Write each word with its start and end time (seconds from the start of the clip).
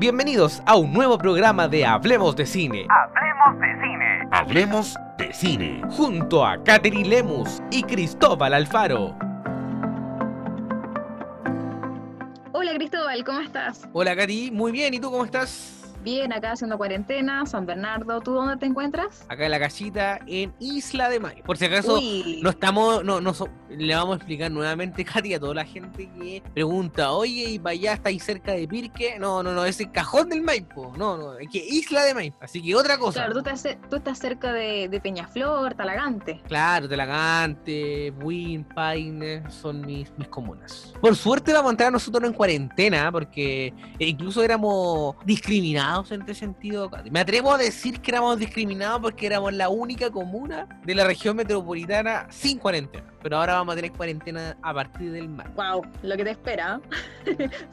Bienvenidos 0.00 0.62
a 0.64 0.76
un 0.76 0.94
nuevo 0.94 1.18
programa 1.18 1.68
de 1.68 1.84
Hablemos 1.84 2.34
de 2.34 2.46
Cine. 2.46 2.86
Hablemos 2.88 3.60
de 3.60 3.82
cine. 3.82 4.28
Hablemos 4.32 4.94
de 5.18 5.32
cine. 5.34 5.82
Junto 5.90 6.46
a 6.46 6.64
Katherine 6.64 7.06
Lemus 7.06 7.60
y 7.70 7.82
Cristóbal 7.82 8.54
Alfaro. 8.54 9.14
Hola 12.52 12.72
Cristóbal, 12.76 13.22
¿cómo 13.24 13.40
estás? 13.40 13.86
Hola 13.92 14.16
Katy, 14.16 14.50
muy 14.50 14.72
bien, 14.72 14.94
¿y 14.94 15.00
tú 15.00 15.10
cómo 15.10 15.26
estás? 15.26 15.79
Bien, 16.02 16.32
acá 16.32 16.52
haciendo 16.52 16.78
cuarentena, 16.78 17.44
San 17.44 17.66
Bernardo. 17.66 18.20
¿Tú 18.22 18.32
dónde 18.32 18.56
te 18.56 18.64
encuentras? 18.64 19.24
Acá 19.28 19.44
en 19.44 19.50
la 19.50 19.58
casita 19.58 20.18
en 20.26 20.54
Isla 20.58 21.10
de 21.10 21.20
Mayo. 21.20 21.42
Por 21.44 21.58
si 21.58 21.66
acaso 21.66 21.96
Uy, 21.98 22.40
no 22.42 22.48
estamos, 22.50 23.04
no, 23.04 23.20
no 23.20 23.34
so- 23.34 23.48
le 23.68 23.94
vamos 23.94 24.14
a 24.14 24.16
explicar 24.16 24.50
nuevamente, 24.50 25.04
Katy, 25.04 25.34
a 25.34 25.40
toda 25.40 25.54
la 25.54 25.64
gente 25.66 26.08
que 26.18 26.42
pregunta, 26.54 27.12
oye, 27.12 27.50
¿y 27.50 27.58
para 27.58 27.72
allá 27.72 27.92
está 27.92 28.08
ahí 28.08 28.18
cerca 28.18 28.52
de 28.52 28.66
Pirque? 28.66 29.18
No, 29.18 29.42
no, 29.42 29.52
no, 29.52 29.64
es 29.66 29.78
el 29.80 29.92
cajón 29.92 30.30
del 30.30 30.40
Maipo. 30.42 30.92
No, 30.96 31.18
no, 31.18 31.38
es 31.38 31.48
que 31.50 31.58
Isla 31.58 32.02
de 32.04 32.14
Maipo. 32.14 32.38
Así 32.40 32.62
que 32.62 32.74
otra 32.74 32.96
cosa. 32.96 33.20
claro, 33.20 33.32
tú 33.34 33.38
estás, 33.40 33.60
ce- 33.62 33.78
tú 33.90 33.96
estás 33.96 34.18
cerca 34.18 34.52
de, 34.54 34.88
de 34.88 35.00
Peñaflor, 35.00 35.74
Talagante. 35.74 36.40
Claro, 36.48 36.88
Telagante, 36.88 38.10
Buin, 38.12 38.64
Paine, 38.64 39.42
son 39.50 39.82
mis, 39.82 40.10
mis 40.16 40.28
comunas. 40.28 40.94
Por 41.00 41.14
suerte 41.14 41.52
vamos 41.52 41.68
a 41.68 41.72
entrar 41.72 41.92
nosotros 41.92 42.24
en 42.24 42.32
cuarentena, 42.32 43.12
porque 43.12 43.66
eh, 43.98 44.06
incluso 44.06 44.42
éramos 44.42 45.16
discriminados 45.24 45.89
en 46.10 46.20
este 46.20 46.34
sentido. 46.34 46.90
Me 47.10 47.20
atrevo 47.20 47.52
a 47.52 47.58
decir 47.58 48.00
que 48.00 48.12
éramos 48.12 48.38
discriminados 48.38 49.00
porque 49.00 49.26
éramos 49.26 49.52
la 49.52 49.68
única 49.68 50.10
comuna 50.10 50.68
de 50.84 50.94
la 50.94 51.04
región 51.04 51.36
metropolitana 51.36 52.26
sin 52.30 52.58
cuarentena. 52.58 53.06
Pero 53.22 53.36
ahora 53.36 53.54
vamos 53.54 53.72
a 53.72 53.76
tener 53.76 53.92
cuarentena 53.92 54.56
a 54.62 54.72
partir 54.72 55.12
del 55.12 55.28
mar. 55.28 55.52
Wow, 55.54 55.82
lo 56.02 56.16
que 56.16 56.24
te 56.24 56.30
espera. 56.30 56.80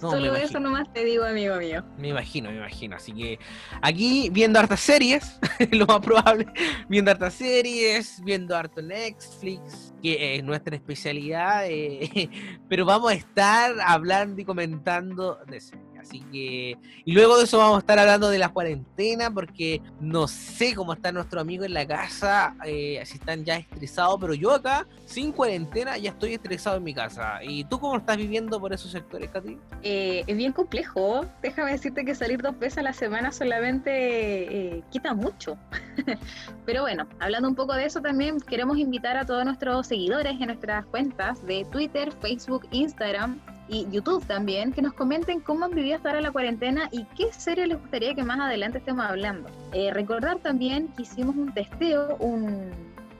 No, 0.02 0.12
Solo 0.12 0.36
eso 0.36 0.60
nomás 0.60 0.92
te 0.94 1.04
digo, 1.04 1.24
amigo 1.24 1.56
mío. 1.56 1.84
Me 1.98 2.10
imagino, 2.10 2.50
me 2.50 2.58
imagino. 2.58 2.96
Así 2.96 3.14
que 3.14 3.40
aquí 3.82 4.30
viendo 4.30 4.60
hartas 4.60 4.82
series, 4.82 5.40
lo 5.72 5.86
más 5.86 6.00
probable, 6.00 6.46
viendo 6.90 7.12
hartas 7.12 7.34
series, 7.34 8.22
viendo 8.24 8.56
harto 8.56 8.82
Netflix, 8.82 9.94
que 10.02 10.36
es 10.36 10.44
nuestra 10.44 10.76
especialidad, 10.76 11.66
eh, 11.66 12.30
pero 12.70 12.86
vamos 12.86 13.12
a 13.12 13.16
estar 13.16 13.74
hablando 13.86 14.42
y 14.42 14.46
comentando 14.46 15.40
de 15.48 15.62
series. 15.62 15.87
Así 16.00 16.22
que, 16.32 16.78
y 17.06 17.12
luego 17.14 17.38
de 17.38 17.44
eso 17.44 17.58
vamos 17.58 17.78
a 17.78 17.80
estar 17.80 18.00
hablando 18.00 18.30
de 18.30 18.38
la 18.38 18.50
cuarentena, 18.50 19.32
porque 19.32 19.82
no 20.00 20.28
sé 20.28 20.76
cómo 20.76 20.94
está 20.94 21.12
nuestro 21.12 21.40
amigo 21.40 21.66
en 21.66 21.74
la 21.74 21.88
casa, 21.88 22.56
eh, 22.66 23.02
si 23.06 23.18
están 23.18 23.44
ya 23.44 23.58
estresados, 23.58 24.18
pero 24.20 24.34
yo 24.34 24.54
acá, 24.54 24.88
sin 25.06 25.32
cuarentena, 25.32 25.98
ya 25.98 26.12
estoy 26.12 26.34
estresado 26.34 26.78
en 26.78 26.84
mi 26.84 26.94
casa. 26.94 27.44
¿Y 27.44 27.64
tú 27.66 27.80
cómo 27.80 27.98
estás 27.98 28.18
viviendo 28.18 28.60
por 28.60 28.74
esos 28.74 28.92
sectores, 28.92 29.30
Katy? 29.30 29.58
Eh, 29.84 30.24
es 30.26 30.38
bien 30.38 30.54
complejo. 30.54 31.26
Déjame 31.42 31.72
decirte 31.72 32.06
que 32.06 32.16
salir 32.16 32.42
dos 32.42 32.58
veces 32.58 32.80
a 32.80 32.84
la 32.84 32.94
semana 32.94 33.32
solamente 33.32 33.90
eh, 33.90 34.84
quita 34.92 35.14
mucho. 35.14 35.58
Pero 36.66 36.82
bueno, 36.82 37.08
hablando 37.20 37.50
un 37.50 37.56
poco 37.56 37.74
de 37.74 37.86
eso 37.86 38.02
también, 38.02 38.40
queremos 38.40 38.78
invitar 38.78 39.18
a 39.18 39.26
todos 39.26 39.46
nuestros 39.46 39.88
seguidores 39.88 40.34
en 40.40 40.48
nuestras 40.48 40.86
cuentas 40.86 41.46
de 41.46 41.66
Twitter, 41.72 42.12
Facebook, 42.22 42.68
Instagram 42.72 43.40
y 43.68 43.88
YouTube 43.90 44.26
también, 44.26 44.72
que 44.72 44.82
nos 44.82 44.94
comenten 44.94 45.40
cómo 45.42 45.66
han 45.66 45.72
vivido 45.72 45.98
hasta 45.98 46.10
ahora 46.10 46.22
la 46.22 46.32
cuarentena 46.32 46.90
y 46.92 47.06
qué 47.16 47.32
serie 47.34 47.68
les 47.68 47.80
gustaría 47.80 48.14
que 48.16 48.24
más 48.24 48.40
adelante 48.40 48.78
estemos 48.80 49.06
hablando. 49.06 49.50
Eh, 49.74 49.92
recordar 49.94 50.40
también 50.40 50.88
que 50.90 51.04
hicimos 51.04 51.36
un 51.36 51.54
testeo, 51.54 52.16
un, 52.18 52.72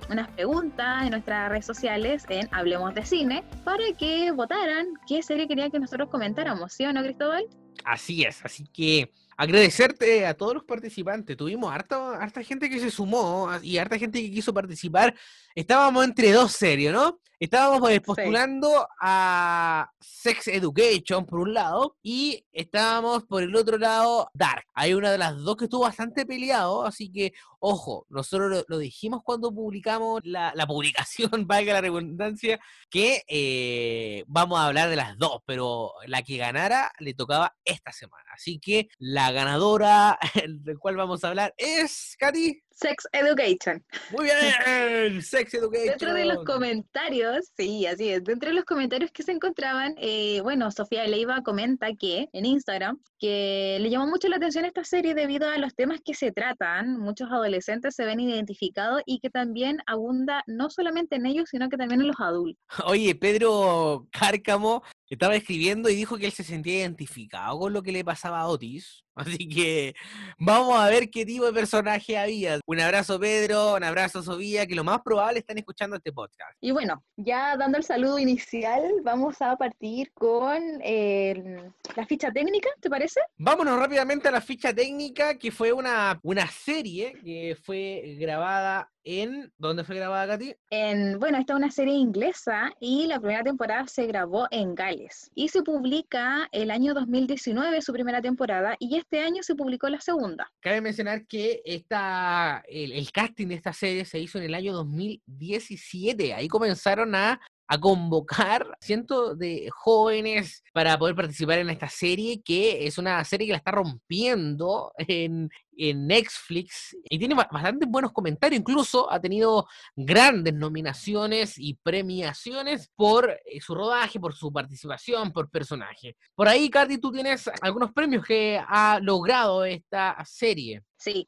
unas 0.10 0.30
preguntas 0.30 1.04
en 1.04 1.12
nuestras 1.12 1.50
redes 1.50 1.66
sociales 1.66 2.26
en 2.30 2.48
Hablemos 2.52 2.94
de 2.94 3.06
Cine 3.06 3.44
para 3.64 3.84
que 3.98 4.32
votaran 4.32 4.88
qué 5.08 5.22
serie 5.22 5.48
querían 5.48 5.72
que 5.72 5.80
nosotros 5.80 6.10
comentáramos, 6.10 6.74
¿sí 6.74 6.86
o 6.86 6.94
no, 6.94 7.02
Cristóbal? 7.04 7.46
Así 7.84 8.24
es, 8.24 8.44
así 8.44 8.68
que 8.68 9.12
agradecerte 9.38 10.26
a 10.26 10.34
todos 10.34 10.56
los 10.56 10.64
participantes. 10.64 11.38
Tuvimos 11.38 11.72
harta, 11.72 12.16
harta 12.22 12.44
gente 12.44 12.70
que 12.70 12.80
se 12.80 12.92
sumó 12.92 13.50
a- 13.50 13.60
y 13.64 13.78
harta 13.78 13.98
gente 13.98 14.22
que 14.22 14.32
quiso 14.32 14.54
participar. 14.54 15.16
Estábamos 15.56 16.04
entre 16.06 16.32
dos 16.32 16.52
series, 16.54 16.92
¿no? 16.92 17.20
Estábamos 17.40 17.88
postulando 18.04 18.88
a 19.00 19.88
Sex 20.02 20.48
Education 20.48 21.24
por 21.28 21.40
un 21.42 21.54
lado 21.54 21.96
y 22.02 22.44
estábamos 22.52 23.26
por 23.26 23.44
el 23.44 23.56
otro 23.56 23.78
lado 23.78 24.28
Dark. 24.34 24.66
Hay 24.74 24.96
una 24.96 25.12
de 25.12 25.20
las 25.20 25.38
dos 25.38 25.56
que 25.56 25.66
estuvo 25.66 25.82
bastante 25.82 26.26
peleado, 26.26 26.84
así 26.84 27.12
que 27.12 27.34
ojo, 27.60 28.08
nosotros 28.10 28.50
lo, 28.50 28.66
lo 28.68 28.78
dijimos 28.80 29.22
cuando 29.24 29.54
publicamos 29.54 30.22
la, 30.24 30.52
la 30.56 30.66
publicación, 30.66 31.30
valga 31.48 31.74
la 31.74 31.82
redundancia, 31.82 32.60
que 32.90 33.22
eh, 33.28 34.24
vamos 34.26 34.58
a 34.60 34.66
hablar 34.66 34.90
de 34.90 34.96
las 34.96 35.16
dos, 35.20 35.42
pero 35.46 35.94
la 36.08 36.24
que 36.24 36.38
ganara 36.38 36.92
le 36.98 37.14
tocaba 37.14 37.56
esta 37.64 37.92
semana. 37.92 38.27
Así 38.38 38.60
que 38.60 38.88
la 39.00 39.32
ganadora 39.32 40.20
del 40.48 40.78
cual 40.78 40.96
vamos 40.96 41.24
a 41.24 41.30
hablar 41.30 41.54
es 41.58 42.16
Katy. 42.20 42.62
Sex 42.80 43.08
Education. 43.12 43.84
Muy 44.12 44.26
bien, 44.26 45.22
Sex 45.24 45.52
Education. 45.56 45.88
Dentro 45.88 46.14
de 46.14 46.26
los 46.26 46.46
comentarios, 46.46 47.52
sí, 47.58 47.88
así 47.88 48.10
es, 48.10 48.24
dentro 48.24 48.50
de 48.50 48.56
los 48.56 48.66
comentarios 48.66 49.12
que 49.12 49.24
se 49.24 49.32
encontraban, 49.32 49.96
eh, 49.98 50.42
bueno, 50.44 50.70
Sofía 50.70 51.08
Leiva 51.08 51.42
comenta 51.42 51.88
que 52.00 52.30
en 52.34 52.46
Instagram, 52.46 53.00
que 53.18 53.80
le 53.82 53.90
llamó 53.90 54.06
mucho 54.06 54.28
la 54.28 54.36
atención 54.36 54.64
esta 54.64 54.84
serie 54.84 55.16
debido 55.16 55.50
a 55.50 55.58
los 55.58 55.74
temas 55.74 56.02
que 56.06 56.14
se 56.14 56.32
tratan, 56.32 57.00
muchos 57.00 57.32
adolescentes 57.32 57.96
se 57.96 58.06
ven 58.06 58.20
identificados 58.20 59.02
y 59.08 59.20
que 59.22 59.32
también 59.32 59.80
abunda 59.88 60.44
no 60.46 60.70
solamente 60.70 61.16
en 61.16 61.26
ellos, 61.26 61.50
sino 61.50 61.70
que 61.70 61.78
también 61.78 62.02
en 62.02 62.08
los 62.08 62.20
adultos. 62.20 62.62
Oye, 62.86 63.16
Pedro 63.16 64.08
Cárcamo 64.12 64.84
estaba 65.16 65.36
escribiendo 65.36 65.90
y 65.90 65.96
dijo 65.96 66.18
que 66.18 66.26
él 66.26 66.32
se 66.32 66.44
sentía 66.44 66.80
identificado 66.80 67.58
con 67.60 67.74
lo 67.74 67.84
que 67.84 67.92
le 67.92 68.04
pasaba 68.04 68.42
a 68.42 68.48
Otis. 68.48 69.07
Así 69.18 69.50
que 69.50 69.96
vamos 70.38 70.80
a 70.80 70.88
ver 70.90 71.10
qué 71.10 71.26
tipo 71.26 71.46
de 71.46 71.54
personaje 71.54 72.18
había. 72.18 72.60
Un 72.66 72.80
abrazo, 72.80 73.20
Pedro, 73.20 73.76
un 73.76 73.84
abrazo, 73.84 74.22
Sofía, 74.22 74.68
que 74.68 74.76
lo 74.76 74.84
más 74.84 75.02
probable 75.02 75.40
están 75.40 75.58
escuchando 75.58 75.96
este 75.96 76.12
podcast. 76.12 76.56
Y 76.62 76.72
bueno, 76.72 77.04
ya 77.16 77.58
dando 77.58 77.80
el 77.80 77.84
saludo 77.84 78.20
inicial, 78.20 78.84
vamos 79.04 79.42
a 79.42 79.56
partir 79.56 80.12
con 80.14 80.62
eh, 80.84 81.72
la 81.96 82.06
ficha 82.06 82.32
técnica, 82.32 82.70
¿te 82.80 82.90
parece? 82.90 83.20
Vámonos 83.38 83.80
rápidamente 83.80 84.28
a 84.28 84.32
la 84.32 84.42
ficha 84.42 84.72
técnica, 84.72 85.36
que 85.36 85.52
fue 85.52 85.74
una, 85.74 86.20
una 86.22 86.48
serie 86.48 87.14
que 87.24 87.58
fue 87.64 88.18
grabada 88.20 88.92
en... 89.08 89.52
¿Dónde 89.58 89.84
fue 89.84 89.96
grabada, 89.96 90.28
Katy? 90.28 90.54
En, 90.70 91.18
bueno, 91.20 91.38
esta 91.38 91.54
es 91.54 91.58
una 91.58 91.72
serie 91.72 91.94
inglesa 91.94 92.72
y 92.80 93.08
la 93.08 93.20
primera 93.20 93.44
temporada 93.44 93.88
se 93.88 94.06
grabó 94.06 94.48
en 94.52 94.76
Gales 94.76 95.32
y 95.34 95.48
se 95.48 95.64
publica 95.64 96.50
el 96.52 96.72
año 96.72 96.94
2019 96.94 97.82
su 97.82 97.94
primera 97.94 98.22
temporada 98.22 98.76
y 98.80 98.98
este 99.10 99.22
año 99.22 99.42
se 99.42 99.56
publicó 99.56 99.88
la 99.88 100.02
segunda. 100.02 100.52
Cabe 100.60 100.82
mencionar 100.82 101.26
que 101.28 101.62
esta, 101.64 102.62
el, 102.68 103.10
casting 103.14 103.48
de 103.48 103.56
esta 103.56 103.72
serie 103.72 104.04
se 104.04 104.20
hizo 104.20 104.38
en 104.38 104.44
el 104.44 104.54
año 104.54 104.74
2017. 104.74 106.34
Ahí 106.34 106.50
comenzaron 106.50 107.16
a, 107.16 107.40
a 107.70 107.80
convocar 107.80 108.68
cientos 108.82 109.40
de 109.40 109.70
jóvenes 109.72 110.62
para 110.74 111.00
poder 111.00 111.16
participar 111.16 111.60
en 111.60 111.70
esta 111.70 111.88
serie, 111.88 112.42
que 112.44 112.86
es 112.86 112.98
una 112.98 113.24
serie 113.24 113.48
que 113.48 113.54
la 113.54 113.60
está 113.60 113.72
rompiendo 113.72 114.92
en, 114.98 115.50
en 115.78 116.08
Netflix 116.08 116.96
y 117.10 117.18
tiene 117.20 117.36
ba- 117.36 117.48
bastantes 117.52 117.88
buenos 117.90 118.12
comentarios. 118.12 118.60
Incluso 118.60 119.12
ha 119.12 119.20
tenido 119.20 119.68
grandes 119.96 120.54
nominaciones 120.54 121.58
y 121.58 121.76
premiaciones 121.76 122.90
por 122.96 123.30
eh, 123.30 123.62
su 123.62 123.76
rodaje, 123.76 124.20
por 124.20 124.34
su 124.34 124.52
participación, 124.52 125.32
por 125.32 125.50
personaje. 125.50 126.16
Por 126.36 126.48
ahí, 126.48 126.70
Katy, 126.70 126.98
tú 126.98 127.12
tienes 127.12 127.50
algunos 127.62 127.92
premios 127.92 128.26
que 128.26 128.60
ha 128.68 129.00
logrado 129.02 129.64
esta 129.66 130.18
serie. 130.26 130.84
Sí, 131.00 131.28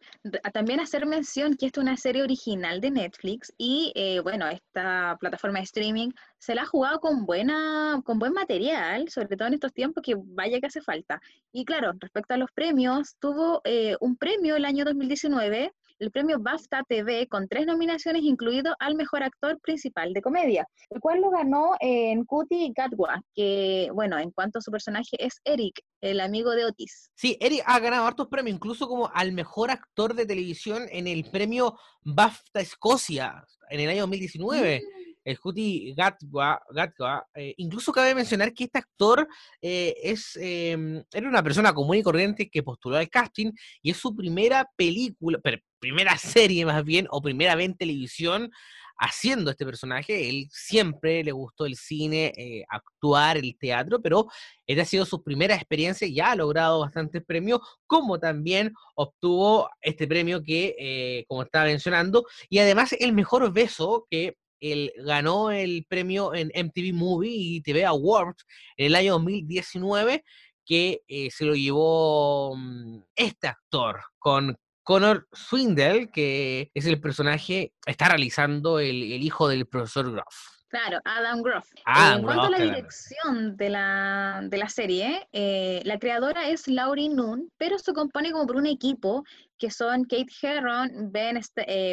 también 0.52 0.80
hacer 0.80 1.06
mención 1.06 1.56
que 1.56 1.68
esta 1.68 1.80
es 1.80 1.84
una 1.84 1.96
serie 1.96 2.24
original 2.24 2.82
de 2.82 2.90
Netflix 2.90 3.54
y 3.56 3.92
eh, 3.96 4.20
bueno, 4.20 4.48
esta 4.48 5.16
plataforma 5.20 5.59
de 5.59 5.66
streaming 5.66 6.09
se 6.40 6.56
la 6.56 6.64
ha 6.64 6.66
jugado 6.66 7.00
con 7.00 7.26
buena, 7.26 8.02
con 8.06 8.18
buen 8.18 8.34
material, 8.34 9.10
sobre 9.10 9.36
todo 9.36 9.50
en 9.50 9.56
estos 9.56 9.74
tiempos 9.74 10.02
que 10.02 10.16
vaya 10.18 10.60
que 10.60 10.68
hace 10.68 10.82
falta. 10.82 11.22
Y 11.52 11.66
claro, 11.66 11.92
respecto 12.00 12.34
a 12.34 12.38
los 12.38 12.52
premios, 12.52 13.16
tuvo 13.20 13.62
eh, 13.66 13.96
un 14.00 14.16
premio 14.16 14.56
el 14.56 14.66
año 14.66 14.86
2019, 14.86 15.74
el 16.00 16.12
premio 16.12 16.40
BAFTA 16.40 16.84
TV 16.88 17.28
con 17.28 17.50
tres 17.50 17.66
nominaciones, 17.66 18.24
incluido 18.24 18.74
al 18.80 18.96
mejor 18.96 19.22
actor 19.22 19.59
principal 19.59 20.14
de 20.14 20.22
comedia, 20.22 20.66
el 20.90 21.02
cual 21.02 21.20
lo 21.20 21.30
ganó 21.30 21.76
en 21.82 22.24
Kuti 22.24 22.72
Gatwa, 22.74 23.22
que 23.35 23.90
bueno, 23.94 24.18
en 24.18 24.32
cuanto 24.32 24.59
a 24.59 24.62
su 24.62 24.72
personaje 24.72 25.18
es 25.20 25.42
Eric, 25.44 25.82
el 26.00 26.22
amigo 26.22 26.52
de 26.52 26.66
Otis. 26.66 27.12
Sí, 27.16 27.38
Eric 27.42 27.64
ha 27.66 27.80
ganado 27.80 28.08
hartos 28.08 28.28
premios, 28.28 28.56
incluso 28.56 28.88
como 28.88 29.12
al 29.14 29.34
mejor 29.34 29.72
actor 29.72 30.14
de 30.14 30.26
televisión 30.26 30.84
en 30.90 31.08
el 31.08 31.30
premio 31.30 31.78
BAFTA 32.03 32.62
Escocia 32.62 33.46
en 33.70 33.82
el 33.82 33.90
año 33.90 34.02
2019. 34.02 34.82
El 35.29 35.37
Juti 35.37 35.93
Gatwa, 35.96 36.59
Gatwa, 36.72 37.28
eh, 37.35 37.53
incluso 37.58 37.91
cabe 37.91 38.16
mencionar 38.16 38.52
que 38.52 38.64
este 38.64 38.79
actor 38.79 39.28
eh, 39.61 39.96
es, 40.02 40.35
eh, 40.41 41.03
era 41.14 41.29
una 41.29 41.43
persona 41.43 41.72
común 41.72 41.97
y 41.97 42.03
corriente 42.03 42.49
que 42.49 42.64
postuló 42.64 42.97
al 42.97 43.09
casting 43.09 43.52
y 43.84 43.91
es 43.91 43.97
su 43.97 44.16
primera 44.16 44.67
película, 44.76 45.40
primera 45.78 46.17
serie 46.17 46.66
más 46.66 46.84
bien, 46.84 47.05
o 47.11 47.22
primera 47.22 47.53
vez 47.53 47.67
en 47.67 47.78
televisión, 47.78 48.49
haciendo 48.97 49.52
este 49.52 49.66
personaje. 49.66 50.29
Él 50.29 50.47
siempre 50.49 51.23
le 51.23 51.32
gustó 51.32 51.67
el 51.67 51.75
cine, 51.75 52.34
eh, 52.35 52.64
actuar, 52.67 53.37
el 53.37 53.55
teatro, 53.55 54.02
pero 54.02 54.25
esta 54.66 54.82
ha 54.82 54.85
sido 54.85 55.05
su 55.05 55.23
primera 55.23 55.53
experiencia 55.53 56.08
y 56.08 56.16
ya 56.16 56.32
ha 56.32 56.35
logrado 56.35 56.79
bastantes 56.79 57.23
premios, 57.23 57.59
como 57.85 58.20
también 58.20 58.73
obtuvo 58.96 59.70
este 59.79 60.08
premio 60.08 60.41
que, 60.41 61.23
como 61.28 61.43
estaba 61.43 61.66
mencionando, 61.66 62.25
y 62.49 62.58
además 62.58 62.93
el 62.93 63.14
mejor 63.14 63.53
beso 63.53 64.08
que 64.09 64.35
él 64.59 64.91
ganó 64.97 65.52
el 65.52 65.85
premio 65.88 66.34
en 66.34 66.52
MTV 66.53 66.94
Movie 66.94 67.32
y 67.32 67.61
TV 67.61 67.85
Awards 67.85 68.46
en 68.78 68.88
el 68.88 68.96
año 68.96 69.14
2019 69.14 70.23
que 70.66 71.02
eh, 71.08 71.32
se 71.32 71.46
lo 71.46 71.56
llevó 71.56 72.56
mm, 72.56 73.02
este 73.16 73.47
actor 73.47 74.02
con 74.20 74.56
Connor 74.84 75.28
Swindle, 75.34 76.09
que 76.11 76.72
es 76.73 76.85
el 76.85 77.00
personaje, 77.00 77.73
está 77.85 78.08
realizando 78.09 78.79
el, 78.79 79.03
hijo 79.23 79.47
del 79.47 79.67
profesor 79.67 80.11
Groff. 80.11 80.59
Claro, 80.70 81.00
Adam 81.04 81.42
Groff. 81.42 81.72
Eh, 81.74 81.82
en 82.16 82.22
cuanto 82.22 82.44
a 82.44 82.50
la 82.52 82.60
dirección 82.60 83.58
de 83.58 83.70
la, 83.70 84.42
de 84.44 84.58
la 84.58 84.70
serie, 84.70 85.28
eh, 85.34 85.82
la 85.84 85.98
creadora 85.98 86.48
es 86.50 86.68
Laurie 86.68 87.10
Noon, 87.10 87.52
pero 87.58 87.80
se 87.80 87.92
compone 87.92 88.32
como 88.32 88.46
por 88.46 88.56
un 88.56 88.68
equipo 88.68 89.24
que 89.58 89.72
son 89.72 90.04
Kate 90.04 90.32
Herron, 90.42 91.12
Ben, 91.12 91.42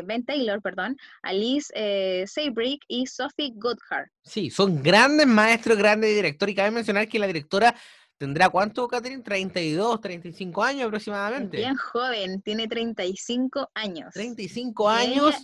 ben 0.04 0.24
Taylor, 0.24 0.60
perdón, 0.60 0.96
Alice 1.22 1.72
eh, 1.74 2.26
y 2.88 3.06
Sophie 3.06 3.52
Goodhart. 3.54 4.10
Sí, 4.22 4.50
son 4.50 4.82
grandes 4.82 5.26
maestros, 5.26 5.78
grandes 5.78 6.14
directores, 6.14 6.52
y 6.52 6.56
cabe 6.56 6.70
mencionar 6.70 7.08
que 7.08 7.18
la 7.18 7.26
directora 7.26 7.74
¿Tendrá 8.18 8.48
cuánto, 8.48 8.88
Catherine? 8.88 9.22
¿32, 9.22 10.00
35 10.00 10.64
años 10.64 10.86
aproximadamente? 10.86 11.58
Bien 11.58 11.76
joven, 11.76 12.40
tiene 12.40 12.66
35 12.66 13.70
años. 13.74 14.14
35 14.14 14.88
años. 14.88 15.34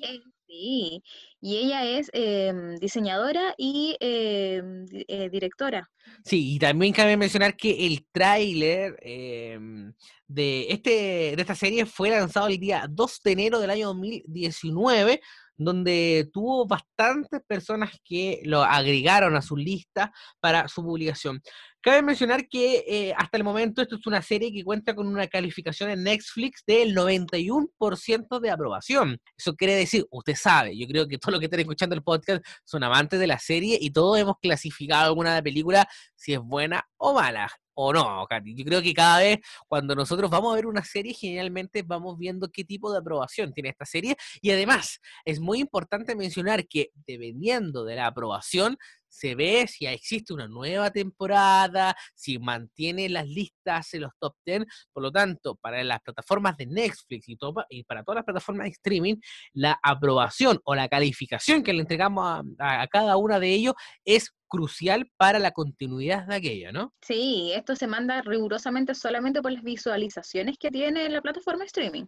Sí, 0.52 1.02
y 1.40 1.56
ella 1.56 1.84
es 1.84 2.10
em, 2.12 2.76
diseñadora 2.76 3.54
y 3.56 3.96
em, 4.00 4.86
eh, 5.08 5.28
directora. 5.30 5.88
Sí, 6.24 6.54
y 6.54 6.58
también 6.58 6.92
cabe 6.92 7.16
mencionar 7.16 7.56
que 7.56 7.86
el 7.86 8.06
tráiler 8.12 8.96
em, 9.00 9.92
de, 10.26 10.66
este, 10.68 10.90
de 11.36 11.36
esta 11.38 11.54
serie 11.54 11.86
fue 11.86 12.10
lanzado 12.10 12.48
el 12.48 12.58
día 12.58 12.86
2 12.88 13.20
de 13.24 13.32
enero 13.32 13.60
del 13.60 13.70
año 13.70 13.88
2019 13.88 15.20
donde 15.56 16.28
tuvo 16.32 16.66
bastantes 16.66 17.40
personas 17.46 17.92
que 18.04 18.40
lo 18.44 18.62
agregaron 18.62 19.36
a 19.36 19.42
su 19.42 19.56
lista 19.56 20.12
para 20.40 20.66
su 20.66 20.82
publicación. 20.82 21.40
Cabe 21.82 22.00
mencionar 22.00 22.46
que 22.48 22.84
eh, 22.86 23.14
hasta 23.16 23.36
el 23.36 23.42
momento 23.42 23.82
esto 23.82 23.96
es 23.96 24.06
una 24.06 24.22
serie 24.22 24.52
que 24.52 24.62
cuenta 24.62 24.94
con 24.94 25.08
una 25.08 25.26
calificación 25.26 25.90
en 25.90 26.04
Netflix 26.04 26.62
del 26.64 26.94
91% 26.94 28.40
de 28.40 28.50
aprobación. 28.50 29.18
Eso 29.36 29.56
quiere 29.56 29.74
decir, 29.74 30.06
usted 30.10 30.36
sabe, 30.36 30.78
yo 30.78 30.86
creo 30.86 31.08
que 31.08 31.18
todos 31.18 31.32
los 31.32 31.40
que 31.40 31.46
están 31.46 31.58
escuchando 31.58 31.96
el 31.96 32.02
podcast 32.04 32.44
son 32.64 32.84
amantes 32.84 33.18
de 33.18 33.26
la 33.26 33.40
serie 33.40 33.78
y 33.80 33.90
todos 33.90 34.16
hemos 34.16 34.36
clasificado 34.40 35.06
alguna 35.06 35.42
película 35.42 35.88
si 36.14 36.34
es 36.34 36.40
buena 36.40 36.86
o 36.98 37.14
mala 37.14 37.50
o 37.74 37.92
no. 37.92 38.26
Yo 38.44 38.64
creo 38.64 38.82
que 38.82 38.94
cada 38.94 39.18
vez 39.18 39.38
cuando 39.66 39.94
nosotros 39.94 40.30
vamos 40.30 40.52
a 40.52 40.56
ver 40.56 40.66
una 40.66 40.84
serie, 40.84 41.14
generalmente 41.14 41.82
vamos 41.82 42.18
viendo 42.18 42.50
qué 42.50 42.64
tipo 42.64 42.92
de 42.92 42.98
aprobación 42.98 43.52
tiene 43.52 43.70
esta 43.70 43.86
serie. 43.86 44.16
Y 44.40 44.50
además, 44.50 45.00
es 45.24 45.40
muy 45.40 45.58
importante 45.58 46.14
mencionar 46.14 46.66
que 46.68 46.90
dependiendo 47.06 47.84
de 47.84 47.96
la 47.96 48.06
aprobación, 48.06 48.76
se 49.12 49.34
ve 49.34 49.66
si 49.68 49.86
existe 49.86 50.32
una 50.32 50.48
nueva 50.48 50.90
temporada, 50.90 51.94
si 52.14 52.38
mantiene 52.38 53.10
las 53.10 53.28
listas 53.28 53.92
en 53.92 54.02
los 54.02 54.12
top 54.18 54.34
10. 54.46 54.64
Por 54.92 55.02
lo 55.02 55.12
tanto, 55.12 55.56
para 55.56 55.84
las 55.84 56.00
plataformas 56.00 56.56
de 56.56 56.66
Netflix 56.66 57.28
y, 57.28 57.36
para 57.84 58.02
todas 58.02 58.16
las 58.16 58.24
plataformas 58.24 58.64
de 58.64 58.70
streaming, 58.70 59.16
la 59.52 59.78
aprobación 59.82 60.58
o 60.64 60.74
la 60.74 60.88
calificación 60.88 61.62
que 61.62 61.74
le 61.74 61.82
entregamos 61.82 62.42
a, 62.58 62.86
cada 62.88 63.16
una 63.18 63.38
de 63.38 63.52
ellos 63.52 63.74
es 64.04 64.30
crucial 64.48 65.10
para 65.16 65.38
la 65.38 65.52
continuidad 65.52 66.26
de 66.26 66.34
aquello, 66.34 66.72
¿no? 66.72 66.92
Sí, 67.00 67.52
esto 67.54 67.74
se 67.74 67.86
manda 67.86 68.20
rigurosamente 68.22 68.94
solamente 68.94 69.40
por 69.40 69.52
las 69.52 69.62
visualizaciones 69.62 70.58
que 70.58 70.70
tiene 70.70 71.08
la 71.08 71.22
plataforma 71.22 71.64
streaming. 71.64 72.04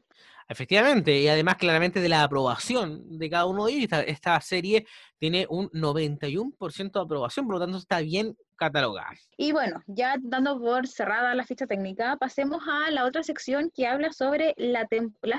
Efectivamente, 0.48 1.18
y 1.18 1.28
además 1.28 1.56
claramente 1.56 2.00
de 2.00 2.08
la 2.08 2.22
aprobación 2.22 3.18
de 3.18 3.30
cada 3.30 3.46
uno 3.46 3.66
de 3.66 3.72
ellos. 3.72 3.88
Esta, 4.06 4.40
serie 4.40 4.86
tiene 5.18 5.46
un 5.48 5.70
91% 5.70 6.92
de 6.92 7.00
aprobación, 7.00 7.46
por 7.46 7.56
lo 7.56 7.60
tanto 7.60 7.78
está 7.78 8.00
bien 8.00 8.36
catalogada. 8.56 9.10
Y 9.36 9.52
bueno, 9.52 9.82
ya 9.86 10.16
dando 10.20 10.58
por 10.60 10.86
cerrada 10.86 11.34
la 11.34 11.44
ficha 11.44 11.66
técnica, 11.66 12.16
pasemos 12.18 12.62
a 12.68 12.90
la 12.90 13.04
otra 13.04 13.22
sección 13.22 13.70
que 13.74 13.86
habla 13.86 14.12
sobre 14.12 14.54
las 14.56 14.86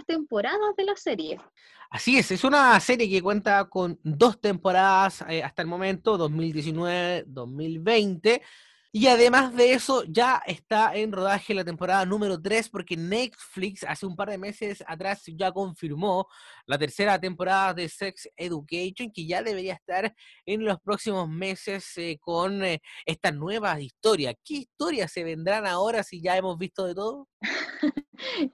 temporadas 0.08 0.76
de 0.76 0.86
la 0.86 0.96
serie. 0.96 1.40
Así 1.92 2.18
es, 2.18 2.32
es 2.32 2.44
una 2.44 2.80
serie 2.80 3.08
que 3.10 3.22
cuenta 3.22 3.66
con 3.66 4.00
dos 4.04 4.42
temporadas 4.42 5.24
eh, 5.30 5.44
hasta 5.44 5.62
el 5.62 5.68
momento, 5.68 6.18
2019-2020. 6.18 8.42
Y 8.98 9.08
además 9.08 9.54
de 9.54 9.74
eso, 9.74 10.06
ya 10.08 10.42
está 10.46 10.96
en 10.96 11.12
rodaje 11.12 11.54
la 11.54 11.66
temporada 11.66 12.06
número 12.06 12.42
3 12.42 12.70
porque 12.70 12.96
Netflix 12.96 13.84
hace 13.84 14.06
un 14.06 14.16
par 14.16 14.30
de 14.30 14.38
meses 14.38 14.82
atrás 14.88 15.22
ya 15.36 15.52
confirmó 15.52 16.30
la 16.68 16.78
tercera 16.78 17.20
temporada 17.20 17.74
de 17.74 17.90
Sex 17.90 18.30
Education 18.36 19.12
que 19.14 19.28
ya 19.28 19.44
debería 19.44 19.74
estar 19.74 20.14
en 20.46 20.66
los 20.66 20.80
próximos 20.82 21.30
meses 21.30 21.86
eh, 21.98 22.18
con 22.20 22.64
eh, 22.64 22.82
esta 23.06 23.32
nueva 23.32 23.80
historia. 23.80 24.34
¿Qué 24.44 24.56
historias 24.56 25.12
se 25.12 25.24
vendrán 25.24 25.66
ahora 25.66 26.04
si 26.04 26.22
ya 26.22 26.38
hemos 26.38 26.58
visto 26.58 26.86
de 26.86 26.96
todo? 26.96 27.28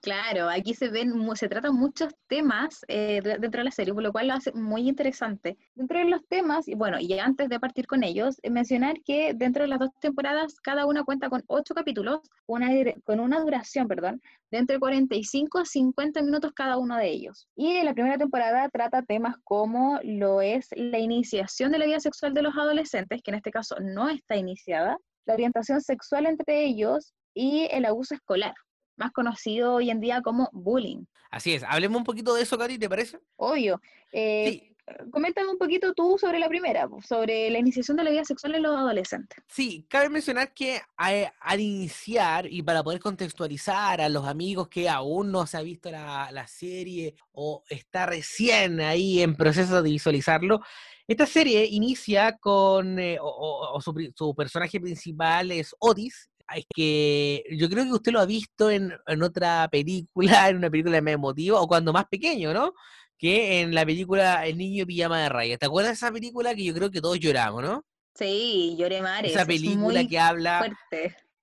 Claro, 0.01 0.49
aquí 0.49 0.73
se 0.73 0.89
ven, 0.89 1.13
se 1.35 1.49
tratan 1.49 1.75
muchos 1.75 2.13
temas 2.27 2.83
eh, 2.87 3.21
dentro 3.21 3.59
de 3.59 3.65
la 3.65 3.71
serie, 3.71 3.93
por 3.93 4.03
lo 4.03 4.11
cual 4.11 4.27
lo 4.27 4.33
hace 4.33 4.51
muy 4.53 4.87
interesante. 4.87 5.57
Dentro 5.75 5.99
de 5.99 6.05
los 6.05 6.25
temas, 6.27 6.67
y 6.67 6.75
bueno, 6.75 6.99
y 6.99 7.17
antes 7.19 7.49
de 7.49 7.59
partir 7.59 7.87
con 7.87 8.03
ellos, 8.03 8.37
eh, 8.43 8.49
mencionar 8.49 9.01
que 9.03 9.33
dentro 9.33 9.63
de 9.63 9.69
las 9.69 9.79
dos 9.79 9.89
temporadas, 9.99 10.59
cada 10.61 10.85
una 10.85 11.03
cuenta 11.03 11.29
con 11.29 11.43
ocho 11.47 11.73
capítulos, 11.73 12.21
una, 12.47 12.69
con 13.03 13.19
una 13.19 13.39
duración, 13.39 13.87
perdón, 13.87 14.21
de 14.51 14.57
entre 14.57 14.79
45 14.79 15.59
a 15.59 15.65
50 15.65 16.21
minutos 16.21 16.51
cada 16.53 16.77
uno 16.77 16.97
de 16.97 17.09
ellos. 17.09 17.47
Y 17.55 17.81
la 17.83 17.93
primera 18.01 18.17
temporada 18.17 18.67
trata 18.69 19.03
temas 19.03 19.35
como 19.43 19.99
lo 20.03 20.41
es 20.41 20.69
la 20.75 20.97
iniciación 20.97 21.71
de 21.71 21.77
la 21.77 21.85
vida 21.85 21.99
sexual 21.99 22.33
de 22.33 22.41
los 22.41 22.57
adolescentes, 22.57 23.21
que 23.23 23.29
en 23.29 23.35
este 23.35 23.51
caso 23.51 23.75
no 23.79 24.09
está 24.09 24.35
iniciada, 24.35 24.97
la 25.25 25.35
orientación 25.35 25.81
sexual 25.81 26.25
entre 26.25 26.65
ellos 26.65 27.13
y 27.35 27.67
el 27.69 27.85
abuso 27.85 28.15
escolar 28.15 28.55
más 28.97 29.11
conocido 29.11 29.75
hoy 29.75 29.91
en 29.91 29.99
día 29.99 30.21
como 30.21 30.49
bullying. 30.51 31.05
Así 31.29 31.53
es, 31.53 31.63
hablemos 31.63 31.99
un 31.99 32.03
poquito 32.03 32.33
de 32.33 32.41
eso, 32.41 32.57
Cari, 32.57 32.79
¿te 32.79 32.89
parece? 32.89 33.19
Obvio. 33.35 33.79
Eh, 34.11 34.70
Coméntame 35.11 35.49
un 35.49 35.57
poquito 35.57 35.93
tú 35.93 36.17
sobre 36.19 36.39
la 36.39 36.47
primera, 36.47 36.89
sobre 37.07 37.49
la 37.49 37.59
iniciación 37.59 37.97
de 37.97 38.03
la 38.03 38.11
vida 38.11 38.25
sexual 38.25 38.55
en 38.55 38.63
los 38.63 38.77
adolescentes. 38.77 39.43
Sí, 39.47 39.85
cabe 39.89 40.09
mencionar 40.09 40.53
que 40.53 40.81
al 40.95 41.59
iniciar 41.59 42.47
y 42.51 42.61
para 42.61 42.83
poder 42.83 42.99
contextualizar 42.99 44.01
a 44.01 44.09
los 44.09 44.27
amigos 44.27 44.67
que 44.67 44.89
aún 44.89 45.31
no 45.31 45.45
se 45.45 45.57
ha 45.57 45.61
visto 45.61 45.91
la, 45.91 46.45
serie 46.47 47.15
o 47.31 47.63
está 47.69 48.05
recién 48.05 48.81
ahí 48.81 49.21
en 49.21 49.35
proceso 49.35 49.81
de 49.81 49.89
visualizarlo, 49.89 50.61
esta 51.07 51.25
serie 51.25 51.65
inicia 51.65 52.37
con, 52.37 52.99
eh, 52.99 53.17
o, 53.21 53.79
su, 53.81 53.93
su, 54.15 54.35
personaje 54.35 54.79
principal 54.79 55.51
es 55.51 55.75
Otis, 55.79 56.31
es 56.55 56.65
que 56.73 57.43
yo 57.51 57.69
creo 57.69 57.85
que 57.85 57.93
usted 57.93 58.11
lo 58.11 58.19
ha 58.19 58.25
visto 58.25 58.69
en, 58.69 58.93
otra 59.23 59.67
película, 59.71 60.09
en 60.49 60.57
una 60.57 60.69
película 60.69 61.01
más 61.01 61.13
emotiva, 61.13 61.61
o 61.61 61.67
cuando 61.67 61.93
más 61.93 62.05
pequeño, 62.05 62.53
¿no? 62.53 62.73
Que 63.21 63.61
en 63.61 63.73
la 63.73 63.85
película 63.85 64.45
El 64.47 64.57
niño 64.57 64.85
pijama 64.85 65.21
de 65.21 65.29
rayas. 65.29 65.59
¿Te 65.59 65.67
acuerdas 65.67 65.91
de 65.91 65.95
esa 65.95 66.11
película 66.11 66.55
que 66.55 66.63
yo 66.63 66.73
creo 66.73 66.91
que 66.91 66.99
todos 66.99 67.19
lloramos, 67.19 67.63
¿no? 67.63 67.85
Sí, 68.15 68.75
lloré 68.77 69.01
mares. 69.01 69.31
Esa 69.31 69.45
película 69.45 70.05
que 70.05 70.19
habla. 70.19 70.75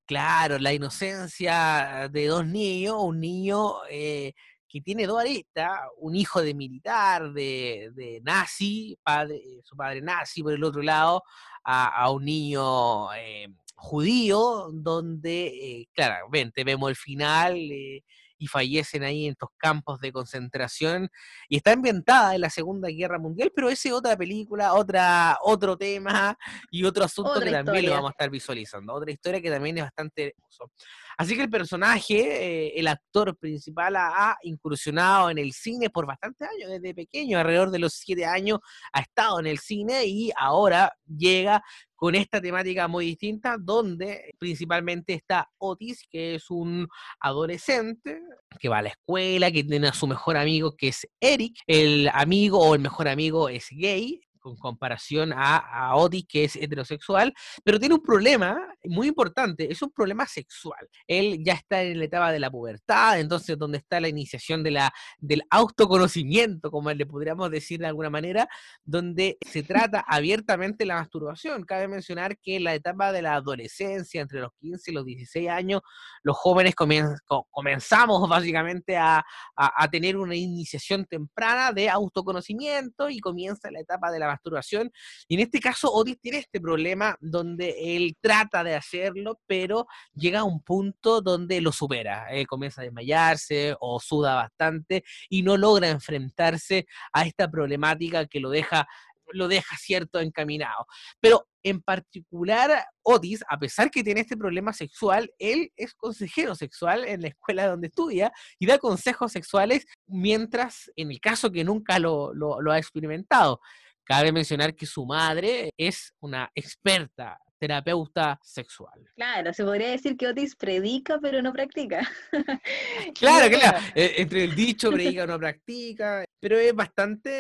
Claro, 0.04 0.58
la 0.58 0.72
inocencia 0.72 2.08
de 2.10 2.26
dos 2.26 2.46
niños, 2.46 2.96
un 2.98 3.20
niño 3.20 3.74
eh, 3.90 4.32
que 4.68 4.80
tiene 4.80 5.06
dos 5.06 5.20
aristas, 5.20 5.80
un 5.98 6.14
hijo 6.14 6.42
de 6.42 6.54
militar, 6.54 7.32
de, 7.32 8.20
nazi, 8.22 8.98
padre, 9.02 9.40
su 9.64 9.76
padre 9.76 10.02
nazi 10.02 10.42
por 10.42 10.52
el 10.52 10.62
otro 10.62 10.82
lado, 10.82 11.22
a, 11.64 12.10
un 12.10 12.24
niño 12.24 13.12
eh, 13.14 13.48
judío, 13.76 14.68
donde 14.72 15.46
eh, 15.46 15.88
claramente 15.92 16.64
vemos 16.64 16.90
el 16.90 16.96
final 16.96 17.56
eh, 17.56 18.02
y 18.38 18.46
fallecen 18.46 19.02
ahí 19.02 19.26
en 19.26 19.32
estos 19.32 19.50
campos 19.56 20.00
de 20.00 20.12
concentración. 20.12 21.10
Y 21.48 21.56
está 21.56 21.72
ambientada 21.72 22.34
en 22.34 22.40
la 22.40 22.50
Segunda 22.50 22.88
Guerra 22.88 23.18
Mundial, 23.18 23.52
pero 23.54 23.68
esa 23.68 23.88
es 23.88 23.94
otra 23.94 24.16
película, 24.16 24.74
otra, 24.74 25.38
otro 25.42 25.76
tema 25.76 26.36
y 26.70 26.84
otro 26.84 27.04
asunto 27.04 27.40
que 27.40 27.50
también 27.50 27.86
lo 27.86 27.92
vamos 27.92 28.10
a 28.10 28.12
estar 28.12 28.30
visualizando. 28.30 28.94
Otra 28.94 29.10
historia 29.10 29.40
que 29.40 29.50
también 29.50 29.78
es 29.78 29.84
bastante 29.84 30.34
hermoso. 30.34 30.70
Así 31.18 31.34
que 31.34 31.42
el 31.42 31.50
personaje, 31.50 32.68
eh, 32.68 32.72
el 32.76 32.86
actor 32.86 33.36
principal, 33.36 33.96
ha, 33.96 34.36
incursionado 34.42 35.30
en 35.30 35.38
el 35.38 35.52
cine 35.52 35.90
por 35.90 36.06
bastantes 36.06 36.48
años, 36.48 36.70
desde 36.70 36.94
pequeño, 36.94 37.38
alrededor 37.38 37.72
de 37.72 37.80
los 37.80 37.94
siete 37.94 38.24
años, 38.24 38.60
ha 38.92 39.00
estado 39.00 39.40
en 39.40 39.48
el 39.48 39.58
cine 39.58 40.06
y 40.06 40.30
ahora 40.36 40.92
llega 41.06 41.60
con 41.98 42.14
esta 42.14 42.40
temática 42.40 42.86
muy 42.86 43.06
distinta, 43.06 43.56
donde 43.58 44.32
principalmente 44.38 45.14
está 45.14 45.50
Otis, 45.58 46.06
que 46.08 46.36
es 46.36 46.48
un 46.48 46.86
adolescente 47.18 48.20
que 48.60 48.68
va 48.68 48.78
a 48.78 48.82
la 48.82 48.90
escuela, 48.90 49.50
que 49.50 49.64
tiene 49.64 49.88
a 49.88 49.92
su 49.92 50.06
mejor 50.06 50.36
amigo 50.36 50.76
que 50.76 50.88
es 50.88 51.08
Eric, 51.20 51.56
el 51.66 52.08
amigo 52.14 52.60
o 52.60 52.76
el 52.76 52.80
mejor 52.80 53.08
amigo 53.08 53.48
es 53.48 53.66
gay, 53.72 54.20
con 54.38 54.56
comparación 54.56 55.32
a, 55.32 55.92
a 55.92 56.08
que 56.28 56.44
es 56.44 56.56
heterosexual, 56.56 57.34
pero 57.64 57.78
tiene 57.78 57.94
un 57.94 58.02
problema 58.02 58.58
muy 58.84 59.08
importante, 59.08 59.70
es 59.70 59.82
un 59.82 59.90
problema 59.90 60.26
sexual. 60.26 60.88
Él 61.06 61.42
ya 61.44 61.54
está 61.54 61.82
en 61.82 61.98
la 61.98 62.04
etapa 62.04 62.32
de 62.32 62.40
la 62.40 62.50
pubertad, 62.50 63.20
entonces 63.20 63.58
donde 63.58 63.78
está 63.78 64.00
la 64.00 64.08
iniciación 64.08 64.62
de 64.62 64.70
la, 64.70 64.92
del 65.18 65.42
autoconocimiento, 65.50 66.70
como 66.70 66.92
le 66.92 67.06
podríamos 67.06 67.50
decir 67.50 67.80
de 67.80 67.86
alguna 67.86 68.10
manera, 68.10 68.48
donde 68.84 69.38
se 69.46 69.62
trata 69.62 70.04
abiertamente 70.06 70.86
la 70.86 70.96
masturbación. 70.96 71.64
Cabe 71.64 71.88
mencionar 71.88 72.38
que 72.38 72.56
en 72.56 72.64
la 72.64 72.74
etapa 72.74 73.12
de 73.12 73.22
la 73.22 73.34
adolescencia, 73.34 74.20
entre 74.20 74.40
los 74.40 74.52
15 74.60 74.90
y 74.90 74.94
los 74.94 75.04
16 75.04 75.48
años, 75.48 75.82
los 76.22 76.36
jóvenes 76.36 76.74
comenzamos 76.74 78.28
básicamente 78.28 78.96
a, 78.96 79.18
a, 79.56 79.84
a 79.84 79.88
tener 79.90 80.16
una 80.16 80.34
iniciación 80.34 81.04
temprana 81.04 81.72
de 81.72 81.88
autoconocimiento 81.88 83.10
y 83.10 83.20
comienza 83.20 83.70
la 83.70 83.80
etapa 83.80 84.10
de 84.10 84.18
la 84.18 84.27
masturbación. 84.28 84.90
Y 85.26 85.34
en 85.34 85.40
este 85.40 85.60
caso, 85.60 85.92
Otis 85.92 86.18
tiene 86.20 86.38
este 86.38 86.60
problema 86.60 87.16
donde 87.20 87.96
él 87.96 88.16
trata 88.20 88.64
de 88.64 88.74
hacerlo, 88.74 89.40
pero 89.46 89.86
llega 90.14 90.40
a 90.40 90.44
un 90.44 90.62
punto 90.62 91.20
donde 91.20 91.60
lo 91.60 91.72
supera. 91.72 92.28
Él 92.30 92.46
comienza 92.46 92.80
a 92.80 92.84
desmayarse 92.84 93.76
o 93.80 94.00
suda 94.00 94.34
bastante 94.34 95.04
y 95.28 95.42
no 95.42 95.56
logra 95.56 95.88
enfrentarse 95.88 96.86
a 97.12 97.22
esta 97.22 97.50
problemática 97.50 98.26
que 98.26 98.40
lo 98.40 98.50
deja 98.50 98.86
lo 99.32 99.48
deja 99.48 99.76
cierto 99.76 100.20
encaminado. 100.20 100.86
Pero 101.20 101.48
en 101.62 101.80
particular, 101.80 102.84
Otis, 103.02 103.44
a 103.48 103.58
pesar 103.58 103.90
que 103.90 104.02
tiene 104.02 104.20
este 104.20 104.36
problema 104.36 104.72
sexual, 104.72 105.30
él 105.38 105.72
es 105.76 105.94
consejero 105.94 106.54
sexual 106.54 107.04
en 107.04 107.22
la 107.22 107.28
escuela 107.28 107.66
donde 107.66 107.88
estudia 107.88 108.32
y 108.58 108.66
da 108.66 108.78
consejos 108.78 109.32
sexuales, 109.32 109.86
mientras 110.06 110.90
en 110.96 111.10
el 111.10 111.20
caso 111.20 111.50
que 111.50 111.64
nunca 111.64 111.98
lo 111.98 112.70
ha 112.70 112.78
experimentado. 112.78 113.60
Cabe 114.08 114.32
mencionar 114.32 114.74
que 114.74 114.86
su 114.86 115.04
madre 115.04 115.70
es 115.76 116.14
una 116.20 116.50
experta 116.54 117.38
terapeuta 117.58 118.38
sexual. 118.42 119.04
Claro, 119.16 119.52
se 119.52 119.62
podría 119.64 119.90
decir 119.90 120.16
que 120.16 120.28
Otis 120.28 120.56
predica 120.56 121.18
pero 121.20 121.42
no 121.42 121.52
practica. 121.52 122.08
claro, 123.18 123.50
claro, 123.54 123.78
e, 123.94 124.14
entre 124.16 124.44
el 124.44 124.54
dicho 124.54 124.90
predica 124.90 125.24
o 125.24 125.26
no 125.26 125.38
practica, 125.38 126.24
pero 126.40 126.58
es 126.58 126.74
bastante, 126.74 127.30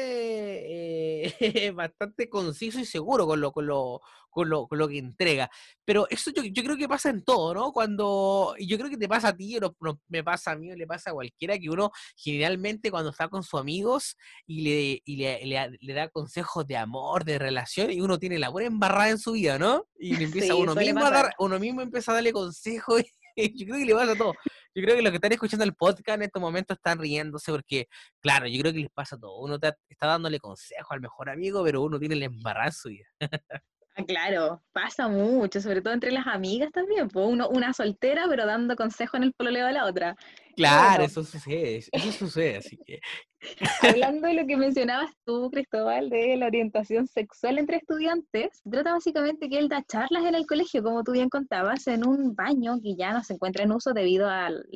eh, 1.30 1.70
bastante 1.74 2.28
conciso 2.28 2.80
y 2.80 2.84
seguro 2.84 3.26
con 3.26 3.40
lo, 3.40 3.52
con 3.52 3.66
lo, 3.66 4.00
con 4.30 4.48
lo, 4.48 4.66
con 4.66 4.78
lo 4.78 4.88
que 4.88 4.98
entrega. 4.98 5.50
Pero 5.84 6.06
eso 6.10 6.30
yo, 6.30 6.42
yo, 6.44 6.62
creo 6.62 6.76
que 6.76 6.88
pasa 6.88 7.10
en 7.10 7.24
todo, 7.24 7.54
¿no? 7.54 7.72
Cuando, 7.72 8.54
y 8.58 8.66
yo 8.66 8.78
creo 8.78 8.90
que 8.90 8.96
te 8.96 9.08
pasa 9.08 9.28
a 9.28 9.36
ti, 9.36 9.58
no, 9.60 9.76
no, 9.80 10.00
me 10.08 10.22
pasa 10.24 10.52
a 10.52 10.56
mí, 10.56 10.70
o 10.70 10.76
le 10.76 10.86
pasa 10.86 11.10
a 11.10 11.14
cualquiera, 11.14 11.58
que 11.58 11.70
uno 11.70 11.90
generalmente 12.16 12.90
cuando 12.90 13.10
está 13.10 13.28
con 13.28 13.42
sus 13.42 13.60
amigos 13.60 14.16
y 14.46 14.62
le, 14.62 15.02
y 15.04 15.16
le, 15.16 15.46
le, 15.46 15.78
le 15.80 15.92
da 15.92 16.08
consejos 16.08 16.66
de 16.66 16.76
amor, 16.76 17.24
de 17.24 17.38
relación, 17.38 17.90
y 17.90 18.00
uno 18.00 18.18
tiene 18.18 18.38
la 18.38 18.48
buena 18.48 18.68
embarrada 18.68 19.10
en 19.10 19.18
su 19.18 19.32
vida, 19.32 19.58
¿no? 19.58 19.86
Y 19.98 20.16
le 20.16 20.24
empieza 20.42 20.54
sí, 20.54 20.60
uno, 20.60 20.74
mismo 20.74 21.04
a 21.04 21.10
dar, 21.10 21.34
uno 21.38 21.58
mismo 21.58 21.82
empieza 21.82 22.12
a 22.12 22.14
darle 22.14 22.32
consejos 22.32 23.02
yo 23.54 23.66
creo 23.66 23.78
que 23.78 23.84
le 23.84 23.94
pasa 23.94 24.12
a 24.12 24.16
todo. 24.16 24.34
Yo 24.78 24.84
creo 24.84 24.94
que 24.94 25.02
los 25.02 25.10
que 25.10 25.16
están 25.16 25.32
escuchando 25.32 25.64
el 25.64 25.74
podcast 25.74 26.18
en 26.18 26.22
estos 26.22 26.40
momentos 26.40 26.76
están 26.76 27.00
riéndose 27.00 27.50
porque, 27.50 27.88
claro, 28.20 28.46
yo 28.46 28.60
creo 28.60 28.72
que 28.72 28.78
les 28.78 28.90
pasa 28.90 29.18
todo. 29.18 29.36
Uno 29.40 29.56
está, 29.56 29.74
dándole 30.00 30.38
consejo 30.38 30.94
al 30.94 31.00
mejor 31.00 31.30
amigo, 31.30 31.64
pero 31.64 31.82
uno 31.82 31.98
tiene 31.98 32.14
el 32.14 32.22
embarazo 32.22 32.88
claro, 34.06 34.62
pasa 34.72 35.08
mucho, 35.08 35.60
sobre 35.60 35.80
todo 35.80 35.94
entre 35.94 36.12
las 36.12 36.26
amigas 36.26 36.70
también, 36.72 37.08
pues 37.08 37.26
uno, 37.26 37.48
una 37.48 37.72
soltera 37.72 38.26
pero 38.28 38.46
dando 38.46 38.76
consejo 38.76 39.16
en 39.16 39.24
el 39.24 39.32
pololeo 39.32 39.66
de 39.66 39.72
la 39.72 39.86
otra. 39.86 40.16
Claro, 40.56 40.88
bueno. 40.88 41.04
eso 41.04 41.24
sucede, 41.24 41.84
eso 41.92 42.12
sucede, 42.12 42.56
así 42.56 42.78
que... 42.84 43.00
Hablando 43.82 44.26
de 44.26 44.34
lo 44.34 44.46
que 44.46 44.56
mencionabas 44.56 45.12
tú, 45.24 45.48
Cristóbal, 45.52 46.10
de 46.10 46.36
la 46.36 46.46
orientación 46.46 47.06
sexual 47.06 47.58
entre 47.58 47.76
estudiantes, 47.76 48.60
trata 48.68 48.92
básicamente 48.92 49.48
que 49.48 49.58
él 49.58 49.68
da 49.68 49.84
charlas 49.84 50.24
en 50.24 50.34
el 50.34 50.46
colegio, 50.46 50.82
como 50.82 51.04
tú 51.04 51.12
bien 51.12 51.28
contabas, 51.28 51.86
en 51.86 52.04
un 52.04 52.34
baño 52.34 52.80
que 52.82 52.96
ya 52.96 53.12
no 53.12 53.22
se 53.22 53.34
encuentra 53.34 53.62
en 53.62 53.72
uso 53.72 53.92
debido 53.92 54.28
al 54.28 54.66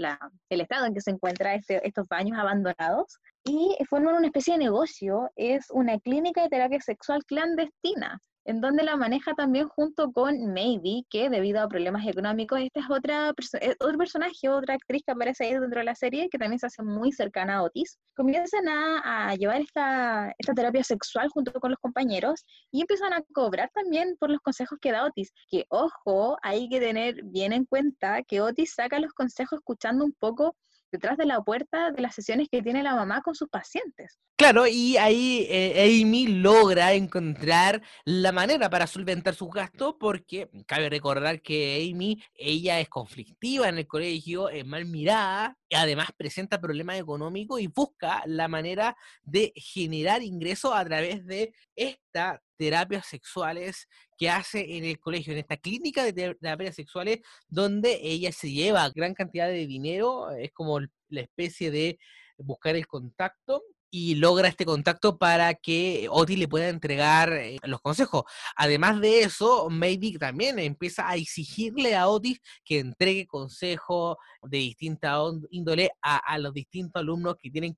estado 0.49 0.87
en 0.87 0.95
que 0.95 1.01
se 1.01 1.11
encuentran 1.11 1.59
este, 1.59 1.85
estos 1.87 2.07
baños 2.07 2.39
abandonados, 2.39 3.19
y 3.45 3.77
forman 3.89 4.15
una 4.15 4.29
especie 4.29 4.55
de 4.55 4.61
negocio, 4.61 5.31
es 5.35 5.67
una 5.71 5.99
clínica 5.99 6.43
de 6.43 6.49
terapia 6.49 6.81
sexual 6.81 7.25
clandestina 7.25 8.21
en 8.45 8.61
donde 8.61 8.83
la 8.83 8.97
maneja 8.97 9.35
también 9.35 9.69
junto 9.69 10.13
con 10.13 10.53
Maybe, 10.53 11.05
que 11.09 11.31
debido 11.31 11.61
a 11.61 11.69
problemas 11.69 12.07
económicos, 12.07 12.61
esta 12.61 12.81
es 12.81 12.91
otra 12.91 13.33
perso 13.35 13.59
otro 13.81 13.99
personaje, 13.99 14.49
otra 14.49 14.75
actriz 14.75 15.03
que 15.05 15.13
aparece 15.13 15.45
ahí 15.45 15.53
dentro 15.53 15.81
de 15.81 15.85
la 15.85 15.95
serie, 15.95 16.29
que 16.29 16.39
también 16.39 16.59
se 16.59 16.67
hace 16.67 16.83
muy 16.83 17.13
cercana 17.13 17.57
a 17.57 17.63
Otis. 17.63 17.99
Comienzan 18.17 18.69
a, 18.69 19.29
a 19.29 19.35
llevar 19.37 19.61
esta, 19.61 20.35
esta, 20.39 20.55
terapia 20.55 20.85
sexual 20.85 21.29
junto 21.31 21.53
con 21.61 21.71
los 21.71 21.79
compañeros 21.79 22.45
y 22.71 22.81
empiezan 22.81 23.13
a 23.13 23.23
cobrar 23.33 23.71
también 23.75 24.17
por 24.19 24.31
los 24.31 24.41
consejos 24.41 24.79
que 24.81 24.93
da 24.93 25.05
Otis. 25.05 25.33
Que, 25.49 25.65
ojo, 25.69 26.37
hay 26.43 26.69
que 26.69 26.81
tener 26.81 27.23
bien 27.25 27.53
en 27.53 27.65
cuenta 27.65 28.23
que 28.23 28.41
Otis 28.41 28.75
saca 28.75 28.99
los 28.99 29.13
consejos 29.13 29.59
escuchando 29.59 30.05
un 30.05 30.13
poco 30.13 30.57
detrás 30.93 31.17
de 31.17 31.27
la 31.27 31.41
puerta 31.41 31.91
de 31.91 32.03
las 32.03 32.15
sesiones 32.15 32.49
que 32.51 32.63
tiene 32.63 32.83
la 32.83 32.95
mamá 32.95 33.23
con 33.23 33.35
sus 33.35 33.49
pacientes. 33.49 34.19
Claro, 34.37 34.67
y 34.67 34.97
ahí 34.97 35.47
eh, 35.49 36.03
Amy 36.03 36.27
logra 36.27 36.93
encontrar 36.93 37.83
la 38.05 38.33
manera 38.33 38.69
para 38.69 38.87
solventar 38.87 39.35
sus 39.35 39.51
gastos 39.51 39.95
porque 39.99 40.51
cabe 40.67 40.91
recordar 40.91 41.41
que 41.43 41.89
Amy, 41.91 42.23
ella 42.35 42.79
es 42.81 42.89
conflictiva 42.89 43.69
en 43.69 43.79
el 43.79 43.87
colegio, 43.87 44.49
es 44.49 44.67
mal 44.67 44.85
mirada, 44.85 45.57
y 45.69 45.75
además 45.75 46.11
presenta 46.17 46.61
problemas 46.61 46.99
económicos 46.99 47.61
y 47.61 47.67
busca 47.67 48.23
la 48.27 48.47
manera 48.49 48.97
de 49.23 49.53
generar 49.57 50.23
ingresos 50.23 50.73
a 50.75 50.85
través 50.85 51.25
de 51.25 51.55
estas 51.75 52.41
terapias 52.63 53.07
sexuales 53.07 53.89
que 54.17 54.31
hace 54.31 54.77
en 54.77 54.85
el 54.85 55.01
colegio, 55.01 55.33
en 55.33 55.41
esta 55.41 55.57
clínica 55.57 56.05
de 56.05 56.13
terapias 56.13 56.77
sexuales, 56.77 57.21
donde 57.49 57.99
ella 58.03 58.31
se 58.31 58.53
lleva 58.53 58.89
gran 58.95 59.15
cantidad 59.15 59.49
de 59.49 59.67
dinero, 59.67 60.31
es 60.31 60.53
como 60.53 60.79
la 61.09 61.21
especie 61.21 61.73
de 61.73 61.99
buscar 62.39 62.77
el 62.77 62.87
contacto 62.87 63.63
y 63.95 64.15
logra 64.15 64.49
este 64.49 64.65
contacto 64.65 65.19
para 65.19 65.53
que 65.53 66.07
Otis 66.11 66.39
le 66.39 66.49
pueda 66.49 66.71
entregar 66.71 67.31
eh, 67.35 67.59
los 67.65 67.83
consejos. 67.83 68.25
Además 68.57 69.01
de 69.01 69.21
eso, 69.21 69.69
Maybe 69.69 70.19
también 70.19 70.59
empieza 70.59 71.07
a 71.07 71.17
exigirle 71.17 71.95
a 71.95 72.09
Otis 72.09 72.41
que 72.65 72.79
entregue 72.79 73.27
consejos 73.27 74.17
de 74.43 74.59
distinta 74.59 75.19
índole 75.51 75.91
a, 76.01 76.39
los 76.39 76.55
distintos 76.55 77.01
alumnos 77.01 77.37
que 77.39 77.51
tienen 77.51 77.77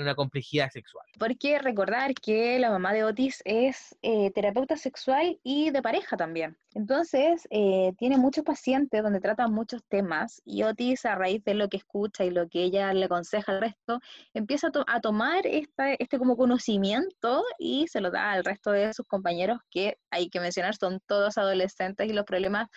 una 0.00 0.14
complejidad 0.16 0.68
sexual. 0.70 1.06
Porque 1.16 1.60
recordar 1.60 2.12
que 2.14 2.58
la 2.58 2.70
mamá 2.70 2.92
de 2.92 3.04
Otis 3.04 3.40
es 3.44 3.96
eh, 4.02 4.32
terapeuta 4.32 4.76
sexual 4.76 5.38
y 5.44 5.70
de 5.70 5.80
pareja 5.80 6.16
también. 6.16 6.58
Entonces, 6.74 7.46
eh, 7.50 7.94
tiene 7.98 8.18
muchos 8.18 8.44
pacientes 8.44 9.02
donde 9.02 9.20
tratan 9.20 9.52
muchos 9.52 9.82
temas 9.88 10.42
y 10.44 10.64
Otis, 10.64 11.06
a 11.06 11.14
raíz 11.14 11.42
de 11.44 11.54
lo 11.54 11.68
que 11.68 11.78
escucha 11.78 12.24
y 12.24 12.30
lo 12.30 12.48
que 12.48 12.64
ella 12.64 12.92
le 12.92 13.06
aconseja 13.06 13.52
al 13.52 13.60
resto, 13.60 14.00
empieza 14.34 14.70
a 14.86 15.00
tomar 15.00 15.35
esta, 15.44 15.92
este 15.94 16.18
como 16.18 16.36
conocimiento 16.36 17.44
y 17.58 17.86
se 17.88 18.00
lo 18.00 18.10
da 18.10 18.32
al 18.32 18.44
resto 18.44 18.70
de 18.70 18.94
sus 18.94 19.06
compañeros 19.06 19.58
que 19.70 19.98
hay 20.10 20.30
que 20.30 20.40
mencionar, 20.40 20.74
son 20.76 21.00
todos 21.06 21.36
adolescentes 21.36 22.08
y 22.08 22.12
los 22.12 22.24
problemas 22.24 22.68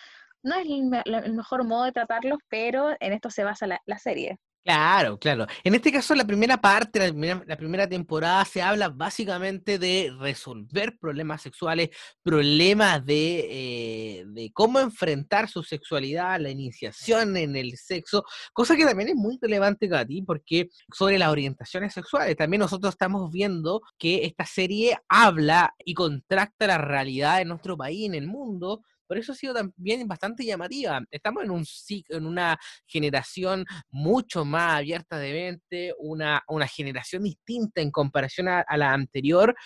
no 0.42 0.54
es 0.56 0.66
el, 0.66 1.14
el 1.24 1.32
mejor 1.34 1.64
modo 1.64 1.84
de 1.84 1.92
tratarlos, 1.92 2.38
pero 2.48 2.90
en 3.00 3.12
esto 3.12 3.30
se 3.30 3.44
basa 3.44 3.66
la, 3.66 3.80
la 3.86 3.98
serie. 3.98 4.38
Claro, 4.64 5.18
claro. 5.18 5.46
En 5.64 5.74
este 5.74 5.90
caso, 5.90 6.14
la 6.14 6.26
primera 6.26 6.58
parte, 6.60 6.98
la 7.46 7.56
primera, 7.56 7.88
temporada, 7.88 8.44
se 8.44 8.60
habla 8.60 8.90
básicamente 8.90 9.78
de 9.78 10.12
resolver 10.18 10.98
problemas 10.98 11.40
sexuales, 11.40 11.88
problemas 12.22 13.04
de, 13.06 14.18
eh, 14.20 14.24
de, 14.26 14.52
cómo 14.52 14.78
enfrentar 14.78 15.48
su 15.48 15.62
sexualidad, 15.62 16.38
la 16.40 16.50
iniciación 16.50 17.38
en 17.38 17.56
el 17.56 17.78
sexo, 17.78 18.22
cosa 18.52 18.76
que 18.76 18.84
también 18.84 19.08
es 19.08 19.14
muy 19.16 19.38
relevante 19.40 19.88
para 19.88 20.04
ti, 20.04 20.20
porque 20.22 20.68
sobre 20.94 21.18
las 21.18 21.30
orientaciones 21.30 21.94
sexuales, 21.94 22.36
también 22.36 22.60
nosotros 22.60 22.92
estamos 22.92 23.30
viendo 23.32 23.80
que 23.98 24.26
esta 24.26 24.44
serie 24.44 24.98
habla 25.08 25.74
y 25.86 25.94
contracta 25.94 26.66
la 26.66 26.76
realidad 26.78 27.40
en 27.40 27.48
nuestro 27.48 27.78
país, 27.78 28.04
en 28.06 28.14
el 28.14 28.26
mundo, 28.26 28.82
por 29.10 29.18
eso 29.18 29.32
ha 29.32 29.34
sido 29.34 29.52
también 29.52 30.06
bastante 30.06 30.44
llamativa. 30.44 31.02
Estamos 31.10 31.42
en, 31.42 31.50
un, 31.50 31.66
en 32.10 32.26
una 32.26 32.56
generación 32.86 33.66
mucho 33.90 34.44
más 34.44 34.76
abierta 34.76 35.18
de 35.18 35.32
mente, 35.32 35.92
una, 35.98 36.44
una 36.46 36.68
generación 36.68 37.24
distinta 37.24 37.80
en 37.80 37.90
comparación 37.90 38.46
a, 38.46 38.60
a 38.60 38.76
la 38.76 38.92
anterior, 38.92 39.56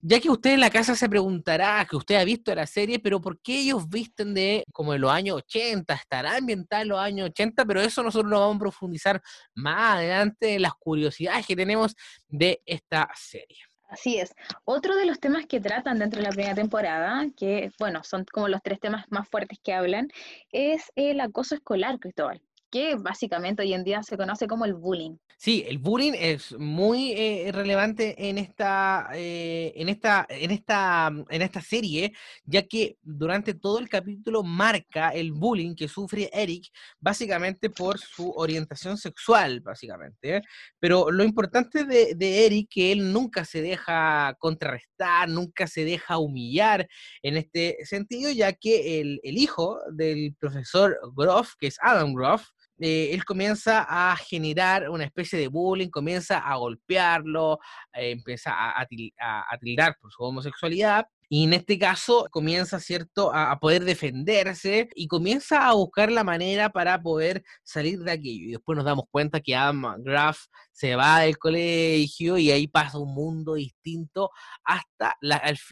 ya 0.00 0.18
que 0.20 0.30
usted 0.30 0.54
en 0.54 0.60
la 0.60 0.70
casa 0.70 0.94
se 0.94 1.06
preguntará, 1.06 1.86
que 1.88 1.96
usted 1.96 2.14
ha 2.14 2.24
visto 2.24 2.54
la 2.54 2.66
serie, 2.66 2.98
pero 2.98 3.20
¿por 3.20 3.38
qué 3.42 3.60
ellos 3.60 3.86
visten 3.90 4.32
de 4.32 4.64
como 4.72 4.94
de 4.94 5.00
los 5.00 5.10
años 5.10 5.36
80? 5.36 5.92
Estará 5.92 6.38
ambientada 6.38 6.80
en 6.80 6.88
los 6.88 6.98
años 6.98 7.28
80, 7.28 7.66
pero 7.66 7.82
eso 7.82 8.02
nosotros 8.02 8.30
lo 8.30 8.40
vamos 8.40 8.56
a 8.56 8.60
profundizar 8.60 9.20
más 9.54 9.98
adelante 9.98 10.54
en 10.54 10.62
las 10.62 10.72
curiosidades 10.78 11.46
que 11.46 11.56
tenemos 11.56 11.94
de 12.26 12.62
esta 12.64 13.10
serie. 13.14 13.58
Así 13.94 14.18
es. 14.18 14.34
Otro 14.64 14.96
de 14.96 15.06
los 15.06 15.20
temas 15.20 15.46
que 15.46 15.60
tratan 15.60 16.00
dentro 16.00 16.20
de 16.20 16.24
la 16.24 16.32
primera 16.32 16.56
temporada, 16.56 17.26
que 17.36 17.70
bueno, 17.78 18.02
son 18.02 18.24
como 18.24 18.48
los 18.48 18.60
tres 18.60 18.80
temas 18.80 19.04
más 19.08 19.28
fuertes 19.28 19.60
que 19.62 19.72
hablan, 19.72 20.08
es 20.50 20.90
el 20.96 21.20
acoso 21.20 21.54
escolar, 21.54 22.00
Cristóbal 22.00 22.42
que 22.74 22.96
básicamente 22.96 23.62
hoy 23.62 23.72
en 23.72 23.84
día 23.84 24.02
se 24.02 24.16
conoce 24.16 24.48
como 24.48 24.64
el 24.64 24.74
bullying. 24.74 25.16
Sí, 25.36 25.64
el 25.68 25.78
bullying 25.78 26.14
es 26.18 26.58
muy 26.58 27.12
eh, 27.12 27.52
relevante 27.52 28.28
en 28.28 28.36
esta, 28.36 29.10
eh, 29.14 29.72
en 29.76 29.88
esta, 29.88 30.26
en 30.28 30.50
esta, 30.50 31.12
en 31.28 31.42
esta 31.42 31.60
serie, 31.60 32.12
ya 32.44 32.66
que 32.66 32.96
durante 33.00 33.54
todo 33.54 33.78
el 33.78 33.88
capítulo 33.88 34.42
marca 34.42 35.10
el 35.10 35.30
bullying 35.30 35.76
que 35.76 35.86
sufre 35.86 36.28
Eric, 36.32 36.64
básicamente 36.98 37.70
por 37.70 38.00
su 38.00 38.32
orientación 38.32 38.98
sexual, 38.98 39.60
básicamente. 39.60 40.38
¿eh? 40.38 40.42
Pero 40.80 41.12
lo 41.12 41.22
importante 41.22 41.84
de, 41.84 42.16
de 42.16 42.46
Eric 42.46 42.70
que 42.70 42.90
él 42.90 43.12
nunca 43.12 43.44
se 43.44 43.62
deja 43.62 44.34
contrarrestar, 44.40 45.28
nunca 45.28 45.68
se 45.68 45.84
deja 45.84 46.18
humillar 46.18 46.88
en 47.22 47.36
este 47.36 47.76
sentido, 47.84 48.32
ya 48.32 48.52
que 48.52 49.00
el, 49.00 49.20
el 49.22 49.38
hijo 49.38 49.78
del 49.92 50.34
profesor 50.40 50.98
Groff, 51.14 51.52
que 51.60 51.68
es 51.68 51.76
Adam 51.80 52.12
Groff, 52.14 52.48
eh, 52.78 53.10
él 53.12 53.24
comienza 53.24 53.86
a 53.88 54.16
generar 54.16 54.88
una 54.90 55.04
especie 55.04 55.38
de 55.38 55.48
bullying, 55.48 55.88
comienza 55.88 56.38
a 56.38 56.56
golpearlo, 56.56 57.58
eh, 57.92 58.10
empieza 58.10 58.52
a, 58.52 58.80
a, 58.80 59.58
tildar 59.58 59.96
por 60.00 60.12
su 60.12 60.22
homosexualidad, 60.22 61.06
y 61.28 61.44
en 61.44 61.52
este 61.54 61.78
caso 61.78 62.28
comienza, 62.30 62.78
¿cierto?, 62.80 63.34
a, 63.34 63.58
poder 63.58 63.84
defenderse 63.84 64.88
y 64.94 65.08
comienza 65.08 65.66
a 65.68 65.72
buscar 65.74 66.12
la 66.12 66.24
manera 66.24 66.70
para 66.70 67.02
poder 67.02 67.42
salir 67.62 68.00
de 68.00 68.12
aquello. 68.12 68.44
Y 68.46 68.52
después 68.52 68.76
nos 68.76 68.84
damos 68.84 69.06
cuenta 69.10 69.40
que 69.40 69.56
Adam 69.56 70.02
Graff 70.02 70.46
se 70.74 70.96
va 70.96 71.20
del 71.20 71.38
colegio 71.38 72.36
y 72.36 72.50
ahí 72.50 72.66
pasa 72.66 72.98
un 72.98 73.14
mundo 73.14 73.54
distinto 73.54 74.30
hasta 74.64 75.16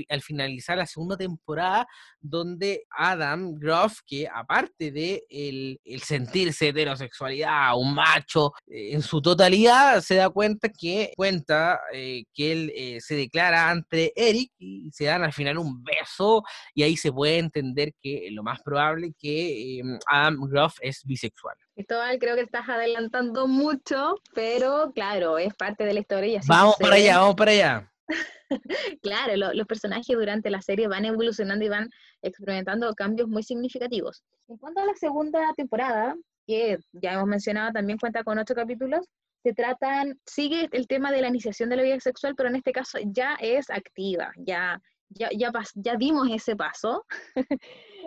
al, 0.09 0.23
finalizar 0.23 0.79
la 0.79 0.87
segunda 0.87 1.17
temporada, 1.17 1.87
donde 2.21 2.85
Adam 2.89 3.55
Graff, 3.57 3.99
que 4.07 4.29
aparte 4.33 4.93
de 4.93 5.25
el, 5.29 5.81
sentirse 6.03 6.69
heterosexualidad, 6.69 7.77
un 7.77 7.95
macho 7.95 8.53
eh, 8.67 8.93
en 8.93 9.03
su 9.03 9.21
totalidad, 9.21 10.01
se 10.01 10.15
da 10.17 10.31
cuenta 10.31 10.69
que 10.69 11.13
cuenta 11.17 11.81
eh, 11.93 12.25
que 12.33 12.53
él 12.53 12.73
eh, 12.75 13.01
se 13.01 13.17
declara 13.17 13.71
ante 13.71 14.13
Eric 14.15 14.53
y 14.59 14.91
se 14.93 15.07
dan 15.07 15.25
al 15.25 15.33
final 15.33 15.59
un 15.59 15.83
beso 15.83 16.45
y 16.75 16.85
ahí 16.85 16.97
se 16.97 17.13
puede 17.13 17.39
entender 17.39 17.93
que 18.01 18.29
lo 18.31 18.45
más 18.45 18.61
probable 18.63 19.13
que 19.19 19.81
em, 19.81 19.99
Adam 20.07 20.39
Groff 20.49 20.77
es 20.81 21.03
bisexual. 21.05 21.57
Cristóbal, 21.75 22.19
creo 22.19 22.35
que 22.35 22.43
estás 22.43 22.69
adelantando 22.69 23.49
mucho, 23.49 24.17
pero 24.35 24.93
claro, 24.95 25.39
es 25.39 25.55
parte 25.55 25.85
de 25.85 25.95
la 25.95 26.01
historia. 26.01 26.41
vamos 26.47 26.77
para 26.79 26.97
allá, 26.97 27.19
vamos 27.19 27.35
para 27.35 27.51
allá. 27.53 27.93
claro, 29.03 29.55
los 29.55 29.67
personajes 29.67 30.17
durante 30.17 30.51
la 30.51 30.61
serie 30.61 30.89
van 30.89 31.07
evolucionando 31.07 31.65
y 31.65 31.69
van 31.69 31.89
experimentando 32.21 32.93
cambios 32.95 33.29
muy 33.29 33.43
significativos. 33.43 34.23
En 34.49 34.59
cuanto 34.59 34.81
a 34.81 34.85
la 34.85 34.95
segunda 34.95 35.53
temporada, 35.57 36.15
que 36.47 36.79
ya 36.93 37.15
hemos 37.15 37.27
mencionado, 37.27 37.73
también 37.73 37.99
cuenta 37.99 38.23
con 38.23 38.39
ocho 38.39 38.55
capítulos, 38.55 39.07
se 39.43 39.55
tratan, 39.55 40.21
sigue 40.27 40.69
el 40.73 40.87
tema 40.87 41.11
de 41.11 41.21
la 41.21 41.29
iniciación 41.29 41.69
de 41.69 41.77
la 41.77 41.83
vida 41.83 41.99
sexual, 42.01 42.35
pero 42.37 42.49
en 42.49 42.57
este 42.57 42.73
caso 42.73 42.99
ya 43.05 43.35
es 43.41 43.71
activa, 43.71 44.31
ya 44.37 44.81
ya, 45.15 45.29
ya, 45.37 45.53
ya 45.75 45.97
dimos 45.97 46.29
ese 46.31 46.57
paso. 46.57 47.05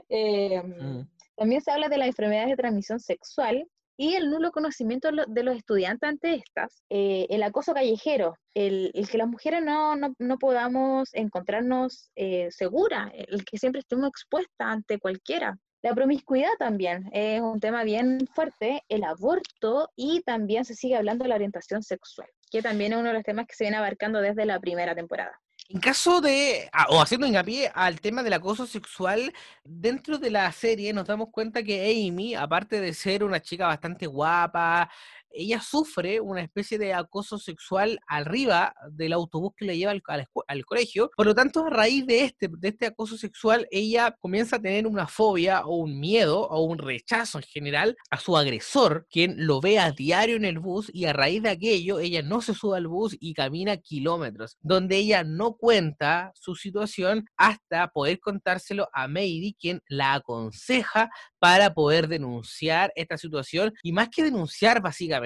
Em, 0.09 0.99
mm. 0.99 1.09
También 1.35 1.61
se 1.61 1.71
habla 1.71 1.89
de 1.89 1.97
las 1.97 2.07
enfermedades 2.07 2.49
de 2.49 2.55
transmisión 2.57 2.99
sexual 2.99 3.67
y 3.97 4.15
el 4.15 4.29
nulo 4.29 4.51
conocimiento 4.51 5.09
de 5.27 5.43
los 5.43 5.55
estudiantes 5.55 6.09
ante 6.09 6.35
estas, 6.35 6.83
eh, 6.89 7.27
el 7.29 7.43
acoso 7.43 7.73
callejero, 7.73 8.37
el, 8.53 8.91
que 9.09 9.17
las 9.17 9.27
mujeres 9.27 9.63
no, 9.63 9.95
no, 9.95 10.13
no 10.19 10.37
podamos 10.37 11.09
encontrarnos 11.13 12.11
eh, 12.15 12.49
seguras, 12.51 13.11
el 13.13 13.45
que 13.45 13.57
siempre 13.57 13.79
estemos 13.79 14.09
expuestas 14.09 14.67
ante 14.67 14.99
cualquiera. 14.99 15.57
La 15.81 15.93
promiscuidad 15.93 16.49
también 16.57 17.09
es 17.13 17.41
un 17.41 17.59
tema 17.59 17.83
bien 17.83 18.27
fuerte, 18.33 18.81
el 18.89 19.03
aborto 19.03 19.89
y 19.95 20.21
también 20.23 20.65
se 20.65 20.73
sigue 20.73 20.95
hablando 20.95 21.23
de 21.23 21.29
la 21.29 21.35
orientación 21.35 21.83
sexual, 21.83 22.27
que 22.49 22.61
también 22.61 22.93
es 22.93 22.99
uno 22.99 23.09
de 23.09 23.13
los 23.13 23.23
temas 23.23 23.45
que 23.45 23.55
se 23.55 23.65
viene 23.65 23.77
abarcando 23.77 24.19
desde 24.19 24.45
la 24.45 24.59
primera 24.59 24.95
temporada. 24.95 25.39
En 25.67 25.79
caso 25.79 26.21
de, 26.21 26.69
ah, 26.73 26.85
o 26.89 27.01
haciendo 27.01 27.25
hincapié 27.25 27.71
al 27.73 27.99
tema 27.99 28.21
del 28.21 28.33
acoso 28.33 28.67
sexual, 28.67 29.33
dentro 29.63 30.19
de 30.19 30.29
la 30.29 30.51
serie 30.51 30.93
nos 30.93 31.07
damos 31.07 31.29
cuenta 31.31 31.63
que 31.63 32.07
Amy, 32.07 32.35
aparte 32.35 32.79
de 32.79 32.93
ser 32.93 33.23
una 33.23 33.41
chica 33.41 33.65
bastante 33.65 34.05
guapa, 34.05 34.91
ella 35.35 35.61
sufre 35.61 36.19
una 36.19 36.41
especie 36.41 36.77
de 36.77 36.93
acoso 36.93 37.37
sexual 37.37 37.99
arriba 38.07 38.73
del 38.91 39.13
autobús 39.13 39.53
que 39.55 39.65
le 39.65 39.77
lleva 39.77 39.91
al, 39.91 40.65
colegio. 40.65 41.11
Por 41.15 41.25
lo 41.25 41.35
tanto, 41.35 41.65
a 41.65 41.69
raíz 41.69 42.05
de 42.05 42.23
este, 42.23 42.49
de 42.49 42.69
este 42.69 42.85
acoso 42.87 43.17
sexual, 43.17 43.67
ella 43.71 44.15
comienza 44.19 44.55
a 44.55 44.61
tener 44.61 44.87
una 44.87 45.07
fobia 45.07 45.65
o 45.65 45.75
un 45.77 45.99
miedo 45.99 46.47
o 46.47 46.63
un 46.63 46.77
rechazo 46.77 47.39
en 47.39 47.43
general 47.43 47.97
a 48.09 48.19
su 48.19 48.37
agresor, 48.37 49.07
quien 49.09 49.45
lo 49.45 49.61
ve 49.61 49.79
a 49.79 49.91
diario 49.91 50.35
en 50.35 50.45
el 50.45 50.59
bus 50.59 50.89
y 50.93 51.05
a 51.05 51.13
raíz 51.13 51.43
de 51.43 51.49
aquello, 51.49 51.99
ella 51.99 52.21
no 52.21 52.41
se 52.41 52.53
sube 52.53 52.77
al 52.77 52.87
bus 52.87 53.15
y 53.19 53.33
camina 53.33 53.77
kilómetros, 53.77 54.57
donde 54.61 54.97
ella 54.97 55.23
no 55.23 55.55
cuenta 55.57 56.31
su 56.35 56.55
situación 56.55 57.25
hasta 57.37 57.89
poder 57.89 58.19
contárselo 58.19 58.89
a 58.93 59.07
Mary, 59.07 59.55
quien 59.59 59.81
la 59.87 60.15
aconseja 60.15 61.09
para 61.39 61.73
poder 61.73 62.07
denunciar 62.07 62.91
esta 62.95 63.17
situación 63.17 63.73
y 63.83 63.91
más 63.91 64.09
que 64.09 64.23
denunciar 64.23 64.81
básicamente 64.81 65.24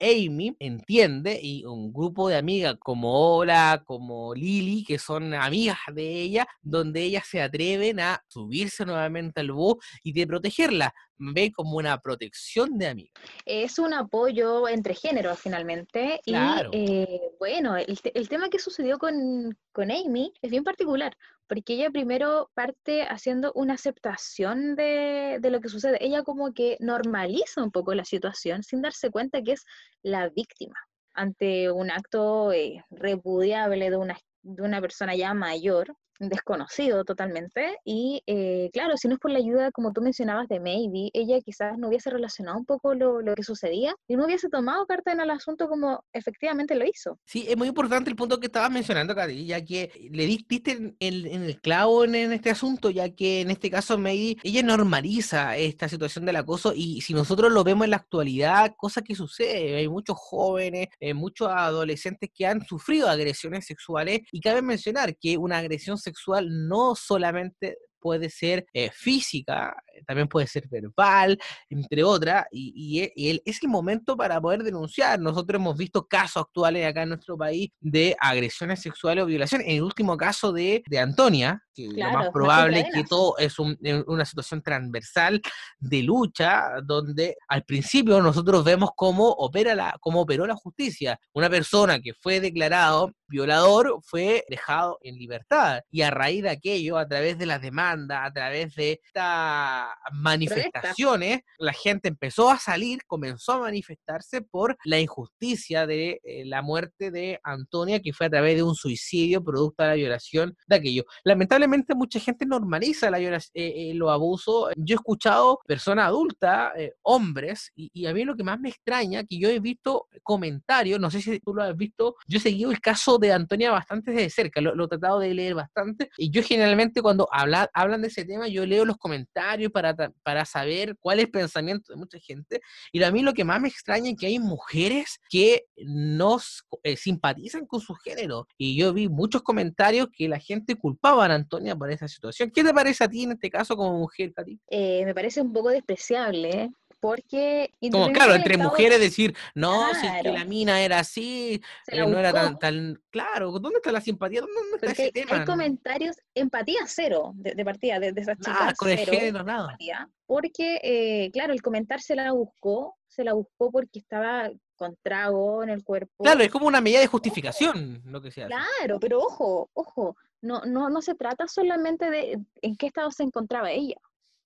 Amy 0.00 0.56
entiende 0.58 1.38
y 1.42 1.64
un 1.64 1.92
grupo 1.92 2.28
de 2.28 2.36
amigas 2.36 2.76
como 2.78 3.36
Ola, 3.36 3.82
como 3.86 4.34
Lily, 4.34 4.84
que 4.84 4.98
son 4.98 5.34
amigas 5.34 5.78
de 5.92 6.20
ella, 6.22 6.46
donde 6.62 7.02
ellas 7.02 7.24
se 7.28 7.42
atreven 7.42 8.00
a 8.00 8.22
subirse 8.28 8.84
nuevamente 8.84 9.40
al 9.40 9.52
bus 9.52 9.76
y 10.02 10.12
de 10.12 10.26
protegerla 10.26 10.94
ve 11.18 11.52
como 11.52 11.76
una 11.76 11.98
protección 12.00 12.78
de 12.78 12.88
amigos. 12.88 13.12
Es 13.44 13.78
un 13.78 13.94
apoyo 13.94 14.68
entre 14.68 14.94
géneros 14.94 15.38
finalmente. 15.38 16.20
Y 16.24 16.34
eh, 16.72 17.20
bueno, 17.38 17.76
el, 17.76 18.28
tema 18.28 18.48
que 18.48 18.58
sucedió 18.58 18.98
con, 18.98 19.56
con 19.72 19.90
Amy 19.90 20.32
es 20.42 20.50
bien 20.50 20.64
particular, 20.64 21.16
porque 21.46 21.74
ella 21.74 21.90
primero 21.90 22.50
parte 22.54 23.02
haciendo 23.02 23.52
una 23.54 23.74
aceptación 23.74 24.76
de, 24.76 25.38
de, 25.40 25.50
lo 25.50 25.60
que 25.60 25.68
sucede. 25.68 26.04
Ella 26.04 26.22
como 26.22 26.52
que 26.52 26.76
normaliza 26.80 27.62
un 27.62 27.70
poco 27.70 27.94
la 27.94 28.04
situación 28.04 28.62
sin 28.62 28.82
darse 28.82 29.10
cuenta 29.10 29.42
que 29.42 29.52
es 29.52 29.64
la 30.02 30.28
víctima 30.28 30.76
ante 31.14 31.70
un 31.70 31.90
acto 31.90 32.52
eh, 32.52 32.84
repudiable 32.90 33.90
de 33.90 33.96
una, 33.96 34.18
de 34.42 34.62
una 34.62 34.80
persona 34.80 35.14
ya 35.14 35.32
mayor 35.32 35.96
desconocido 36.18 37.04
totalmente. 37.04 37.76
Y 37.84 38.22
eh, 38.26 38.70
claro, 38.72 38.96
si 38.96 39.08
no 39.08 39.14
es 39.14 39.20
por 39.20 39.30
la 39.30 39.38
ayuda, 39.38 39.70
como 39.72 39.92
tú 39.92 40.00
mencionabas, 40.00 40.48
de 40.48 40.60
Maybe, 40.60 41.10
ella 41.12 41.40
quizás 41.40 41.78
no 41.78 41.88
hubiese 41.88 42.10
relacionado 42.10 42.58
un 42.58 42.64
poco 42.64 42.94
lo, 42.94 43.20
lo, 43.20 43.34
que 43.34 43.42
sucedía 43.42 43.94
y 44.08 44.16
no 44.16 44.26
hubiese 44.26 44.48
tomado 44.48 44.86
carta 44.86 45.12
en 45.12 45.20
el 45.20 45.30
asunto 45.30 45.68
como 45.68 46.04
efectivamente 46.12 46.74
lo 46.74 46.84
hizo. 46.84 47.18
Sí, 47.24 47.46
es 47.48 47.56
muy 47.56 47.68
importante 47.68 48.10
el 48.10 48.16
punto 48.16 48.38
que 48.38 48.46
estabas 48.46 48.70
mencionando, 48.70 49.14
Katy, 49.14 49.46
ya 49.46 49.64
que 49.64 49.90
le 50.10 50.26
diste 50.26 50.72
en, 50.72 50.96
en, 51.00 51.42
el 51.42 51.60
clavo 51.60 52.04
en, 52.04 52.14
este 52.14 52.50
asunto, 52.50 52.90
ya 52.90 53.10
que 53.10 53.40
en 53.40 53.50
este 53.50 53.70
caso 53.70 53.98
Maybe, 53.98 54.40
ella 54.42 54.62
normaliza 54.62 55.56
esta 55.56 55.88
situación 55.88 56.24
del 56.24 56.36
acoso 56.36 56.72
y 56.74 57.00
si 57.00 57.14
nosotros 57.14 57.52
lo 57.52 57.64
vemos 57.64 57.84
en 57.84 57.90
la 57.90 57.96
actualidad, 57.96 58.74
cosa 58.76 59.02
que 59.02 59.14
sucede, 59.14 59.76
hay 59.76 59.88
muchos 59.88 60.16
jóvenes, 60.18 60.88
eh, 61.00 61.14
muchos 61.14 61.48
adolescentes 61.48 62.30
que 62.34 62.46
han 62.46 62.64
sufrido 62.64 63.08
agresiones 63.08 63.66
sexuales 63.66 64.20
y 64.30 64.40
cabe 64.40 64.62
mencionar 64.62 65.16
que 65.16 65.36
una 65.36 65.58
agresión 65.58 65.98
sexual 66.04 66.68
no 66.68 66.94
solamente 66.94 67.78
puede 68.04 68.28
ser 68.28 68.66
eh, 68.74 68.90
física, 68.92 69.74
también 70.06 70.28
puede 70.28 70.46
ser 70.46 70.68
verbal, 70.68 71.38
entre 71.70 72.04
otras, 72.04 72.44
y, 72.52 73.10
y, 73.16 73.40
es 73.46 73.62
el 73.62 73.70
momento 73.70 74.14
para 74.14 74.38
poder 74.42 74.62
denunciar. 74.62 75.18
Nosotros 75.18 75.58
hemos 75.58 75.74
visto 75.78 76.06
casos 76.06 76.42
actuales 76.42 76.84
acá 76.86 77.04
en 77.04 77.08
nuestro 77.08 77.38
país 77.38 77.70
de 77.80 78.14
agresiones 78.20 78.82
sexuales 78.82 79.24
o 79.24 79.26
violaciones. 79.26 79.66
En 79.68 79.76
el 79.76 79.82
último 79.82 80.18
caso 80.18 80.52
de, 80.52 80.82
de 80.86 80.98
Antonia, 80.98 81.62
que 81.74 81.88
lo 81.88 82.10
más 82.10 82.28
probable 82.28 82.80
es 82.80 82.94
que 82.94 83.04
todo 83.04 83.38
es 83.38 83.58
una 83.58 84.26
situación 84.26 84.62
transversal 84.62 85.40
de 85.78 86.02
lucha, 86.02 86.72
donde 86.84 87.36
al 87.48 87.64
principio 87.64 88.20
nosotros 88.20 88.64
vemos 88.64 88.90
cómo, 88.94 89.30
opera 89.30 89.74
la, 89.74 89.96
cómo 90.00 90.20
operó 90.20 90.46
la 90.46 90.56
justicia. 90.56 91.18
Una 91.32 91.48
persona 91.48 92.00
que 92.00 92.12
fue 92.12 92.40
declarado 92.40 93.12
violador 93.28 93.98
fue 94.02 94.44
dejado 94.48 94.98
en 95.02 95.16
libertad. 95.16 95.80
Y 95.90 96.02
a 96.02 96.10
raíz 96.10 96.42
de 96.42 96.50
aquello, 96.50 96.98
a 96.98 97.06
través 97.06 97.38
de 97.38 97.46
las 97.46 97.60
demandas, 97.60 98.20
a 98.22 98.32
través 98.32 98.74
de 98.74 98.92
estas 98.92 99.88
manifestaciones, 100.12 101.40
la 101.58 101.72
gente 101.72 102.08
empezó 102.08 102.50
a 102.50 102.58
salir, 102.58 103.00
comenzó 103.06 103.52
a 103.52 103.60
manifestarse 103.60 104.42
por 104.42 104.76
la 104.84 105.00
injusticia 105.00 105.86
de 105.86 106.20
eh, 106.22 106.44
la 106.44 106.62
muerte 106.62 107.10
de 107.10 107.40
Antonia, 107.42 108.00
que 108.00 108.12
fue 108.12 108.26
a 108.26 108.30
través 108.30 108.56
de 108.56 108.62
un 108.62 108.74
suicidio 108.74 109.42
producto 109.42 109.82
de 109.82 109.88
la 109.88 109.94
violación 109.94 110.56
de 110.66 110.76
aquello. 110.76 111.04
Lamentablemente 111.24 111.94
mucha 111.94 112.20
gente 112.20 112.46
normaliza 112.46 113.10
la 113.10 113.18
eh, 113.20 113.40
eh, 113.54 113.92
los 113.94 114.10
abusos. 114.10 114.72
Yo 114.76 114.94
he 114.94 114.96
escuchado 114.96 115.60
personas 115.66 116.06
adultas, 116.06 116.72
hombres, 117.02 117.70
y, 117.74 117.90
y, 117.92 118.06
a 118.06 118.12
mí 118.12 118.24
lo 118.24 118.36
que 118.36 118.44
más 118.44 118.60
me 118.60 118.68
extraña, 118.68 119.24
que 119.24 119.38
yo 119.38 119.48
he 119.48 119.60
visto 119.60 120.08
comentarios, 120.22 121.00
no 121.00 121.10
sé 121.10 121.20
si 121.20 121.40
tú 121.40 121.54
lo 121.54 121.62
has 121.62 121.76
visto, 121.76 122.16
yo 122.26 122.38
he 122.38 122.40
seguido 122.40 122.70
el 122.70 122.80
caso 122.80 123.13
de 123.18 123.32
Antonia 123.32 123.70
bastante 123.70 124.12
de 124.12 124.30
cerca, 124.30 124.60
lo, 124.60 124.84
he 124.84 124.88
tratado 124.88 125.18
de 125.18 125.34
leer 125.34 125.54
bastante, 125.54 126.10
y 126.16 126.30
yo 126.30 126.42
generalmente 126.42 127.02
cuando 127.02 127.28
habla, 127.32 127.70
hablan 127.72 128.02
de 128.02 128.08
ese 128.08 128.24
tema, 128.24 128.48
yo 128.48 128.66
leo 128.66 128.84
los 128.84 128.96
comentarios 128.96 129.72
para, 129.72 129.94
para 130.22 130.44
saber 130.44 130.96
cuál 130.98 131.18
es 131.18 131.26
el 131.26 131.30
pensamiento 131.30 131.92
de 131.92 131.98
mucha 131.98 132.18
gente, 132.18 132.60
y 132.92 133.02
a 133.02 133.10
mí 133.10 133.22
lo 133.22 133.34
que 133.34 133.44
más 133.44 133.60
me 133.60 133.68
extraña 133.68 134.10
es 134.10 134.16
que 134.16 134.26
hay 134.26 134.38
mujeres 134.38 135.20
que 135.28 135.64
no 135.76 136.38
eh, 136.82 136.96
simpatizan 136.96 137.66
con 137.66 137.80
su 137.80 137.94
género, 137.94 138.46
y 138.58 138.76
yo 138.76 138.92
vi 138.92 139.08
muchos 139.08 139.42
comentarios 139.42 140.08
que 140.16 140.28
la 140.28 140.38
gente 140.38 140.76
culpaba 140.76 141.26
a 141.26 141.34
Antonia 141.34 141.76
por 141.76 141.90
esa 141.90 142.08
situación. 142.08 142.50
¿Qué 142.50 142.62
te 142.62 142.72
parece 142.72 143.04
a 143.04 143.08
ti 143.08 143.24
en 143.24 143.32
este 143.32 143.50
caso 143.50 143.76
como 143.76 143.98
mujer, 143.98 144.32
Katy? 144.34 144.58
Eh, 144.70 145.04
me 145.04 145.14
parece 145.14 145.40
un 145.40 145.52
poco 145.52 145.70
despreciable, 145.70 146.70
porque... 147.04 147.70
Como 147.92 148.10
claro, 148.12 148.34
entre 148.34 148.56
mujeres 148.56 148.98
decir, 148.98 149.36
no, 149.54 149.92
si 149.92 150.06
es 150.06 150.22
que 150.22 150.32
la 150.32 150.46
mina 150.46 150.80
era 150.80 151.00
así, 151.00 151.60
eh, 151.88 151.98
no 151.98 152.18
era 152.18 152.32
tan, 152.32 152.58
tan, 152.58 152.98
Claro, 153.10 153.50
¿dónde 153.50 153.76
está 153.76 153.92
la 153.92 154.00
simpatía? 154.00 154.40
¿Dónde 154.40 154.54
está 154.72 154.92
ese 154.92 155.12
tema? 155.12 155.40
Hay 155.40 155.44
comentarios, 155.44 156.16
empatía 156.34 156.80
cero 156.86 157.32
de, 157.34 157.62
partida 157.62 158.00
de, 158.00 158.14
esas 158.16 158.38
chicas. 158.38 158.72
con 158.78 158.88
el 158.88 158.96
género, 159.00 159.44
nada. 159.44 159.76
porque, 160.24 160.80
eh, 160.82 161.30
claro, 161.30 161.52
el 161.52 161.60
comentar 161.60 162.00
se 162.00 162.16
la 162.16 162.32
buscó, 162.32 162.96
se 163.06 163.22
la 163.22 163.34
buscó 163.34 163.70
porque 163.70 163.98
estaba 163.98 164.50
con 164.76 164.96
trago 165.02 165.62
en 165.62 165.68
el 165.68 165.84
cuerpo. 165.84 166.24
Claro, 166.24 166.42
es 166.42 166.50
como 166.50 166.66
una 166.66 166.80
medida 166.80 167.00
de 167.00 167.06
justificación 167.06 168.00
lo 168.06 168.22
que 168.22 168.30
se 168.30 168.44
hace. 168.44 168.54
Claro, 168.54 168.98
pero 168.98 169.18
ojo, 169.18 169.68
ojo, 169.74 170.16
no, 170.40 170.62
no, 170.64 170.88
no 170.88 171.02
se 171.02 171.14
trata 171.14 171.48
solamente 171.48 172.08
de 172.08 172.40
en 172.62 172.76
qué 172.76 172.86
estado 172.86 173.10
se 173.10 173.24
encontraba 173.24 173.72
ella, 173.72 174.00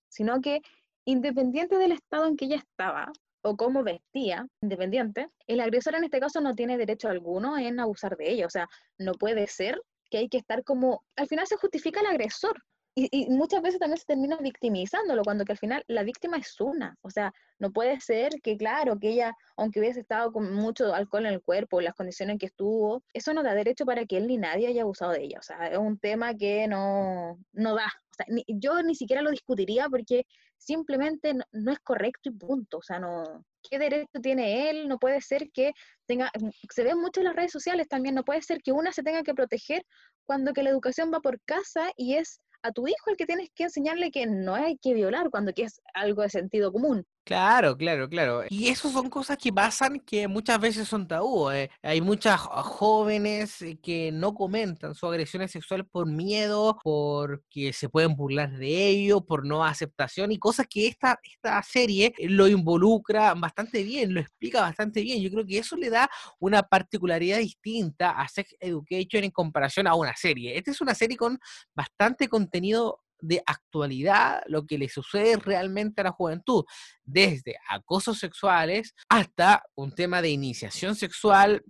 sino 0.09 0.41
que 0.41 0.61
Independiente 1.09 1.79
del 1.79 1.91
estado 1.91 2.27
en 2.27 2.37
que 2.37 2.45
ella 2.45 2.57
estaba 2.57 3.11
o 3.41 3.57
cómo 3.57 3.83
vestía, 3.83 4.45
independiente, 4.61 5.27
el 5.47 5.59
agresor 5.59 5.95
en 5.95 6.03
este 6.03 6.19
caso 6.19 6.39
no 6.39 6.53
tiene 6.53 6.77
derecho 6.77 7.09
alguno 7.09 7.57
en 7.57 7.79
abusar 7.79 8.15
de 8.15 8.29
ella. 8.29 8.45
O 8.45 8.49
sea, 8.51 8.69
no 8.99 9.13
puede 9.13 9.47
ser 9.47 9.81
que 10.11 10.19
hay 10.19 10.29
que 10.29 10.37
estar 10.37 10.63
como, 10.63 11.03
al 11.15 11.27
final 11.27 11.47
se 11.47 11.57
justifica 11.57 12.01
el 12.01 12.05
agresor. 12.05 12.63
Y, 13.11 13.29
muchas 13.29 13.61
veces 13.61 13.79
también 13.79 13.97
se 13.97 14.05
termina 14.05 14.37
victimizándolo, 14.37 15.23
cuando 15.23 15.45
que 15.45 15.53
al 15.53 15.57
final 15.57 15.83
la 15.87 16.03
víctima 16.03 16.37
es 16.37 16.59
una. 16.59 16.97
O 17.01 17.09
sea, 17.09 17.33
no 17.57 17.71
puede 17.71 17.99
ser 18.01 18.41
que, 18.43 18.57
claro, 18.57 18.99
que 18.99 19.09
ella, 19.09 19.33
aunque 19.55 19.79
hubiese 19.79 20.01
estado 20.01 20.31
con 20.33 20.53
mucho 20.53 20.93
alcohol 20.93 21.25
en 21.25 21.33
el 21.33 21.41
cuerpo, 21.41 21.81
las 21.81 21.93
condiciones 21.93 22.33
en 22.33 22.39
que 22.39 22.47
estuvo, 22.47 23.03
eso 23.13 23.33
no 23.33 23.43
da 23.43 23.53
derecho 23.53 23.85
para 23.85 24.05
que 24.05 24.17
él 24.17 24.27
ni 24.27 24.37
nadie 24.37 24.67
haya 24.67 24.81
abusado 24.81 25.11
de 25.13 25.23
ella. 25.23 25.39
O 25.39 25.43
sea, 25.43 25.67
es 25.67 25.77
un 25.77 25.97
tema 25.97 26.33
que 26.35 26.67
no, 26.67 27.39
no 27.53 27.75
da. 27.75 27.85
O 27.85 28.15
sea, 28.15 28.25
yo 28.47 28.81
ni 28.83 28.95
siquiera 28.95 29.21
lo 29.21 29.31
discutiría 29.31 29.87
porque 29.89 30.25
simplemente 30.57 31.33
no, 31.51 31.71
es 31.71 31.79
correcto 31.79 32.29
y 32.29 32.33
punto. 32.33 32.79
O 32.79 32.83
sea, 32.83 32.99
no, 32.99 33.45
¿qué 33.69 33.79
derecho 33.79 34.19
tiene 34.21 34.69
él? 34.69 34.87
No 34.87 34.99
puede 34.99 35.21
ser 35.21 35.49
que 35.51 35.71
tenga, 36.05 36.31
se 36.69 36.83
ve 36.83 36.95
mucho 36.95 37.21
en 37.21 37.27
las 37.27 37.35
redes 37.35 37.51
sociales 37.51 37.87
también, 37.87 38.15
no 38.15 38.23
puede 38.23 38.41
ser 38.41 38.61
que 38.61 38.71
una 38.71 38.91
se 38.91 39.03
tenga 39.03 39.23
que 39.23 39.33
proteger 39.33 39.85
cuando 40.25 40.53
que 40.53 40.63
la 40.63 40.69
educación 40.69 41.11
va 41.13 41.21
por 41.21 41.39
casa 41.41 41.91
y 41.95 42.15
es 42.15 42.41
a 42.61 42.71
tu 42.71 42.87
hijo 42.87 43.09
el 43.09 43.17
que 43.17 43.25
tienes 43.25 43.49
que 43.55 43.63
enseñarle 43.63 44.11
que 44.11 44.25
no 44.25 44.55
hay 44.55 44.77
que 44.77 44.93
violar 44.93 45.29
cuando 45.29 45.53
que 45.53 45.63
es 45.63 45.81
algo 45.93 46.21
de 46.21 46.29
sentido 46.29 46.71
común. 46.71 47.05
Claro, 47.29 47.77
claro, 47.77 48.09
claro. 48.09 48.43
Y 48.49 48.69
eso 48.69 48.89
son 48.89 49.07
cosas 49.07 49.37
que 49.37 49.53
pasan 49.53 49.99
que 49.99 50.27
muchas 50.27 50.59
veces 50.59 50.87
son 50.87 51.07
tabú. 51.07 51.51
Eh. 51.51 51.69
Hay 51.83 52.01
muchas 52.01 52.41
jóvenes 52.41 53.61
eh, 53.61 53.77
que 53.79 54.11
no 54.11 54.33
comentan 54.33 54.95
su 54.95 55.05
agresión 55.05 55.47
sexual 55.47 55.85
por 55.85 56.07
miedo, 56.07 56.79
porque 56.83 57.71
se 57.71 57.87
pueden 57.87 58.15
burlar 58.15 58.57
de 58.57 58.87
ello, 58.87 59.21
por 59.21 59.45
no 59.45 59.63
aceptación 59.63 60.31
y 60.31 60.39
cosas 60.39 60.65
que 60.67 60.87
esta, 60.87 61.19
esta 61.23 61.61
serie 61.61 62.15
lo 62.17 62.47
involucra 62.47 63.35
bastante 63.35 63.83
bien, 63.83 64.11
lo 64.11 64.21
explica 64.21 64.61
bastante 64.61 65.01
bien. 65.03 65.21
Yo 65.21 65.29
creo 65.29 65.45
que 65.45 65.59
eso 65.59 65.77
le 65.77 65.91
da 65.91 66.09
una 66.39 66.63
particularidad 66.63 67.37
distinta 67.37 68.09
a 68.09 68.27
Sex 68.27 68.55
Education 68.59 69.23
en 69.23 69.29
comparación 69.29 69.85
a 69.85 69.93
una 69.93 70.15
serie. 70.15 70.57
Esta 70.57 70.71
es 70.71 70.81
una 70.81 70.95
serie 70.95 71.15
con 71.15 71.37
bastante 71.75 72.27
contenido 72.27 73.01
de 73.21 73.41
actualidad 73.45 74.41
lo 74.47 74.65
que 74.65 74.77
le 74.77 74.89
sucede 74.89 75.37
realmente 75.37 76.01
a 76.01 76.05
la 76.05 76.11
juventud, 76.11 76.63
desde 77.03 77.57
acosos 77.69 78.19
sexuales 78.19 78.93
hasta 79.09 79.63
un 79.75 79.93
tema 79.93 80.21
de 80.21 80.29
iniciación 80.29 80.95
sexual, 80.95 81.63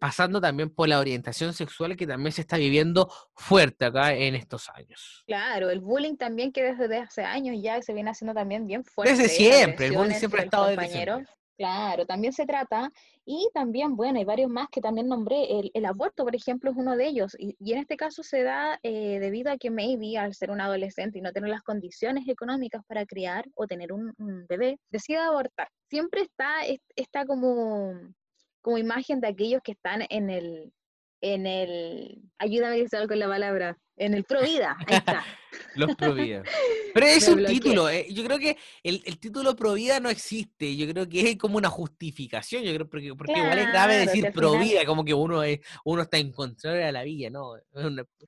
pasando 0.00 0.40
también 0.40 0.70
por 0.70 0.88
la 0.88 0.98
orientación 0.98 1.52
sexual 1.52 1.96
que 1.96 2.06
también 2.06 2.32
se 2.32 2.40
está 2.40 2.56
viviendo 2.56 3.12
fuerte 3.34 3.84
acá 3.84 4.14
en 4.14 4.34
estos 4.34 4.68
años. 4.70 5.22
Claro, 5.26 5.70
el 5.70 5.80
bullying 5.80 6.16
también 6.16 6.52
que 6.52 6.62
desde 6.62 6.98
hace 6.98 7.22
años 7.22 7.56
ya 7.60 7.80
se 7.82 7.92
viene 7.92 8.10
haciendo 8.10 8.34
también 8.34 8.66
bien 8.66 8.84
fuerte. 8.84 9.14
Desde 9.14 9.28
siempre, 9.28 9.86
el 9.86 9.92
bullying 9.92 10.14
siempre 10.14 10.40
ha 10.40 10.44
estado 10.44 10.66
desde 10.68 10.88
siempre. 10.88 11.26
Claro, 11.56 12.04
también 12.04 12.34
se 12.34 12.44
trata, 12.44 12.92
y 13.24 13.48
también, 13.54 13.96
bueno, 13.96 14.18
hay 14.18 14.26
varios 14.26 14.50
más 14.50 14.68
que 14.68 14.82
también 14.82 15.08
nombré, 15.08 15.46
el, 15.72 15.84
aborto, 15.86 16.22
por 16.22 16.36
ejemplo, 16.36 16.70
es 16.70 16.76
uno 16.76 16.96
de 16.96 17.06
ellos, 17.06 17.34
y, 17.38 17.56
en 17.72 17.78
este 17.78 17.96
caso 17.96 18.22
se 18.22 18.42
da 18.42 18.78
eh, 18.82 19.18
debido 19.20 19.50
a 19.50 19.56
que 19.56 19.70
maybe 19.70 20.18
al 20.18 20.34
ser 20.34 20.50
un 20.50 20.60
adolescente 20.60 21.18
y 21.18 21.22
no 21.22 21.32
tener 21.32 21.48
las 21.48 21.62
condiciones 21.62 22.28
económicas 22.28 22.82
para 22.86 23.06
criar 23.06 23.46
o 23.54 23.66
tener 23.66 23.90
un, 23.92 24.14
bebé, 24.48 24.78
decide 24.90 25.18
abortar. 25.18 25.68
Siempre 25.88 26.20
está 26.22 26.56
esta 26.94 27.24
como, 27.24 27.94
como 28.60 28.76
imagen 28.76 29.20
de 29.20 29.28
aquellos 29.28 29.62
que 29.62 29.72
están 29.72 30.04
en 30.10 30.28
el, 30.28 30.74
en 31.22 31.46
el, 31.46 32.20
ayúdame 32.38 32.74
a 32.74 32.78
decir 32.78 33.08
con 33.08 33.18
la 33.18 33.28
palabra, 33.28 33.78
en 33.96 34.12
el 34.12 34.24
Provida, 34.24 34.76
ahí 34.86 34.96
está. 34.96 35.24
Los 35.74 35.96
Provida. 35.96 36.42
Pero 36.96 37.06
es 37.08 37.28
un 37.28 37.44
título, 37.44 37.90
eh, 37.90 38.06
yo 38.10 38.24
creo 38.24 38.38
que 38.38 38.56
el, 38.82 39.02
el, 39.04 39.18
título 39.18 39.54
Provida 39.54 40.00
no 40.00 40.08
existe, 40.08 40.74
yo 40.78 40.88
creo 40.88 41.06
que 41.06 41.28
es 41.28 41.36
como 41.36 41.58
una 41.58 41.68
justificación, 41.68 42.62
yo 42.62 42.72
creo, 42.72 42.88
porque, 42.88 43.14
porque 43.14 43.36
igual 43.36 43.58
es 43.58 43.68
grave 43.68 43.98
decir 43.98 44.32
Provida, 44.32 44.86
como 44.86 45.04
que 45.04 45.12
uno 45.12 45.42
es, 45.42 45.60
uno 45.84 46.00
está 46.00 46.16
en 46.16 46.32
contra 46.32 46.72
de 46.72 46.90
la 46.90 47.02
villa, 47.02 47.28
¿no? 47.28 47.50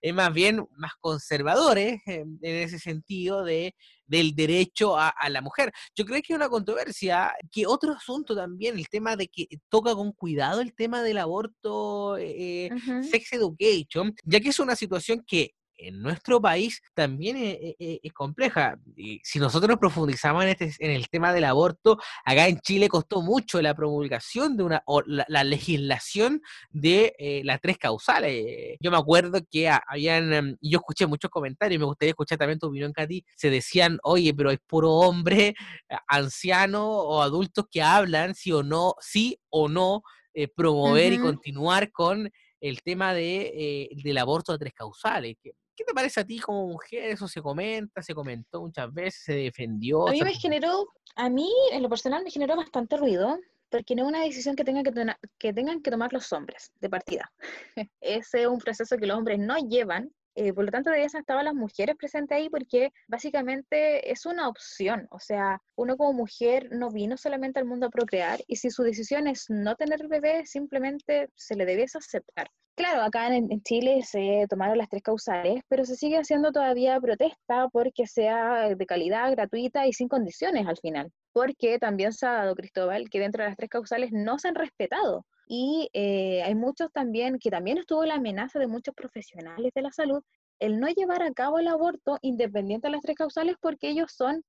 Es 0.02 0.12
más 0.12 0.34
bien 0.34 0.68
más 0.76 0.92
conservadores 1.00 2.02
en 2.04 2.38
ese 2.42 2.78
sentido 2.78 3.42
de 3.42 3.74
del 4.08 4.34
derecho 4.34 4.96
a, 4.98 5.14
la 5.28 5.42
mujer. 5.42 5.70
Yo 5.94 6.04
creo 6.04 6.20
que 6.22 6.32
es 6.32 6.36
una 6.36 6.48
controversia, 6.48 7.34
que 7.52 7.66
otro 7.66 7.92
asunto 7.92 8.34
también, 8.34 8.78
el 8.78 8.88
tema 8.88 9.16
de 9.16 9.28
que 9.28 9.46
toca 9.68 9.94
con 9.94 10.12
cuidado 10.12 10.60
el 10.60 10.74
tema 10.74 11.02
del 11.02 11.18
aborto, 11.18 12.16
eh, 12.18 12.70
sex 13.08 13.34
education, 13.34 14.14
ya 14.24 14.40
que 14.40 14.48
es 14.48 14.58
una 14.58 14.74
situación 14.74 15.22
que 15.26 15.52
en 15.78 16.02
nuestro 16.02 16.40
país 16.40 16.82
también 16.94 17.36
e, 17.36 17.76
e, 17.78 18.00
es, 18.02 18.12
compleja. 18.12 18.78
Y 18.96 19.20
si 19.22 19.38
nosotros 19.38 19.78
profundizamos 19.78 20.44
en, 20.44 20.50
este, 20.50 20.72
en 20.80 20.90
el 20.90 21.08
tema 21.08 21.32
del 21.32 21.44
aborto, 21.44 21.98
acá 22.24 22.48
en 22.48 22.60
Chile 22.60 22.88
costó 22.88 23.22
mucho 23.22 23.62
la 23.62 23.74
promulgación 23.74 24.56
de 24.56 24.64
una, 24.64 24.82
o 24.86 25.02
la, 25.06 25.44
legislación 25.44 26.42
de 26.70 27.14
eh, 27.18 27.42
las 27.44 27.60
tres 27.60 27.78
causales. 27.78 28.76
Yo 28.80 28.90
me 28.90 28.96
acuerdo 28.96 29.40
que 29.50 29.68
habían, 29.68 30.32
em, 30.32 30.56
yo 30.60 30.78
escuché 30.78 31.06
muchos 31.06 31.30
comentarios, 31.30 31.78
me 31.78 31.86
gustaría 31.86 32.10
escuchar 32.10 32.38
también 32.38 32.58
tu 32.58 32.66
opinión, 32.66 32.92
Katy, 32.92 33.24
se 33.36 33.50
decían, 33.50 33.98
oye, 34.02 34.34
pero 34.34 34.50
es 34.50 34.58
puro 34.66 34.92
hombre, 34.92 35.54
anciano 36.08 36.86
o 36.86 37.22
adultos 37.22 37.66
que 37.70 37.82
hablan 37.82 38.34
sí 38.34 38.52
o 38.52 38.62
no, 38.62 38.94
sí 39.00 39.38
o 39.50 39.68
no, 39.68 40.02
eh, 40.34 40.48
promover 40.48 41.12
y 41.12 41.18
continuar 41.18 41.90
con 41.90 42.30
el 42.60 42.82
tema 42.82 43.14
de, 43.14 43.52
eh, 43.54 43.88
del 44.02 44.18
aborto 44.18 44.52
a 44.52 44.58
tres 44.58 44.72
causales. 44.74 45.36
¿Qué 45.78 45.84
te 45.84 45.94
parece 45.94 46.18
a 46.18 46.24
ti 46.24 46.40
como 46.40 46.66
mujer? 46.66 47.04
Eso 47.04 47.28
se 47.28 47.40
comenta, 47.40 48.02
se 48.02 48.12
comentó 48.12 48.62
muchas 48.62 48.92
veces, 48.92 49.22
se 49.22 49.34
defendió. 49.34 50.08
A 50.08 50.10
mí 50.10 50.20
me 50.22 50.34
generó, 50.34 50.88
a 51.14 51.30
mí 51.30 51.48
en 51.70 51.84
lo 51.84 51.88
personal 51.88 52.24
me 52.24 52.32
generó 52.32 52.56
bastante 52.56 52.96
ruido, 52.96 53.38
porque 53.70 53.94
no 53.94 54.02
es 54.02 54.08
una 54.08 54.24
decisión 54.24 54.56
que 54.56 54.64
tengan 54.64 54.82
que, 54.82 54.92
que 55.38 55.52
tengan 55.52 55.80
que 55.80 55.92
tomar 55.92 56.12
los 56.12 56.32
hombres 56.32 56.72
de 56.80 56.90
partida. 56.90 57.30
Ese 58.00 58.42
es 58.42 58.48
un 58.48 58.58
proceso 58.58 58.96
que 58.96 59.06
los 59.06 59.16
hombres 59.16 59.38
no 59.38 59.56
llevan. 59.56 60.10
Eh, 60.34 60.52
por 60.52 60.64
lo 60.64 60.72
tanto, 60.72 60.90
de 60.90 61.04
esas 61.04 61.20
estaban 61.20 61.44
las 61.44 61.54
mujeres 61.54 61.94
presentes 61.94 62.36
ahí 62.36 62.48
porque 62.48 62.90
básicamente 63.06 64.10
es 64.10 64.26
una 64.26 64.48
opción. 64.48 65.06
O 65.12 65.20
sea, 65.20 65.62
uno 65.76 65.96
como 65.96 66.12
mujer 66.12 66.70
no 66.72 66.90
vino 66.90 67.16
solamente 67.16 67.60
al 67.60 67.66
mundo 67.66 67.86
a 67.86 67.90
procrear 67.90 68.40
y 68.48 68.56
si 68.56 68.70
su 68.70 68.82
decisión 68.82 69.28
es 69.28 69.44
no 69.48 69.76
tener 69.76 70.08
bebé, 70.08 70.44
simplemente 70.44 71.28
se 71.36 71.54
le 71.54 71.66
debiese 71.66 71.98
aceptar. 71.98 72.50
Claro, 72.78 73.02
acá 73.02 73.34
en, 73.34 73.60
Chile 73.62 74.02
se 74.04 74.46
tomaron 74.48 74.78
las 74.78 74.88
tres 74.88 75.02
causales, 75.02 75.62
pero 75.68 75.84
se 75.84 75.96
sigue 75.96 76.16
haciendo 76.16 76.52
todavía 76.52 77.00
protesta 77.00 77.68
porque 77.72 78.06
sea 78.06 78.72
de 78.72 78.86
calidad, 78.86 79.32
gratuita 79.32 79.88
y 79.88 79.92
sin 79.92 80.06
condiciones 80.06 80.64
al 80.64 80.76
final. 80.76 81.10
Porque 81.32 81.80
también 81.80 82.12
se 82.12 82.24
ha 82.24 82.34
dado, 82.34 82.54
Cristóbal, 82.54 83.10
que 83.10 83.18
dentro 83.18 83.42
de 83.42 83.48
las 83.48 83.56
tres 83.56 83.68
causales 83.68 84.10
no 84.12 84.38
se 84.38 84.46
han 84.46 84.54
respetado. 84.54 85.26
Y 85.48 85.90
eh, 85.92 86.40
hay 86.44 86.54
muchos 86.54 86.92
también, 86.92 87.40
que 87.40 87.50
también 87.50 87.78
estuvo 87.78 88.04
la 88.04 88.14
amenaza 88.14 88.60
de 88.60 88.68
muchos 88.68 88.94
profesionales 88.94 89.72
de 89.74 89.82
la 89.82 89.90
salud, 89.90 90.22
el 90.60 90.78
no 90.78 90.86
llevar 90.86 91.24
a 91.24 91.32
cabo 91.32 91.58
el 91.58 91.66
aborto 91.66 92.18
independiente 92.22 92.86
de 92.86 92.92
las 92.92 93.02
tres 93.02 93.16
causales 93.16 93.56
porque 93.60 93.88
ellos 93.88 94.12
son 94.12 94.44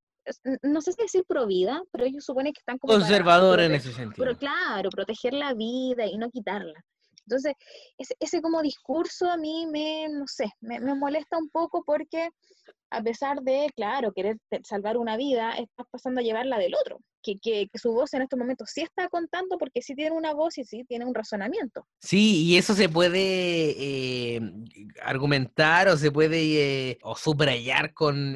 no 0.61 0.81
sé 0.81 0.91
si 0.91 1.01
decir 1.01 1.23
pro 1.27 1.47
vida, 1.47 1.81
pero 1.91 2.05
ellos 2.05 2.23
suponen 2.23 2.53
que 2.53 2.59
están 2.59 2.77
como 2.77 2.93
conservadores 2.93 3.65
en 3.65 3.73
ese 3.73 3.91
sentido. 3.91 4.23
Pero 4.23 4.37
claro, 4.37 4.91
proteger 4.91 5.33
la 5.33 5.55
vida 5.55 6.05
y 6.05 6.17
no 6.17 6.29
quitarla. 6.29 6.83
Entonces, 7.29 7.53
ese, 8.19 8.41
como 8.41 8.61
discurso 8.61 9.29
a 9.29 9.37
mí 9.37 9.67
me, 9.71 10.07
no 10.09 10.25
sé, 10.25 10.51
me, 10.61 10.79
me 10.79 10.95
molesta 10.95 11.37
un 11.37 11.49
poco 11.49 11.83
porque 11.85 12.29
a 12.91 13.01
pesar 13.01 13.41
de, 13.41 13.71
claro, 13.75 14.11
querer 14.13 14.37
salvar 14.63 14.97
una 14.97 15.15
vida, 15.15 15.51
estás 15.51 15.85
pasando 15.91 16.21
a 16.21 16.23
llevarla 16.23 16.57
del 16.57 16.73
otro. 16.75 16.99
Que, 17.21 17.35
que, 17.37 17.67
su 17.75 17.91
voz 17.91 18.13
en 18.13 18.21
estos 18.21 18.39
momentos 18.39 18.69
sí 18.73 18.81
está 18.81 19.09
contando 19.09 19.57
porque 19.57 19.81
sí 19.81 19.93
tiene 19.93 20.15
una 20.15 20.33
voz 20.33 20.57
y 20.57 20.63
sí 20.63 20.85
tiene 20.87 21.05
un 21.05 21.13
razonamiento. 21.13 21.85
Sí, 21.99 22.45
y 22.45 22.57
eso 22.57 22.73
se 22.73 22.87
puede 22.87 23.75
eh, 23.77 24.41
argumentar 25.03 25.89
o 25.89 25.97
se 25.97 26.11
puede 26.11 26.91
eh, 26.91 26.97
o 27.03 27.15
subrayar 27.15 27.93
con, 27.93 28.33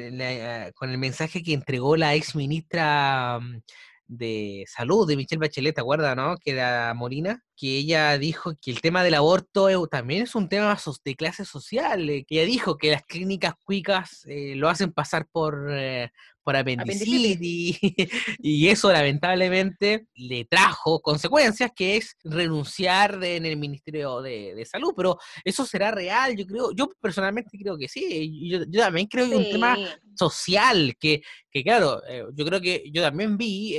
con 0.75 0.89
el 0.89 0.97
mensaje 0.97 1.41
que 1.41 1.53
entregó 1.53 1.95
la 1.95 2.13
ex 2.13 2.35
ministra 2.35 3.39
mm, 3.39 3.61
de 4.07 4.65
salud 4.67 5.07
de 5.07 5.15
Michelle 5.15 5.39
Bachelet, 5.39 5.75
¿te 5.75 5.81
acuerdas, 5.81 6.15
no? 6.15 6.35
Que 6.37 6.51
era 6.51 6.93
Molina, 6.93 7.43
que 7.55 7.77
ella 7.77 8.17
dijo 8.17 8.53
que 8.61 8.71
el 8.71 8.81
tema 8.81 9.03
del 9.03 9.13
aborto 9.15 9.87
también 9.87 10.23
es 10.23 10.35
un 10.35 10.49
tema 10.49 10.77
de 11.03 11.15
clase 11.15 11.45
social, 11.45 12.05
que 12.05 12.25
ella 12.29 12.45
dijo 12.45 12.77
que 12.77 12.91
las 12.91 13.03
clínicas 13.03 13.53
cuicas 13.63 14.25
eh, 14.25 14.55
lo 14.55 14.69
hacen 14.69 14.91
pasar 14.91 15.27
por, 15.31 15.67
eh, 15.71 16.11
por 16.43 16.55
apendicitis, 16.55 17.79
y 18.39 18.67
eso 18.67 18.91
lamentablemente 18.91 20.07
le 20.15 20.45
trajo 20.45 21.01
consecuencias, 21.01 21.71
que 21.75 21.97
es 21.97 22.15
renunciar 22.23 23.23
en 23.23 23.45
el 23.45 23.57
Ministerio 23.57 24.21
de, 24.21 24.63
Salud, 24.69 24.93
pero 24.95 25.17
eso 25.43 25.65
será 25.65 25.91
real, 25.91 26.35
yo 26.35 26.45
creo, 26.45 26.71
yo 26.73 26.89
personalmente 27.01 27.57
creo 27.57 27.77
que 27.77 27.87
sí, 27.87 28.49
yo, 28.49 28.65
también 28.81 29.07
creo 29.07 29.27
que 29.27 29.33
es 29.33 29.37
un 29.37 29.51
tema 29.51 29.77
social, 30.15 30.95
que, 30.99 31.21
que 31.51 31.63
claro, 31.63 32.01
yo 32.33 32.45
creo 32.45 32.61
que 32.61 32.83
yo 32.91 33.01
también 33.01 33.37
vi, 33.37 33.77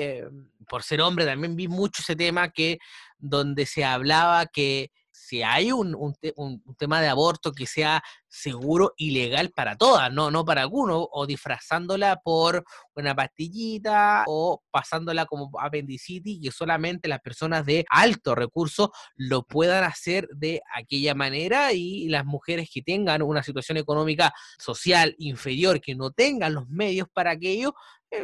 por 0.68 0.82
ser 0.82 1.00
hombre, 1.00 1.24
también 1.24 1.56
vi 1.56 1.68
mucho 1.68 2.02
ese 2.02 2.16
tema 2.16 2.50
que 2.50 2.78
donde 3.18 3.66
se 3.66 3.84
hablaba 3.84 4.46
que 4.46 4.90
si 5.24 5.42
hay 5.42 5.72
un, 5.72 6.14
tema 6.76 7.00
de 7.00 7.08
aborto 7.08 7.52
que 7.52 7.66
sea 7.66 8.02
seguro 8.28 8.92
y 8.96 9.12
legal 9.12 9.50
para 9.50 9.76
todas, 9.76 10.12
no, 10.12 10.30
no 10.30 10.44
para 10.44 10.62
algunos, 10.62 11.06
o 11.10 11.26
disfrazándola 11.26 12.20
por 12.22 12.64
una 12.94 13.14
pastillita 13.14 14.24
o 14.26 14.62
pasándola 14.70 15.24
como 15.24 15.50
apendicitis, 15.58 16.40
que 16.42 16.52
solamente 16.52 17.08
las 17.08 17.20
personas 17.20 17.64
de 17.64 17.86
alto 17.88 18.34
recurso 18.34 18.92
lo 19.14 19.44
puedan 19.44 19.84
hacer 19.84 20.28
de 20.34 20.60
aquella 20.74 21.14
manera 21.14 21.72
y 21.72 22.08
las 22.08 22.26
mujeres 22.26 22.68
que 22.72 22.82
tengan 22.82 23.22
una 23.22 23.42
situación 23.42 23.78
económica 23.78 24.32
social 24.58 25.14
inferior, 25.18 25.80
que 25.80 25.94
no 25.94 26.10
tengan 26.10 26.54
los 26.54 26.68
medios 26.68 27.08
para 27.12 27.30
aquello, 27.30 27.74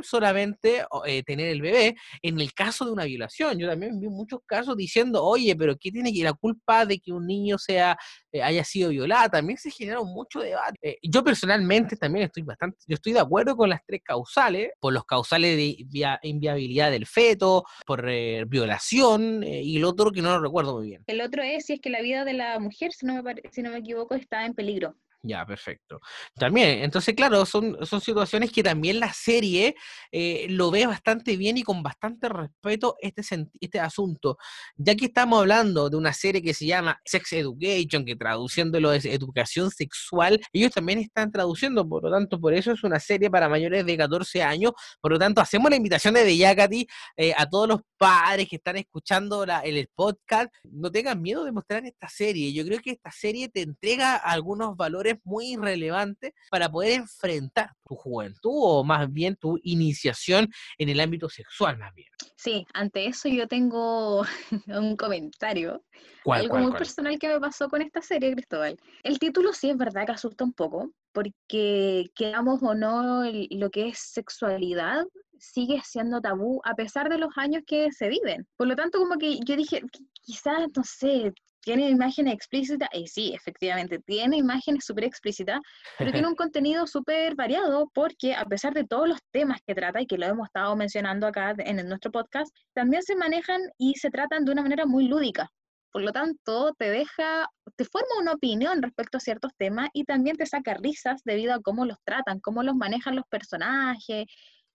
solamente 0.02 0.84
eh, 1.06 1.22
tener 1.22 1.48
el 1.48 1.62
bebé. 1.62 1.96
En 2.22 2.40
el 2.40 2.52
caso 2.52 2.84
de 2.84 2.92
una 2.92 3.04
violación, 3.04 3.58
yo 3.58 3.68
también 3.68 3.98
vi 4.00 4.08
muchos 4.08 4.40
casos 4.46 4.76
diciendo, 4.76 5.24
oye, 5.24 5.54
pero 5.56 5.76
¿qué 5.76 5.90
tiene 5.90 6.12
que 6.12 6.22
la 6.22 6.32
culpa 6.32 6.86
de 6.86 6.98
que 6.98 7.12
un 7.12 7.26
niño 7.26 7.58
sea 7.58 7.96
eh, 8.32 8.42
haya 8.42 8.64
sido 8.64 8.90
violada? 8.90 9.28
También 9.28 9.58
se 9.58 9.70
generaron 9.70 10.08
mucho 10.08 10.40
debate. 10.40 10.78
Eh, 10.82 10.98
yo 11.02 11.22
personalmente 11.22 11.96
también 11.96 12.26
estoy 12.26 12.42
bastante, 12.42 12.78
yo 12.86 12.94
estoy 12.94 13.12
de 13.12 13.20
acuerdo 13.20 13.56
con 13.56 13.68
las 13.70 13.80
tres 13.86 14.00
causales, 14.04 14.70
por 14.80 14.92
los 14.92 15.04
causales 15.04 15.56
de 15.56 16.18
inviabilidad 16.22 16.90
del 16.90 17.06
feto, 17.06 17.64
por 17.86 18.04
violación 18.46 19.42
y 19.44 19.76
el 19.76 19.84
otro 19.84 20.10
que 20.10 20.22
no 20.22 20.30
lo 20.30 20.40
recuerdo 20.40 20.76
muy 20.78 20.88
bien. 20.88 21.04
El 21.06 21.20
otro 21.20 21.42
es 21.42 21.66
si 21.66 21.74
es 21.74 21.80
que 21.80 21.90
la 21.90 22.00
vida 22.00 22.24
de 22.24 22.34
la 22.34 22.58
mujer, 22.58 22.92
si 22.92 23.06
no 23.06 23.22
me, 23.22 23.34
si 23.50 23.62
no 23.62 23.70
me 23.70 23.78
equivoco, 23.78 24.14
está 24.14 24.46
en 24.46 24.54
peligro. 24.54 24.96
Ya, 25.22 25.44
perfecto. 25.44 26.00
También, 26.34 26.82
entonces, 26.82 27.14
claro, 27.14 27.44
son, 27.44 27.76
son 27.84 28.00
situaciones 28.00 28.50
que 28.50 28.62
también 28.62 28.98
la 28.98 29.12
serie 29.12 29.74
eh, 30.10 30.46
lo 30.48 30.70
ve 30.70 30.86
bastante 30.86 31.36
bien 31.36 31.58
y 31.58 31.62
con 31.62 31.82
bastante 31.82 32.30
respeto 32.30 32.96
este, 33.00 33.22
este 33.60 33.80
asunto. 33.80 34.38
Ya 34.76 34.94
que 34.94 35.06
estamos 35.06 35.40
hablando 35.40 35.90
de 35.90 35.98
una 35.98 36.14
serie 36.14 36.40
que 36.40 36.54
se 36.54 36.64
llama 36.64 36.98
Sex 37.04 37.34
Education, 37.34 38.06
que 38.06 38.16
traduciéndolo 38.16 38.94
es 38.94 39.04
educación 39.04 39.70
sexual, 39.70 40.40
ellos 40.54 40.70
también 40.72 41.00
están 41.00 41.30
traduciendo, 41.30 41.86
por 41.86 42.04
lo 42.04 42.10
tanto, 42.10 42.40
por 42.40 42.54
eso 42.54 42.72
es 42.72 42.82
una 42.82 42.98
serie 42.98 43.28
para 43.28 43.46
mayores 43.46 43.84
de 43.84 43.96
14 43.98 44.42
años. 44.42 44.72
Por 45.02 45.12
lo 45.12 45.18
tanto, 45.18 45.42
hacemos 45.42 45.68
la 45.68 45.76
invitación 45.76 46.14
de 46.14 46.34
Yakati 46.34 46.86
eh, 47.18 47.34
a 47.36 47.46
todos 47.46 47.68
los 47.68 47.80
padres 47.98 48.48
que 48.48 48.56
están 48.56 48.78
escuchando 48.78 49.44
la, 49.44 49.60
el 49.60 49.86
podcast. 49.94 50.50
No 50.64 50.90
tengan 50.90 51.20
miedo 51.20 51.44
de 51.44 51.52
mostrar 51.52 51.84
esta 51.84 52.08
serie. 52.08 52.54
Yo 52.54 52.64
creo 52.64 52.78
que 52.80 52.92
esta 52.92 53.10
serie 53.10 53.50
te 53.50 53.60
entrega 53.60 54.16
algunos 54.16 54.74
valores 54.78 55.09
muy 55.24 55.56
relevante 55.56 56.34
para 56.50 56.70
poder 56.70 56.92
enfrentar 56.92 57.70
tu 57.84 57.96
juventud 57.96 58.52
o 58.52 58.84
más 58.84 59.12
bien 59.12 59.36
tu 59.36 59.58
iniciación 59.62 60.48
en 60.78 60.88
el 60.88 61.00
ámbito 61.00 61.28
sexual 61.28 61.78
más 61.78 61.94
bien. 61.94 62.08
Sí, 62.36 62.64
ante 62.72 63.06
eso 63.06 63.28
yo 63.28 63.46
tengo 63.48 64.22
un 64.66 64.96
comentario. 64.96 65.84
algo 66.24 66.58
muy 66.58 66.72
personal 66.72 67.18
que 67.18 67.28
me 67.28 67.40
pasó 67.40 67.68
con 67.68 67.82
esta 67.82 68.00
serie, 68.02 68.32
Cristóbal. 68.32 68.76
El 69.02 69.18
título 69.18 69.52
sí 69.52 69.70
es 69.70 69.76
verdad 69.76 70.06
que 70.06 70.12
asusta 70.12 70.44
un 70.44 70.52
poco, 70.52 70.92
porque 71.12 72.10
quedamos 72.14 72.62
o 72.62 72.74
no 72.74 73.24
lo 73.50 73.70
que 73.70 73.88
es 73.88 73.98
sexualidad 73.98 75.04
sigue 75.40 75.80
siendo 75.84 76.20
tabú 76.20 76.60
a 76.64 76.74
pesar 76.74 77.08
de 77.08 77.18
los 77.18 77.30
años 77.36 77.62
que 77.66 77.90
se 77.92 78.08
viven. 78.08 78.46
Por 78.56 78.68
lo 78.68 78.76
tanto, 78.76 78.98
como 78.98 79.16
que 79.16 79.38
yo 79.44 79.56
dije, 79.56 79.82
quizás, 80.22 80.68
no 80.76 80.84
sé, 80.84 81.32
tiene 81.62 81.88
imágenes 81.88 82.34
explícitas, 82.34 82.88
y 82.92 83.06
sí, 83.06 83.32
efectivamente, 83.34 83.98
tiene 83.98 84.36
imágenes 84.36 84.84
súper 84.84 85.04
explícitas, 85.04 85.60
pero 85.98 86.12
tiene 86.12 86.28
un 86.28 86.34
contenido 86.34 86.86
súper 86.86 87.34
variado 87.34 87.90
porque 87.94 88.34
a 88.34 88.44
pesar 88.44 88.74
de 88.74 88.84
todos 88.84 89.08
los 89.08 89.18
temas 89.30 89.60
que 89.66 89.74
trata 89.74 90.00
y 90.00 90.06
que 90.06 90.18
lo 90.18 90.26
hemos 90.26 90.46
estado 90.46 90.74
mencionando 90.76 91.26
acá 91.26 91.54
en 91.58 91.88
nuestro 91.88 92.10
podcast, 92.10 92.54
también 92.74 93.02
se 93.02 93.16
manejan 93.16 93.60
y 93.78 93.94
se 93.94 94.10
tratan 94.10 94.44
de 94.44 94.52
una 94.52 94.62
manera 94.62 94.86
muy 94.86 95.06
lúdica. 95.08 95.50
Por 95.92 96.02
lo 96.02 96.12
tanto, 96.12 96.72
te 96.78 96.88
deja, 96.88 97.48
te 97.76 97.84
forma 97.84 98.20
una 98.20 98.32
opinión 98.32 98.80
respecto 98.80 99.16
a 99.16 99.20
ciertos 99.20 99.52
temas 99.56 99.88
y 99.92 100.04
también 100.04 100.36
te 100.36 100.46
saca 100.46 100.74
risas 100.74 101.20
debido 101.24 101.52
a 101.52 101.60
cómo 101.60 101.84
los 101.84 101.98
tratan, 102.04 102.38
cómo 102.38 102.62
los 102.62 102.76
manejan 102.76 103.16
los 103.16 103.26
personajes, 103.26 104.26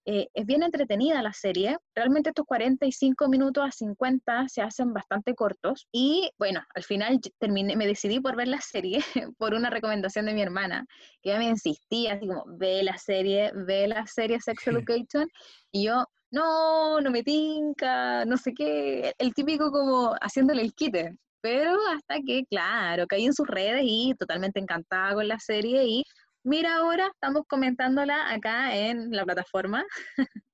eh, 0.08 0.28
es 0.34 0.46
bien 0.46 0.62
entretenida 0.62 1.20
la 1.20 1.32
serie. 1.32 1.78
Realmente 1.92 2.30
estos 2.30 2.46
45 2.46 3.28
minutos 3.28 3.64
a 3.66 3.72
50 3.72 4.48
se 4.48 4.62
hacen 4.62 4.92
bastante 4.92 5.34
cortos. 5.34 5.88
Y 5.90 6.30
bueno, 6.38 6.62
al 6.76 6.84
final 6.84 7.20
terminé, 7.38 7.74
me 7.74 7.88
decidí 7.88 8.20
por 8.20 8.36
ver 8.36 8.46
la 8.46 8.60
serie 8.60 9.00
por 9.38 9.52
una 9.52 9.68
recomendación 9.68 10.26
de 10.26 10.34
mi 10.34 10.42
hermana, 10.42 10.86
que 11.20 11.30
ella 11.30 11.40
me 11.40 11.48
insistía, 11.48 12.14
así 12.14 12.28
como, 12.28 12.44
ve 12.46 12.84
la 12.84 12.96
serie, 12.98 13.50
ve 13.54 13.88
la 13.88 14.06
serie 14.06 14.40
Sex 14.40 14.68
Education. 14.68 15.28
Y 15.72 15.86
yo, 15.86 16.04
no, 16.30 17.00
no 17.00 17.10
me 17.10 17.24
tinca, 17.24 18.24
no 18.26 18.36
sé 18.36 18.54
qué, 18.54 19.12
el 19.18 19.34
típico 19.34 19.72
como 19.72 20.14
haciéndole 20.20 20.62
el 20.62 20.72
quite. 20.74 21.16
Pero 21.40 21.76
hasta 21.94 22.20
que, 22.26 22.44
claro, 22.46 23.06
caí 23.06 23.24
en 23.24 23.34
sus 23.34 23.46
redes 23.46 23.82
y 23.84 24.14
totalmente 24.18 24.60
encantada 24.60 25.14
con 25.14 25.28
la 25.28 25.38
serie 25.38 25.84
y 25.84 26.04
mira 26.46 26.76
ahora, 26.76 27.08
estamos 27.12 27.42
comentándola 27.46 28.32
acá 28.32 28.74
en 28.76 29.10
la 29.10 29.24
plataforma. 29.24 29.84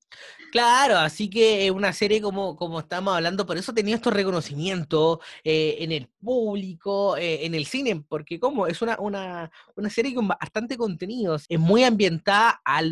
Claro, 0.50 0.98
así 0.98 1.30
que 1.30 1.70
una 1.70 1.94
serie 1.94 2.20
como, 2.20 2.54
como 2.56 2.80
estamos 2.80 3.16
hablando, 3.16 3.46
por 3.46 3.56
eso 3.56 3.72
tenía 3.72 3.94
estos 3.94 4.12
reconocimientos 4.12 5.20
eh, 5.42 5.76
en 5.78 5.90
el 5.90 6.08
público, 6.20 7.16
eh, 7.16 7.46
en 7.46 7.54
el 7.54 7.64
cine, 7.64 8.04
porque 8.06 8.38
como 8.38 8.66
es 8.66 8.82
una, 8.82 8.98
una, 9.00 9.50
una 9.74 9.88
serie 9.88 10.14
con 10.14 10.28
bastante 10.28 10.76
contenidos, 10.76 11.46
es 11.48 11.58
muy 11.58 11.84
ambientada 11.84 12.60
a 12.66 12.82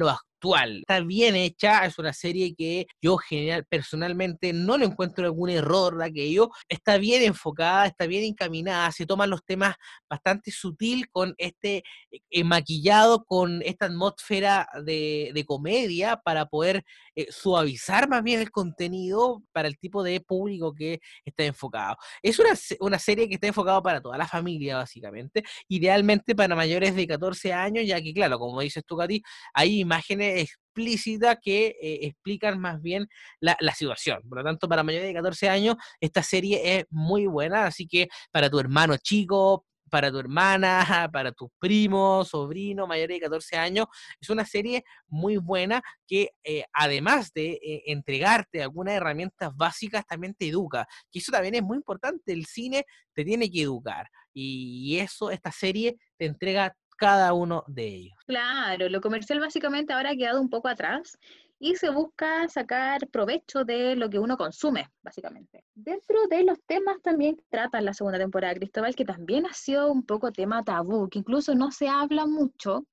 Está 0.81 1.01
bien 1.01 1.37
hecha, 1.37 1.85
es 1.85 1.99
una 1.99 2.13
serie 2.13 2.55
que 2.55 2.87
yo 3.01 3.19
general, 3.19 3.67
personalmente 3.67 4.53
no 4.53 4.79
le 4.79 4.87
encuentro 4.87 5.25
algún 5.27 5.51
error 5.51 5.99
de 5.99 6.07
aquello. 6.07 6.51
Está 6.69 6.97
bien 6.99 7.23
enfocada, 7.23 7.87
está 7.87 8.07
bien 8.07 8.25
encaminada, 8.25 8.91
se 8.93 9.07
toman 9.07 9.29
los 9.29 9.45
temas 9.45 9.77
bastante 10.09 10.51
sutil 10.51 11.11
con 11.11 11.35
este 11.37 11.83
eh, 12.31 12.45
maquillado, 12.45 13.25
con 13.25 13.61
esta 13.63 13.87
atmósfera 13.87 14.69
de, 14.85 15.45
comedia 15.47 16.17
para 16.17 16.47
poder 16.47 16.85
eh, 17.17 17.27
suavizar 17.31 18.09
más 18.09 18.23
bien 18.23 18.41
el 18.41 18.51
contenido 18.51 19.43
para 19.53 19.67
el 19.69 19.79
tipo 19.79 20.03
de 20.03 20.21
público 20.21 20.75
que 20.75 21.01
está 21.25 21.45
enfocado. 21.45 21.97
Es 22.23 22.39
una, 22.39 22.51
una 22.81 22.99
serie 22.99 23.29
que 23.29 23.35
está 23.35 23.49
enfocada 23.49 23.83
para 23.83 24.01
toda 24.01 24.17
la 24.17 24.29
familia, 24.29 24.77
básicamente, 24.77 25.43
idealmente 25.67 26.35
para 26.35 26.55
mayores 26.55 26.95
de 26.95 27.07
14 27.07 27.53
años, 27.53 27.87
ya 27.87 28.01
que, 28.01 28.15
claro, 28.15 28.39
como 28.39 28.61
dices 28.61 28.85
tú, 28.87 28.97
Katy, 28.97 29.23
hay 29.55 29.81
imágenes 29.81 30.30
explícita 30.39 31.37
que 31.37 31.77
eh, 31.81 31.99
explican 32.03 32.59
más 32.59 32.81
bien 32.81 33.09
la, 33.41 33.57
situación. 33.75 34.21
Por 34.29 34.39
lo 34.39 34.45
tanto, 34.45 34.69
para 34.69 34.83
mayores 34.83 35.09
de 35.09 35.15
14 35.15 35.49
años, 35.49 35.77
esta 36.01 36.23
serie 36.23 36.79
es 36.79 36.85
muy 36.91 37.27
buena, 37.27 37.67
así 37.67 37.87
que 37.87 38.09
para 38.31 38.51
tu 38.51 38.59
hermano 38.59 38.97
chico, 38.97 39.65
para 39.91 40.11
tu 40.11 40.19
hermana, 40.19 40.81
para 41.13 41.33
tus 41.33 41.51
primos, 41.59 42.29
sobrino, 42.29 42.87
mayores 42.87 43.17
de 43.17 43.21
14 43.21 43.57
años. 43.57 43.87
Es 44.21 44.31
una 44.31 44.47
serie 44.47 44.85
muy 45.09 45.37
buena 45.37 45.83
que 46.07 46.31
eh, 46.45 46.65
además 46.73 47.33
de 47.35 47.59
eh, 47.63 47.83
entregarte 47.87 48.63
algunas 48.63 48.95
herramientas 48.95 49.51
básicas, 49.55 50.07
también 50.07 50.35
te 50.35 50.49
educa. 50.49 50.87
Que 51.11 51.19
eso 51.19 51.33
también 51.33 51.57
es 51.57 51.63
muy 51.63 51.77
importante. 51.77 52.33
El 52.33 52.47
cine 52.47 52.85
te 53.13 53.25
tiene 53.25 53.51
que 53.51 53.63
educar. 53.63 54.09
Y 54.33 54.99
eso, 54.99 55.31
esta 55.31 55.51
serie 55.51 55.97
te 56.17 56.27
entrega 56.27 56.75
cada 57.01 57.33
uno 57.33 57.65
de 57.67 57.87
ellos. 57.87 58.15
Claro, 58.27 58.89
lo 58.91 59.01
comercial 59.01 59.41
básicamente 59.41 59.95
ahora 59.95 60.11
ha 60.11 60.17
quedado 60.17 60.41
un 60.41 60.51
poco 60.51 60.69
atrás 60.69 61.19
y 61.59 61.75
se 61.77 61.89
busca 61.89 62.47
sacar 62.49 63.09
provecho 63.09 63.65
de 63.65 63.97
lo 63.97 64.11
que 64.11 64.19
uno 64.19 64.37
consume, 64.37 64.91
básicamente. 65.03 65.65
Dentro 65.75 66.27
de 66.29 66.45
los 66.45 66.59
temas 66.67 67.01
también 67.03 67.41
trata 67.49 67.81
la 67.81 67.95
segunda 67.95 68.19
temporada 68.19 68.55
Cristóbal, 68.55 68.95
que 68.95 69.07
también 69.07 69.47
ha 69.47 69.55
sido 69.55 69.91
un 69.91 70.05
poco 70.05 70.31
tema 70.31 70.63
tabú, 70.63 71.09
que 71.09 71.19
incluso 71.19 71.55
no 71.55 71.71
se 71.71 71.89
habla 71.89 72.27
mucho, 72.27 72.87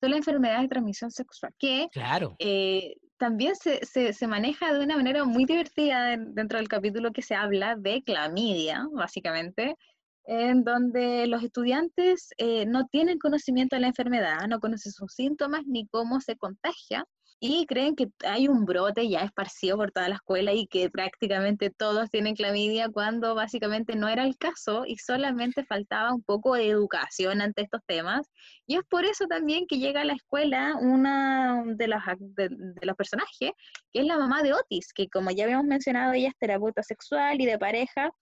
son 0.00 0.10
las 0.10 0.18
enfermedades 0.18 0.62
de 0.62 0.68
transmisión 0.68 1.10
sexual, 1.10 1.54
que 1.58 1.88
claro. 1.92 2.34
Eh, 2.38 2.96
también 3.18 3.54
se, 3.54 3.84
se, 3.84 4.14
se, 4.14 4.26
maneja 4.26 4.72
de 4.72 4.82
una 4.82 4.96
manera 4.96 5.24
muy 5.24 5.44
divertida 5.44 6.16
dentro 6.16 6.58
del 6.58 6.68
capítulo 6.68 7.12
que 7.12 7.22
se 7.22 7.34
habla 7.34 7.76
de 7.76 8.02
clamidia, 8.02 8.88
básicamente, 8.92 9.76
en 10.24 10.64
donde 10.64 11.26
los 11.26 11.42
estudiantes 11.42 12.30
eh, 12.38 12.66
no 12.66 12.86
tienen 12.86 13.18
conocimiento 13.18 13.76
de 13.76 13.80
la 13.80 13.88
enfermedad, 13.88 14.46
no 14.48 14.60
conocen 14.60 14.92
sus 14.92 15.12
síntomas 15.12 15.62
ni 15.66 15.86
cómo 15.88 16.20
se 16.20 16.36
contagia 16.36 17.04
y 17.44 17.66
creen 17.66 17.96
que 17.96 18.06
hay 18.24 18.46
un 18.46 18.64
brote 18.64 19.08
ya 19.08 19.22
esparcido 19.22 19.76
por 19.76 19.90
toda 19.90 20.08
la 20.08 20.14
escuela 20.14 20.52
y 20.52 20.68
que 20.68 20.88
prácticamente 20.90 21.70
todos 21.70 22.08
tienen 22.08 22.36
clamidia 22.36 22.88
cuando 22.88 23.34
básicamente 23.34 23.96
no 23.96 24.06
era 24.06 24.24
el 24.24 24.38
caso 24.38 24.84
y 24.86 24.96
solamente 24.98 25.64
faltaba 25.64 26.14
un 26.14 26.22
poco 26.22 26.54
de 26.54 26.68
educación 26.68 27.42
ante 27.42 27.62
estos 27.62 27.80
temas. 27.84 28.30
Y 28.64 28.76
es 28.76 28.82
por 28.88 29.04
eso 29.04 29.26
también 29.26 29.66
que 29.66 29.78
llega 29.78 30.02
a 30.02 30.04
la 30.04 30.12
escuela 30.12 30.76
una 30.80 31.64
de 31.66 31.88
de, 32.18 32.48
de 32.48 32.86
los 32.86 32.94
personajes, 32.94 33.50
que 33.92 34.00
es 34.00 34.06
la 34.06 34.18
mamá 34.18 34.44
de 34.44 34.52
Otis, 34.52 34.92
que 34.94 35.08
como 35.08 35.32
ya 35.32 35.42
habíamos 35.42 35.66
mencionado, 35.66 36.12
ella 36.12 36.28
es 36.28 36.38
terapeuta 36.38 36.84
sexual 36.84 37.40
y 37.40 37.46
de 37.46 37.58
pareja, 37.58 38.12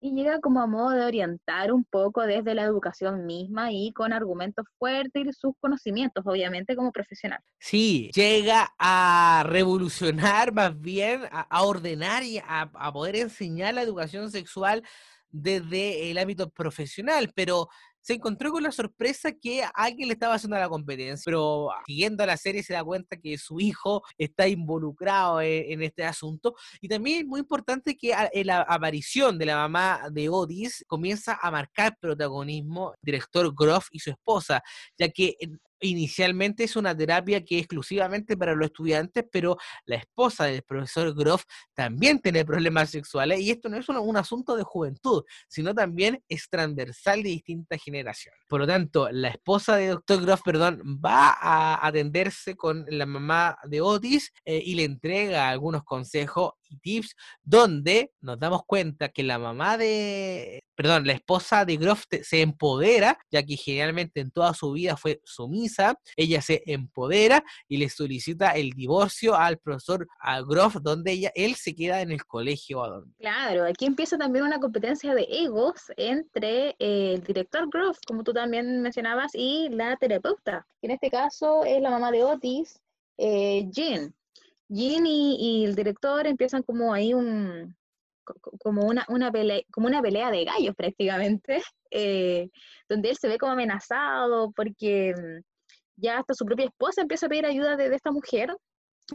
y 0.00 0.12
llega 0.12 0.40
como 0.40 0.60
a 0.60 0.66
modo 0.66 0.90
de 0.90 1.04
orientar 1.04 1.72
un 1.72 1.84
poco 1.84 2.22
desde 2.22 2.54
la 2.54 2.62
educación 2.62 3.26
misma 3.26 3.72
y 3.72 3.92
con 3.92 4.12
argumentos 4.12 4.66
fuertes 4.78 5.26
y 5.26 5.32
sus 5.32 5.54
conocimientos, 5.60 6.24
obviamente, 6.26 6.76
como 6.76 6.92
profesional. 6.92 7.40
Sí, 7.58 8.10
llega 8.14 8.74
a 8.78 9.44
revolucionar 9.46 10.52
más 10.52 10.78
bien, 10.80 11.22
a, 11.30 11.62
ordenar 11.62 12.22
y 12.22 12.38
a, 12.38 12.70
a 12.74 12.92
poder 12.92 13.16
enseñar 13.16 13.74
la 13.74 13.82
educación 13.82 14.30
sexual 14.30 14.82
desde 15.30 16.10
el 16.10 16.18
ámbito 16.18 16.50
profesional, 16.50 17.30
pero 17.34 17.68
se 18.06 18.14
encontró 18.14 18.52
con 18.52 18.62
la 18.62 18.70
sorpresa 18.70 19.32
que 19.32 19.64
alguien 19.74 20.06
le 20.06 20.14
estaba 20.14 20.34
haciendo 20.36 20.56
la 20.56 20.68
competencia, 20.68 21.24
pero 21.24 21.70
siguiendo 21.86 22.24
la 22.24 22.36
serie 22.36 22.62
se 22.62 22.72
da 22.72 22.84
cuenta 22.84 23.16
que 23.16 23.36
su 23.36 23.58
hijo 23.58 24.00
está 24.16 24.46
involucrado 24.46 25.40
e, 25.40 25.72
en, 25.72 25.82
este 25.82 26.04
asunto. 26.04 26.54
Y 26.80 26.86
también 26.86 27.22
es 27.22 27.26
muy 27.26 27.40
importante 27.40 27.96
que 27.96 28.14
la 28.44 28.60
aparición 28.60 29.38
de 29.38 29.46
la 29.46 29.56
mamá 29.56 30.02
de 30.12 30.28
Otis 30.28 30.84
comienza 30.86 31.36
a 31.42 31.50
marcar 31.50 31.98
protagonismo 32.00 32.94
director 33.02 33.52
Groff 33.52 33.88
y 33.90 33.98
su 33.98 34.10
esposa, 34.10 34.62
ya 34.96 35.08
que 35.08 35.34
inicialmente 35.80 36.64
es 36.64 36.76
una 36.76 36.96
terapia 36.96 37.44
que 37.44 37.56
es 37.56 37.62
exclusivamente 37.62 38.36
para 38.36 38.54
los 38.54 38.66
estudiantes, 38.66 39.24
pero 39.30 39.56
la 39.84 39.96
esposa 39.96 40.44
del 40.44 40.62
profesor 40.62 41.14
Groff 41.14 41.44
también 41.74 42.20
tiene 42.20 42.44
problemas 42.44 42.90
sexuales 42.90 43.40
y 43.40 43.50
esto 43.50 43.68
no 43.68 43.76
es 43.76 43.88
un, 43.88 44.16
asunto 44.16 44.56
de 44.56 44.62
juventud, 44.62 45.24
sino 45.48 45.74
también 45.74 46.22
es 46.28 46.48
transversal 46.48 47.22
de 47.22 47.30
distintas 47.30 47.82
generaciones. 47.82 48.40
Por 48.48 48.60
lo 48.60 48.66
tanto, 48.66 49.10
la 49.10 49.28
esposa 49.28 49.76
de 49.76 49.88
Dr. 49.88 50.22
Groff, 50.22 50.42
perdón, 50.42 50.80
va 51.04 51.36
a 51.38 51.86
atenderse 51.86 52.56
con 52.56 52.86
la 52.88 53.06
mamá 53.06 53.58
de 53.64 53.80
Otis 53.80 54.32
eh, 54.44 54.62
y 54.64 54.74
le 54.74 54.84
entrega 54.84 55.48
algunos 55.48 55.84
consejos 55.84 56.52
donde 57.42 58.12
nos 58.20 58.38
damos 58.38 58.62
cuenta 58.66 59.08
que 59.08 59.22
la 59.22 59.38
mamá 59.38 59.78
de, 59.78 60.62
perdón, 60.74 61.06
la 61.06 61.14
esposa 61.14 61.64
de 61.64 61.76
Groff 61.76 62.04
se 62.22 62.42
empodera, 62.42 63.18
ya 63.30 63.42
que 63.42 63.56
generalmente 63.56 64.20
en 64.20 64.30
toda 64.30 64.54
su 64.54 64.72
vida 64.72 64.96
fue 64.96 65.20
sumisa, 65.24 65.98
ella 66.16 66.40
se 66.42 66.62
empodera 66.66 67.42
y 67.68 67.78
le 67.78 67.88
solicita 67.88 68.52
el 68.52 68.70
divorcio 68.70 69.34
al 69.34 69.58
profesor 69.58 70.06
a 70.20 70.42
Groff, 70.42 70.76
donde 70.82 71.12
ella, 71.12 71.32
él 71.34 71.54
se 71.54 71.74
queda 71.74 72.00
en 72.00 72.10
el 72.10 72.24
colegio 72.24 72.84
a. 72.84 73.02
Claro, 73.18 73.64
aquí 73.64 73.86
empieza 73.86 74.16
también 74.16 74.44
una 74.44 74.60
competencia 74.60 75.14
de 75.14 75.26
egos 75.28 75.74
entre 75.96 76.70
eh, 76.78 77.14
el 77.14 77.22
director 77.22 77.68
Groff, 77.70 77.98
como 78.06 78.22
tú 78.22 78.32
también 78.32 78.82
mencionabas, 78.82 79.32
y 79.34 79.68
la 79.70 79.96
terapeuta. 79.96 80.66
En 80.82 80.90
este 80.90 81.10
caso 81.10 81.64
es 81.64 81.80
la 81.80 81.90
mamá 81.90 82.10
de 82.10 82.24
Otis, 82.24 82.80
eh, 83.18 83.66
Jean. 83.70 84.14
Jean 84.68 85.06
y, 85.06 85.64
el 85.64 85.74
director 85.74 86.26
empiezan 86.26 86.62
como 86.62 86.92
ahí 86.92 87.14
un, 87.14 87.76
como 88.58 88.86
una, 88.86 89.04
una 89.08 89.30
pelea, 89.30 89.62
como 89.72 89.86
una 89.86 90.02
pelea 90.02 90.30
de 90.30 90.44
gallos 90.44 90.74
prácticamente, 90.74 91.62
eh, 91.90 92.48
donde 92.88 93.10
él 93.10 93.16
se 93.16 93.28
ve 93.28 93.38
como 93.38 93.52
amenazado 93.52 94.52
porque 94.52 95.14
mm, 95.16 95.42
ya 95.96 96.18
hasta 96.18 96.34
su 96.34 96.44
propia 96.44 96.66
esposa 96.66 97.02
empieza 97.02 97.26
a 97.26 97.28
pedir 97.28 97.46
ayuda 97.46 97.76
de, 97.76 97.94
esta 97.94 98.10
mujer, 98.10 98.54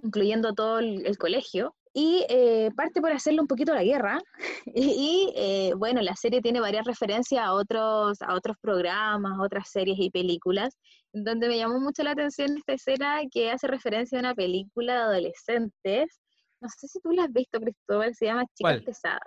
incluyendo 0.04 0.54
todo 0.54 0.80
el 0.80 1.18
colegio, 1.18 1.76
y 1.94 2.26
eh, 2.30 2.70
parte 2.76 3.02
por 3.02 3.12
hacerle 3.12 3.42
un 3.42 3.48
poquito 3.48 3.74
la 3.74 3.84
guerra. 3.84 4.20
Y, 4.76 5.34
eh, 5.36 5.74
bueno, 5.76 6.02
la 6.02 6.16
serie 6.16 6.42
tiene 6.42 6.60
varias 6.60 6.86
referencias 6.86 7.44
a 7.44 7.54
otros, 7.54 8.22
a 8.22 8.36
otros 8.36 8.58
programas, 8.62 9.40
otras 9.40 9.70
series 9.70 9.98
y 10.00 10.10
películas, 10.10 10.78
donde 11.12 11.48
me 11.48 11.58
llamó 11.58 11.80
mucho 11.80 12.04
la 12.04 12.12
atención 12.12 12.58
esta 12.58 12.74
escena 12.74 13.22
que 13.32 13.52
hace 13.52 13.68
referencia 13.68 14.18
a 14.18 14.22
una 14.22 14.36
película 14.36 14.94
de 14.94 15.00
adolescentes. 15.02 16.20
No 16.62 16.70
sé 16.70 16.88
si 16.88 17.00
tú 17.02 17.12
la 17.12 17.24
has 17.24 17.34
visto, 17.34 17.60
Cristóbal, 17.60 18.14
se 18.16 18.26
llama 18.26 18.46
Chicas 18.56 18.84
Pesadas. 18.84 19.20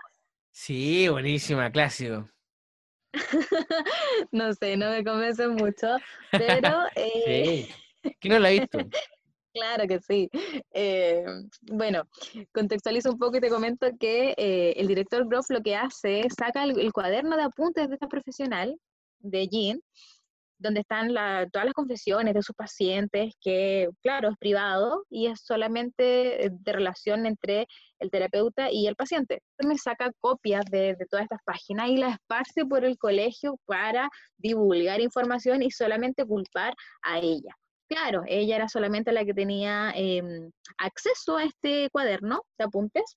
Sí, 0.52 1.08
buenísima, 1.08 1.70
clásico. 1.70 2.28
no 4.32 4.52
sé, 4.54 4.76
no 4.76 4.90
me 4.90 5.04
convence 5.04 5.48
mucho, 5.48 5.96
pero... 6.30 6.84
Eh... 6.96 7.66
Sí. 7.66 8.14
¿Quién 8.20 8.34
no 8.34 8.38
la 8.38 8.48
ha 8.48 8.52
visto? 8.52 8.78
Claro 9.54 9.86
que 9.86 10.00
sí. 10.00 10.28
Eh, 10.72 11.24
bueno, 11.62 12.02
contextualizo 12.52 13.12
un 13.12 13.18
poco 13.18 13.36
y 13.36 13.40
te 13.40 13.48
comento 13.48 13.86
que 14.00 14.34
eh, 14.36 14.74
el 14.76 14.88
director 14.88 15.28
Groff 15.28 15.48
lo 15.50 15.62
que 15.62 15.76
hace 15.76 16.20
es 16.26 16.34
saca 16.36 16.64
el, 16.64 16.92
cuaderno 16.92 17.36
de 17.36 17.44
apuntes 17.44 17.88
de 17.88 17.94
esta 17.94 18.08
profesional, 18.08 18.76
de 19.20 19.46
Jean, 19.46 19.80
donde 20.58 20.80
están 20.80 21.08
todas 21.52 21.66
las 21.66 21.74
confesiones 21.74 22.34
de 22.34 22.42
sus 22.42 22.56
pacientes, 22.56 23.34
que 23.40 23.88
claro, 24.02 24.30
es 24.30 24.36
privado 24.38 25.04
y 25.08 25.28
es 25.28 25.40
solamente 25.44 26.50
de 26.50 26.72
relación 26.72 27.24
entre 27.26 27.68
el 28.00 28.10
terapeuta 28.10 28.72
y 28.72 28.88
el 28.88 28.96
paciente. 28.96 29.40
Me 29.64 29.78
saca 29.78 30.10
copias 30.18 30.64
de, 30.66 30.96
de 30.96 31.06
todas 31.08 31.24
estas 31.24 31.40
páginas 31.44 31.90
y 31.90 31.96
las 31.98 32.14
esparce 32.14 32.66
por 32.66 32.84
el 32.84 32.98
colegio 32.98 33.56
para 33.66 34.08
divulgar 34.36 35.00
información 35.00 35.62
y 35.62 35.70
solamente 35.70 36.24
culpar 36.26 36.74
a 37.02 37.20
ella. 37.20 37.54
Claro, 37.88 38.22
ella 38.26 38.56
era 38.56 38.68
solamente 38.68 39.12
la 39.12 39.24
que 39.24 39.34
tenía 39.34 39.92
em, 39.94 40.50
acceso 40.78 41.36
a 41.36 41.44
este 41.44 41.90
cuaderno 41.90 42.42
de 42.58 42.64
apuntes 42.64 43.16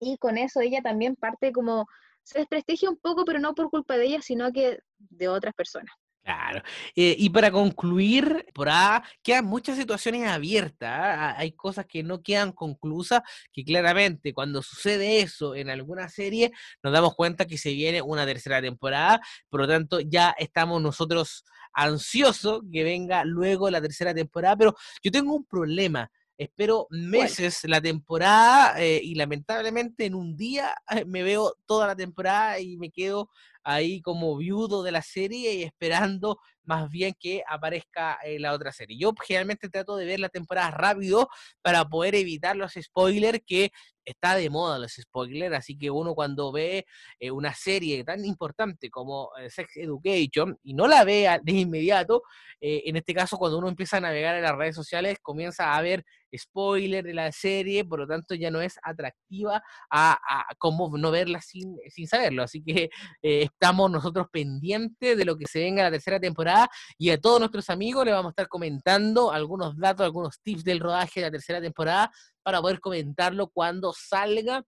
y 0.00 0.16
con 0.18 0.38
eso 0.38 0.60
ella 0.60 0.80
también 0.82 1.16
parte 1.16 1.52
como, 1.52 1.86
se 2.22 2.40
desprestigia 2.40 2.90
un 2.90 2.96
poco, 2.96 3.24
pero 3.24 3.38
no 3.40 3.54
por 3.54 3.70
culpa 3.70 3.96
de 3.96 4.06
ella, 4.06 4.22
sino 4.22 4.52
que 4.52 4.80
de 4.98 5.28
otras 5.28 5.54
personas. 5.54 5.94
Claro. 6.26 6.60
Eh, 6.96 7.14
y 7.16 7.30
para 7.30 7.52
concluir, 7.52 8.46
por 8.52 8.68
ahí 8.68 9.00
quedan 9.22 9.44
muchas 9.44 9.76
situaciones 9.76 10.26
abiertas. 10.26 10.90
¿ah? 10.90 11.36
Hay 11.38 11.52
cosas 11.52 11.86
que 11.86 12.02
no 12.02 12.20
quedan 12.20 12.50
conclusas, 12.50 13.22
que 13.52 13.64
claramente 13.64 14.34
cuando 14.34 14.60
sucede 14.60 15.20
eso 15.20 15.54
en 15.54 15.70
alguna 15.70 16.08
serie, 16.08 16.50
nos 16.82 16.92
damos 16.92 17.14
cuenta 17.14 17.46
que 17.46 17.56
se 17.56 17.72
viene 17.72 18.02
una 18.02 18.26
tercera 18.26 18.60
temporada. 18.60 19.20
Por 19.48 19.60
lo 19.60 19.68
tanto, 19.68 20.00
ya 20.00 20.34
estamos 20.36 20.82
nosotros 20.82 21.44
ansioso 21.72 22.60
que 22.72 22.82
venga 22.82 23.24
luego 23.24 23.70
la 23.70 23.80
tercera 23.80 24.12
temporada, 24.12 24.56
pero 24.56 24.74
yo 25.04 25.12
tengo 25.12 25.32
un 25.32 25.44
problema. 25.44 26.10
Espero 26.38 26.86
meses 26.90 27.60
la 27.64 27.80
temporada 27.80 28.82
eh, 28.82 29.00
y 29.02 29.14
lamentablemente 29.14 30.04
en 30.04 30.14
un 30.14 30.36
día 30.36 30.74
eh, 30.90 31.04
me 31.06 31.22
veo 31.22 31.54
toda 31.66 31.86
la 31.86 31.96
temporada 31.96 32.58
y 32.58 32.76
me 32.76 32.90
quedo 32.90 33.30
ahí 33.66 34.00
como 34.00 34.36
viudo 34.36 34.84
de 34.84 34.92
la 34.92 35.02
serie 35.02 35.54
y 35.54 35.62
esperando 35.64 36.38
más 36.62 36.88
bien 36.88 37.14
que 37.18 37.42
aparezca 37.48 38.16
eh, 38.24 38.38
la 38.38 38.52
otra 38.52 38.72
serie. 38.72 38.96
Yo 38.96 39.12
generalmente 39.26 39.68
trato 39.68 39.96
de 39.96 40.06
ver 40.06 40.20
la 40.20 40.28
temporada 40.28 40.70
rápido 40.70 41.28
para 41.62 41.84
poder 41.84 42.14
evitar 42.14 42.56
los 42.56 42.74
spoilers 42.80 43.40
que 43.44 43.72
está 44.06 44.36
de 44.36 44.48
moda 44.48 44.78
los 44.78 44.92
spoilers, 44.92 45.56
así 45.56 45.76
que 45.76 45.90
uno 45.90 46.14
cuando 46.14 46.52
ve 46.52 46.86
eh, 47.18 47.30
una 47.30 47.52
serie 47.52 48.04
tan 48.04 48.24
importante 48.24 48.88
como 48.88 49.30
eh, 49.38 49.50
Sex 49.50 49.76
Education 49.76 50.58
y 50.62 50.74
no 50.74 50.86
la 50.86 51.04
vea 51.04 51.40
de 51.42 51.52
inmediato, 51.52 52.22
en 52.58 52.96
este 52.96 53.12
caso 53.12 53.36
cuando 53.36 53.58
uno 53.58 53.68
empieza 53.68 53.98
a 53.98 54.00
navegar 54.00 54.34
en 54.34 54.42
las 54.42 54.56
redes 54.56 54.74
sociales 54.74 55.18
comienza 55.20 55.76
a 55.76 55.82
ver 55.82 56.04
spoiler 56.34 57.04
de 57.04 57.12
la 57.14 57.30
serie, 57.30 57.84
por 57.84 58.00
lo 58.00 58.06
tanto 58.06 58.34
ya 58.34 58.50
no 58.50 58.60
es 58.60 58.78
atractiva 58.82 59.62
a 59.90 60.18
como 60.58 60.96
no 60.96 61.10
verla 61.10 61.40
sin, 61.40 61.76
sin 61.90 62.06
saberlo, 62.06 62.42
así 62.42 62.62
que 62.62 62.88
estamos 63.20 63.90
nosotros 63.90 64.26
pendientes 64.32 65.16
de 65.16 65.24
lo 65.24 65.36
que 65.36 65.46
se 65.46 65.60
venga 65.60 65.82
la 65.82 65.90
tercera 65.90 66.18
temporada 66.18 66.68
y 66.98 67.10
a 67.10 67.20
todos 67.20 67.40
nuestros 67.40 67.68
amigos 67.68 68.04
les 68.04 68.14
vamos 68.14 68.30
a 68.30 68.32
estar 68.32 68.48
comentando 68.48 69.30
algunos 69.30 69.76
datos, 69.76 70.04
algunos 70.04 70.40
tips 70.40 70.64
del 70.64 70.80
rodaje 70.80 71.20
de 71.20 71.26
la 71.26 71.30
tercera 71.30 71.60
temporada 71.60 72.10
para 72.46 72.62
poder 72.62 72.78
comentarlo 72.78 73.48
cuando 73.48 73.92
salga. 73.92 74.64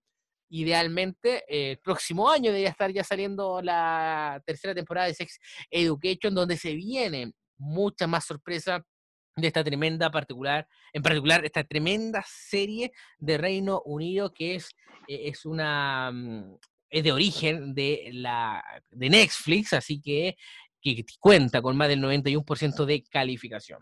Idealmente, 0.51 1.45
eh, 1.47 1.73
el 1.73 1.79
próximo 1.79 2.29
año 2.29 2.51
debería 2.51 2.71
estar 2.71 2.91
ya 2.91 3.05
saliendo 3.05 3.62
la 3.62 4.43
tercera 4.45 4.75
temporada 4.75 5.07
de 5.07 5.14
Sex 5.14 5.38
Education, 5.71 6.35
donde 6.35 6.57
se 6.57 6.75
viene 6.75 7.31
mucha 7.57 8.09
más 8.09 8.25
sorpresa 8.25 8.85
de 9.37 9.47
esta 9.47 9.62
tremenda 9.62 10.11
particular, 10.11 10.66
en 10.93 11.03
particular 11.03 11.45
esta 11.45 11.62
tremenda 11.62 12.24
serie 12.26 12.91
de 13.16 13.39
Reino 13.39 13.81
Unido 13.85 14.35
que 14.35 14.57
es, 14.57 14.70
eh, 15.07 15.29
es 15.29 15.45
una 15.45 16.11
mm, 16.11 16.57
es 16.91 17.05
de 17.05 17.12
origen 17.12 17.74
de 17.74 18.11
la 18.12 18.61
de 18.91 19.09
Netflix, 19.09 19.72
así 19.72 20.01
que, 20.01 20.37
que 20.83 21.05
cuenta 21.20 21.62
con 21.62 21.76
más 21.76 21.87
del 21.87 22.03
91% 22.03 22.85
de 22.87 23.05
calificación. 23.05 23.79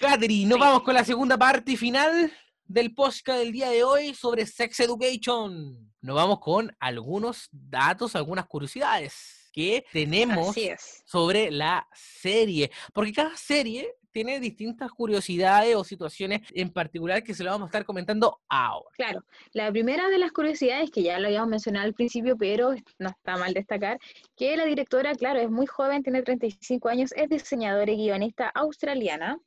Catherine, 0.00 0.48
nos 0.48 0.58
vamos 0.58 0.82
con 0.82 0.94
la 0.94 1.04
segunda 1.04 1.38
parte 1.38 1.76
final 1.76 2.32
del 2.64 2.94
podcast 2.94 3.38
del 3.38 3.52
día 3.52 3.70
de 3.70 3.84
hoy 3.84 4.14
sobre 4.14 4.46
Sex 4.46 4.80
Education. 4.80 5.92
Nos 6.00 6.16
vamos 6.16 6.40
con 6.40 6.74
algunos 6.80 7.48
datos, 7.50 8.16
algunas 8.16 8.46
curiosidades 8.46 9.50
que 9.52 9.84
tenemos 9.92 10.56
sobre 11.04 11.50
la 11.50 11.86
serie, 11.94 12.70
porque 12.92 13.12
cada 13.12 13.36
serie 13.36 13.94
tiene 14.12 14.38
distintas 14.40 14.90
curiosidades 14.92 15.74
o 15.74 15.84
situaciones 15.84 16.42
en 16.54 16.70
particular 16.70 17.22
que 17.22 17.34
se 17.34 17.42
lo 17.42 17.50
vamos 17.50 17.66
a 17.66 17.68
estar 17.68 17.84
comentando 17.84 18.40
ahora. 18.48 18.90
Claro, 18.94 19.24
la 19.52 19.70
primera 19.70 20.08
de 20.08 20.18
las 20.18 20.32
curiosidades, 20.32 20.90
que 20.90 21.02
ya 21.02 21.18
lo 21.18 21.26
habíamos 21.26 21.48
mencionado 21.48 21.86
al 21.86 21.94
principio, 21.94 22.36
pero 22.36 22.74
no 22.98 23.08
está 23.08 23.36
mal 23.36 23.54
destacar, 23.54 23.98
que 24.36 24.56
la 24.56 24.66
directora, 24.66 25.14
claro, 25.14 25.40
es 25.40 25.50
muy 25.50 25.66
joven, 25.66 26.02
tiene 26.02 26.22
35 26.22 26.88
años, 26.88 27.12
es 27.16 27.28
diseñadora 27.28 27.90
y 27.90 27.96
guionista 27.96 28.48
australiana. 28.54 29.38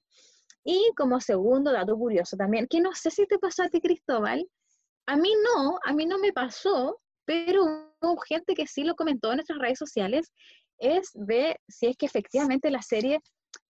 Y 0.65 0.91
como 0.97 1.21
segundo 1.21 1.71
dato 1.71 1.95
curioso 1.95 2.35
también, 2.35 2.67
que 2.67 2.81
no 2.81 2.93
sé 2.93 3.11
si 3.11 3.27
te 3.27 3.37
pasó 3.37 3.63
a 3.63 3.69
ti, 3.69 3.79
Cristóbal, 3.79 4.45
a 5.05 5.15
mí 5.15 5.31
no, 5.43 5.77
a 5.85 5.93
mí 5.93 6.07
no 6.07 6.17
me 6.17 6.33
pasó, 6.33 6.99
pero 7.23 7.63
hubo 8.01 8.17
gente 8.21 8.55
que 8.55 8.65
sí 8.65 8.83
lo 8.83 8.95
comentó 8.95 9.29
en 9.31 9.37
nuestras 9.37 9.59
redes 9.59 9.77
sociales, 9.77 10.33
es 10.79 11.11
de 11.13 11.59
si 11.67 11.85
es 11.85 11.97
que 11.97 12.07
efectivamente 12.07 12.71
la 12.71 12.81
serie 12.81 13.19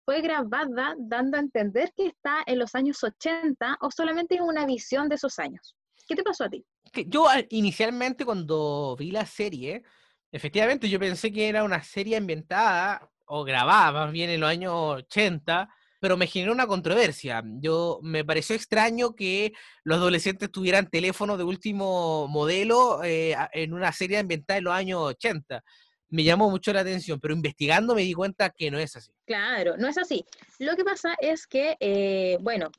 fue 0.06 0.22
grabada 0.22 0.96
dando 0.98 1.38
a 1.38 1.42
entender 1.42 1.92
que 1.96 2.08
está 2.08 2.44
en 2.46 2.60
los 2.60 2.76
años 2.76 3.04
80 3.04 3.78
o 3.82 3.92
solamente 3.92 4.36
es 4.36 4.42
una 4.42 4.66
visión 4.66 5.10
de 5.10 5.16
esos 5.16 5.38
años. 5.38 5.76
¿Qué 6.08 6.16
te 6.16 6.24
pasó 6.24 6.46
a 6.46 6.50
ti? 6.50 6.64
Yo 7.08 7.28
inicialmente 7.50 8.24
cuando 8.24 8.96
vi 8.98 9.12
la 9.12 9.26
serie, 9.26 9.84
efectivamente 10.32 10.88
yo 10.90 11.00
pensé 11.00 11.32
que 11.32 11.50
era 11.50 11.64
una 11.64 11.84
serie 11.84 12.18
ambientada 12.18 13.10
o 13.26 13.44
grabada 13.44 14.06
más 14.06 14.12
bien 14.12 14.30
en 14.30 14.40
los 14.40 14.50
años 14.50 14.74
80, 14.74 15.68
pero 16.06 16.18
me 16.18 16.28
generó 16.28 16.52
una 16.54 16.68
controversia. 16.68 17.42
Yo 17.62 17.98
me 18.04 18.24
pareció 18.24 18.56
extraño 18.56 19.16
que 19.16 19.54
los 19.84 19.98
adolescentes 19.98 20.52
tuvieran 20.52 20.88
teléfono 20.88 21.36
de 21.36 21.44
último 21.44 22.28
modelo 22.28 23.04
eh, 23.04 23.36
en 23.54 23.74
una 23.74 23.92
serie 23.92 24.20
ambientada 24.20 24.60
en 24.60 24.66
los 24.66 24.74
años 24.76 25.00
80 25.02 25.64
me 26.10 26.24
llamó 26.24 26.52
mucho 26.52 26.72
la 26.72 26.82
atención, 26.82 27.20
pero 27.20 27.34
investigando 27.34 27.96
me 27.96 28.04
di 28.04 28.14
cuenta 28.14 28.52
que 28.52 28.70
no 28.70 28.78
es 28.78 28.96
así. 28.96 29.12
Claro, 29.26 29.78
no 29.78 29.88
es 29.88 29.98
así. 29.98 30.24
Lo 30.60 30.76
que 30.76 30.84
pasa 30.84 31.16
es 31.20 31.48
que, 31.48 31.76
eh, 31.80 32.38
bueno, 32.40 32.70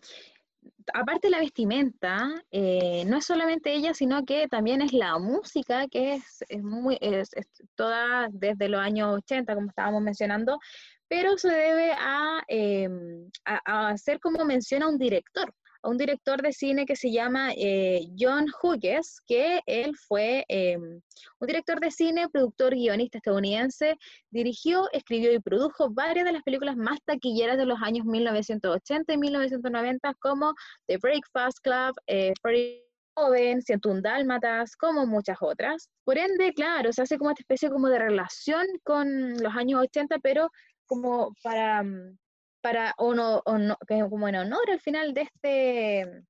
aparte 0.95 1.27
de 1.27 1.33
la 1.33 1.41
vestimenta, 1.41 2.29
eh, 2.51 3.05
no 3.07 3.19
es 3.19 3.25
solamente 3.25 3.75
ella, 3.75 3.93
sino 3.93 4.25
que 4.25 4.47
también 4.49 4.83
es 4.83 4.93
la 4.93 5.19
música, 5.19 5.87
que 5.89 6.15
es, 6.15 6.63
muy, 6.63 6.97
es, 7.01 7.31
toda 7.75 8.29
desde 8.31 8.69
los 8.69 8.81
años 8.81 9.17
80, 9.17 9.55
como 9.55 9.69
estábamos 9.69 10.03
mencionando, 10.03 10.59
pero 11.09 11.37
se 11.39 11.49
debe 11.49 11.93
a, 11.93 12.43
em, 12.49 13.31
a 13.45 13.89
hacer 13.89 14.21
como 14.21 14.45
menciona 14.45 14.89
un 14.89 14.99
director 14.99 15.53
un 15.87 15.97
director 15.97 16.43
de 16.43 16.53
cine 16.53 16.85
que 16.85 16.97
se 16.97 17.11
llama 17.11 17.53
eh, 17.57 18.09
John 18.19 18.47
Hughes, 18.63 19.21
que 19.27 19.61
él 19.67 19.95
fue 19.97 20.45
em, 20.49 21.01
un 21.41 21.47
director 21.47 21.81
de 21.81 21.91
cine, 21.91 22.29
productor, 22.29 22.75
guionista 22.75 23.19
estadounidense, 23.19 23.97
dirigió, 24.31 24.89
escribió 24.93 25.33
y 25.33 25.39
produjo 25.39 25.91
varias 25.91 26.27
de 26.27 26.33
las 26.33 26.43
películas 26.43 26.77
más 26.77 26.99
taquilleras 27.05 27.57
de 27.57 27.67
los 27.67 27.81
años 27.83 28.05
1980 28.05 29.13
y 29.13 29.19
1990, 29.19 30.15
como 30.21 30.55
The 30.87 30.99
Breakfast 30.99 31.59
Club, 31.63 31.95
eh, 32.07 32.33
Pretty 32.43 32.83
Joven, 33.15 33.61
un 33.87 34.03
Dálmatas, 34.03 34.77
como 34.77 35.07
muchas 35.07 35.39
otras. 35.41 35.89
Por 36.05 36.19
ende, 36.19 36.53
claro, 36.53 36.93
se 36.93 37.03
hace 37.03 37.17
como 37.17 37.31
esta 37.31 37.43
especie 37.43 37.71
como 37.71 37.89
de 37.89 37.99
relación 37.99 38.67
con 38.83 39.39
los 39.39 39.55
años 39.55 39.81
80, 39.81 40.19
pero 40.19 40.51
como 40.87 41.35
para 41.43 41.83
mm, 41.83 42.19
para 42.61 42.95
como 42.97 44.29
en 44.29 44.37
honor 44.37 44.71
al 44.71 44.81
final 44.81 45.15
de 45.15 45.23
este 45.23 46.25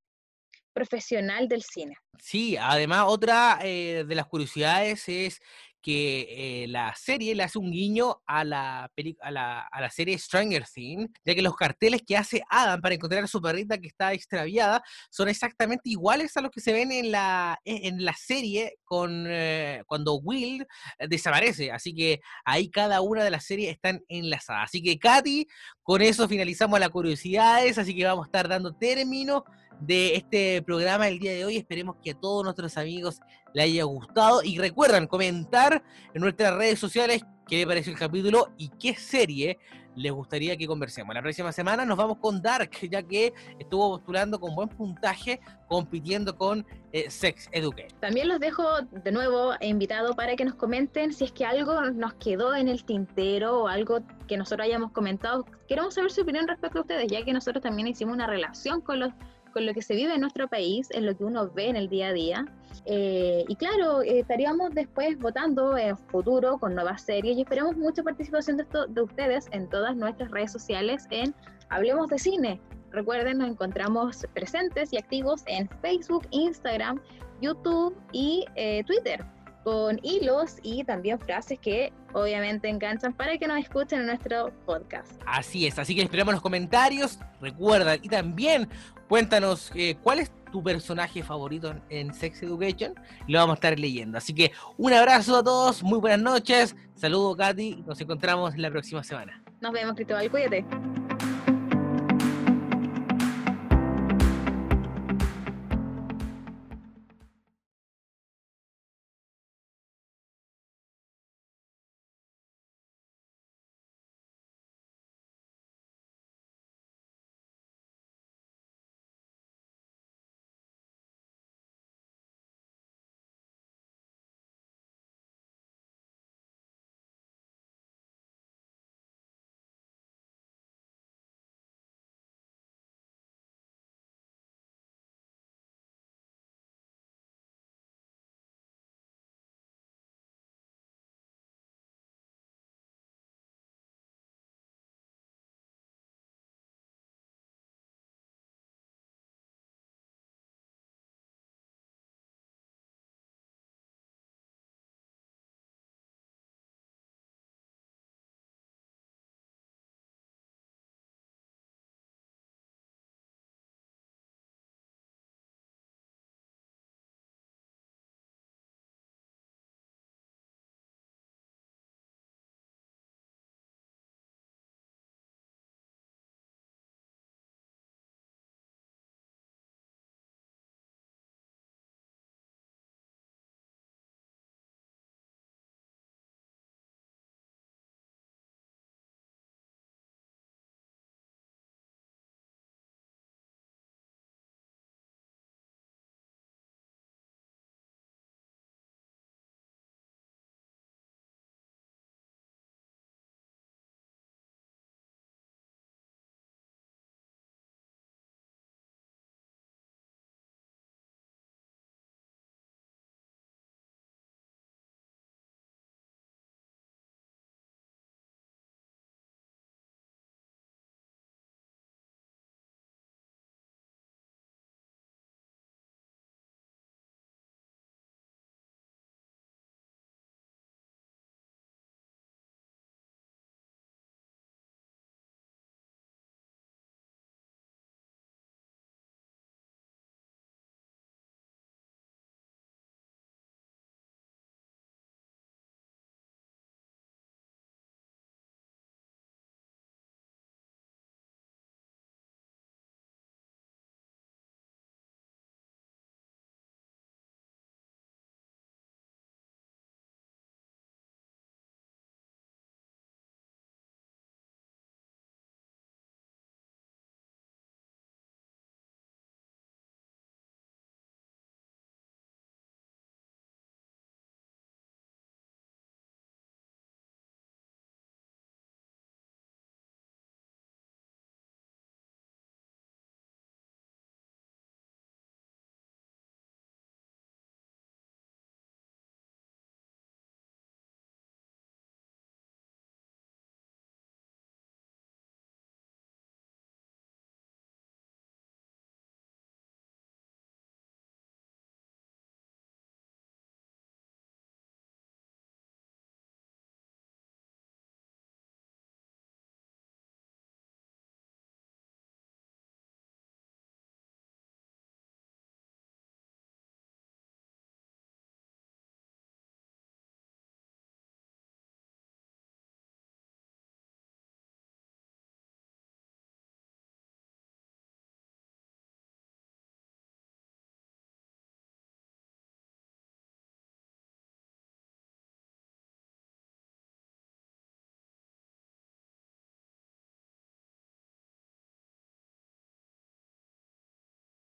profesional 0.71 1.47
del 1.47 1.63
cine. 1.63 1.97
Sí, 2.19 2.55
además 2.55 3.05
otra 3.07 3.57
eh, 3.63 4.03
de 4.07 4.15
las 4.15 4.27
curiosidades 4.27 5.09
es 5.09 5.41
que 5.81 6.63
eh, 6.63 6.67
la 6.67 6.93
serie 6.95 7.35
le 7.35 7.43
hace 7.43 7.59
un 7.59 7.71
guiño 7.71 8.21
a 8.25 8.43
la, 8.43 8.91
a 9.21 9.31
la, 9.31 9.61
a 9.61 9.81
la 9.81 9.89
serie 9.89 10.17
Stranger 10.17 10.65
Things, 10.65 11.09
ya 11.25 11.35
que 11.35 11.41
los 11.41 11.55
carteles 11.55 12.01
que 12.05 12.17
hace 12.17 12.43
Adam 12.49 12.81
para 12.81 12.95
encontrar 12.95 13.23
a 13.23 13.27
su 13.27 13.41
perrita 13.41 13.77
que 13.77 13.87
está 13.87 14.13
extraviada 14.13 14.83
son 15.09 15.29
exactamente 15.29 15.89
iguales 15.89 16.35
a 16.37 16.41
los 16.41 16.51
que 16.51 16.61
se 16.61 16.73
ven 16.73 16.91
en 16.91 17.11
la, 17.11 17.59
e, 17.63 17.87
en 17.87 18.03
la 18.03 18.13
serie 18.13 18.77
con, 18.83 19.25
eh, 19.27 19.83
cuando 19.87 20.15
Will 20.15 20.65
desaparece. 21.07 21.71
Así 21.71 21.93
que 21.93 22.21
ahí 22.45 22.69
cada 22.69 23.01
una 23.01 23.23
de 23.23 23.31
las 23.31 23.45
series 23.45 23.71
están 23.71 24.03
enlazadas. 24.07 24.65
Así 24.65 24.81
que, 24.81 24.97
Katy, 24.99 25.47
con 25.83 26.01
eso 26.01 26.27
finalizamos 26.27 26.79
las 26.79 26.89
curiosidades, 26.89 27.77
así 27.77 27.95
que 27.95 28.05
vamos 28.05 28.25
a 28.25 28.27
estar 28.27 28.47
dando 28.47 28.75
término 28.75 29.45
de 29.79 30.15
este 30.15 30.61
programa 30.61 31.07
el 31.07 31.19
día 31.19 31.33
de 31.33 31.45
hoy. 31.45 31.57
Esperemos 31.57 31.97
que 32.03 32.11
a 32.11 32.19
todos 32.19 32.43
nuestros 32.43 32.77
amigos 32.77 33.19
les 33.53 33.65
haya 33.65 33.83
gustado 33.83 34.41
y 34.43 34.57
recuerden 34.57 35.07
comentar 35.07 35.83
en 36.13 36.21
nuestras 36.21 36.53
redes 36.55 36.79
sociales 36.79 37.23
qué 37.47 37.57
les 37.57 37.65
pareció 37.65 37.93
el 37.93 37.99
capítulo 37.99 38.49
y 38.57 38.69
qué 38.69 38.95
serie 38.95 39.57
les 39.97 40.11
gustaría 40.11 40.55
que 40.55 40.67
conversemos. 40.67 41.13
La 41.15 41.21
próxima 41.21 41.51
semana 41.51 41.83
nos 41.83 41.97
vamos 41.97 42.19
con 42.19 42.41
Dark, 42.41 42.69
ya 42.89 43.01
que 43.01 43.33
estuvo 43.57 43.89
postulando 43.89 44.39
con 44.39 44.53
buen 44.53 44.69
puntaje, 44.69 45.39
compitiendo 45.67 46.37
con 46.37 46.65
eh, 46.93 47.09
Sex 47.09 47.49
Educate. 47.51 47.95
También 47.99 48.27
los 48.27 48.39
dejo 48.39 48.63
de 48.81 49.11
nuevo 49.11 49.53
invitado 49.59 50.15
para 50.15 50.35
que 50.35 50.45
nos 50.45 50.53
comenten 50.53 51.13
si 51.13 51.25
es 51.25 51.31
que 51.31 51.45
algo 51.45 51.81
nos 51.91 52.13
quedó 52.15 52.55
en 52.55 52.67
el 52.67 52.83
tintero 52.83 53.63
o 53.63 53.67
algo 53.67 54.01
que 54.27 54.37
nosotros 54.37 54.67
hayamos 54.67 54.91
comentado. 54.91 55.45
Queremos 55.67 55.95
saber 55.95 56.11
su 56.11 56.21
opinión 56.21 56.47
respecto 56.47 56.77
a 56.77 56.81
ustedes, 56.81 57.07
ya 57.11 57.25
que 57.25 57.33
nosotros 57.33 57.63
también 57.63 57.87
hicimos 57.87 58.13
una 58.13 58.27
relación 58.27 58.81
con 58.81 58.99
los 58.99 59.11
con 59.49 59.65
lo 59.65 59.73
que 59.73 59.81
se 59.81 59.95
vive 59.95 60.13
en 60.13 60.21
nuestro 60.21 60.47
país, 60.47 60.89
en 60.91 61.05
lo 61.05 61.15
que 61.17 61.23
uno 61.23 61.49
ve 61.49 61.69
en 61.69 61.75
el 61.75 61.89
día 61.89 62.09
a 62.09 62.13
día. 62.13 62.45
Eh, 62.85 63.43
y 63.47 63.55
claro, 63.55 64.01
eh, 64.01 64.19
estaríamos 64.19 64.73
después 64.73 65.17
votando 65.19 65.77
en 65.77 65.97
futuro 65.97 66.57
con 66.57 66.75
nuevas 66.75 67.01
series 67.01 67.37
y 67.37 67.41
esperamos 67.41 67.75
mucha 67.77 68.03
participación 68.03 68.57
de, 68.57 68.65
de 68.89 69.01
ustedes 69.01 69.47
en 69.51 69.69
todas 69.69 69.95
nuestras 69.95 70.31
redes 70.31 70.51
sociales 70.51 71.05
en 71.09 71.33
Hablemos 71.69 72.07
de 72.07 72.19
Cine. 72.19 72.61
Recuerden, 72.91 73.39
nos 73.39 73.49
encontramos 73.49 74.25
presentes 74.33 74.93
y 74.93 74.97
activos 74.97 75.43
en 75.47 75.67
Facebook, 75.81 76.25
Instagram, 76.31 77.01
YouTube 77.41 77.95
y 78.11 78.45
eh, 78.55 78.83
Twitter 78.85 79.25
con 79.67 79.99
hilos 80.01 80.59
y 80.63 80.85
también 80.85 81.19
frases 81.19 81.59
que 81.59 81.91
obviamente 82.13 82.69
enganchan 82.69 83.11
para 83.11 83.37
que 83.37 83.49
nos 83.49 83.59
escuchen 83.59 83.99
en 83.99 84.05
nuestro 84.05 84.53
podcast. 84.65 85.21
Así 85.25 85.67
es, 85.67 85.77
así 85.77 85.93
que 85.93 86.03
esperamos 86.03 86.35
los 86.35 86.41
comentarios, 86.41 87.19
recuerda, 87.41 87.95
y 87.95 88.07
también 88.07 88.69
cuéntanos 89.09 89.69
eh, 89.75 89.97
cuál 90.01 90.19
es 90.19 90.31
tu 90.53 90.63
personaje 90.63 91.21
favorito 91.21 91.75
en, 91.89 92.13
Sex 92.13 92.43
Education 92.43 92.93
lo 93.27 93.39
vamos 93.39 93.55
a 93.55 93.57
estar 93.57 93.77
leyendo. 93.77 94.17
Así 94.17 94.33
que 94.33 94.53
un 94.77 94.93
abrazo 94.93 95.35
a 95.35 95.43
todos, 95.43 95.83
muy 95.83 95.99
buenas 95.99 96.21
noches, 96.21 96.73
saludos 96.95 97.35
Katy, 97.35 97.83
nos 97.85 97.99
encontramos 97.99 98.57
la 98.57 98.71
próxima 98.71 99.03
semana. 99.03 99.43
Nos 99.59 99.73
vemos 99.73 99.95
Cristóbal, 99.95 100.31
cuídate. 100.31 100.63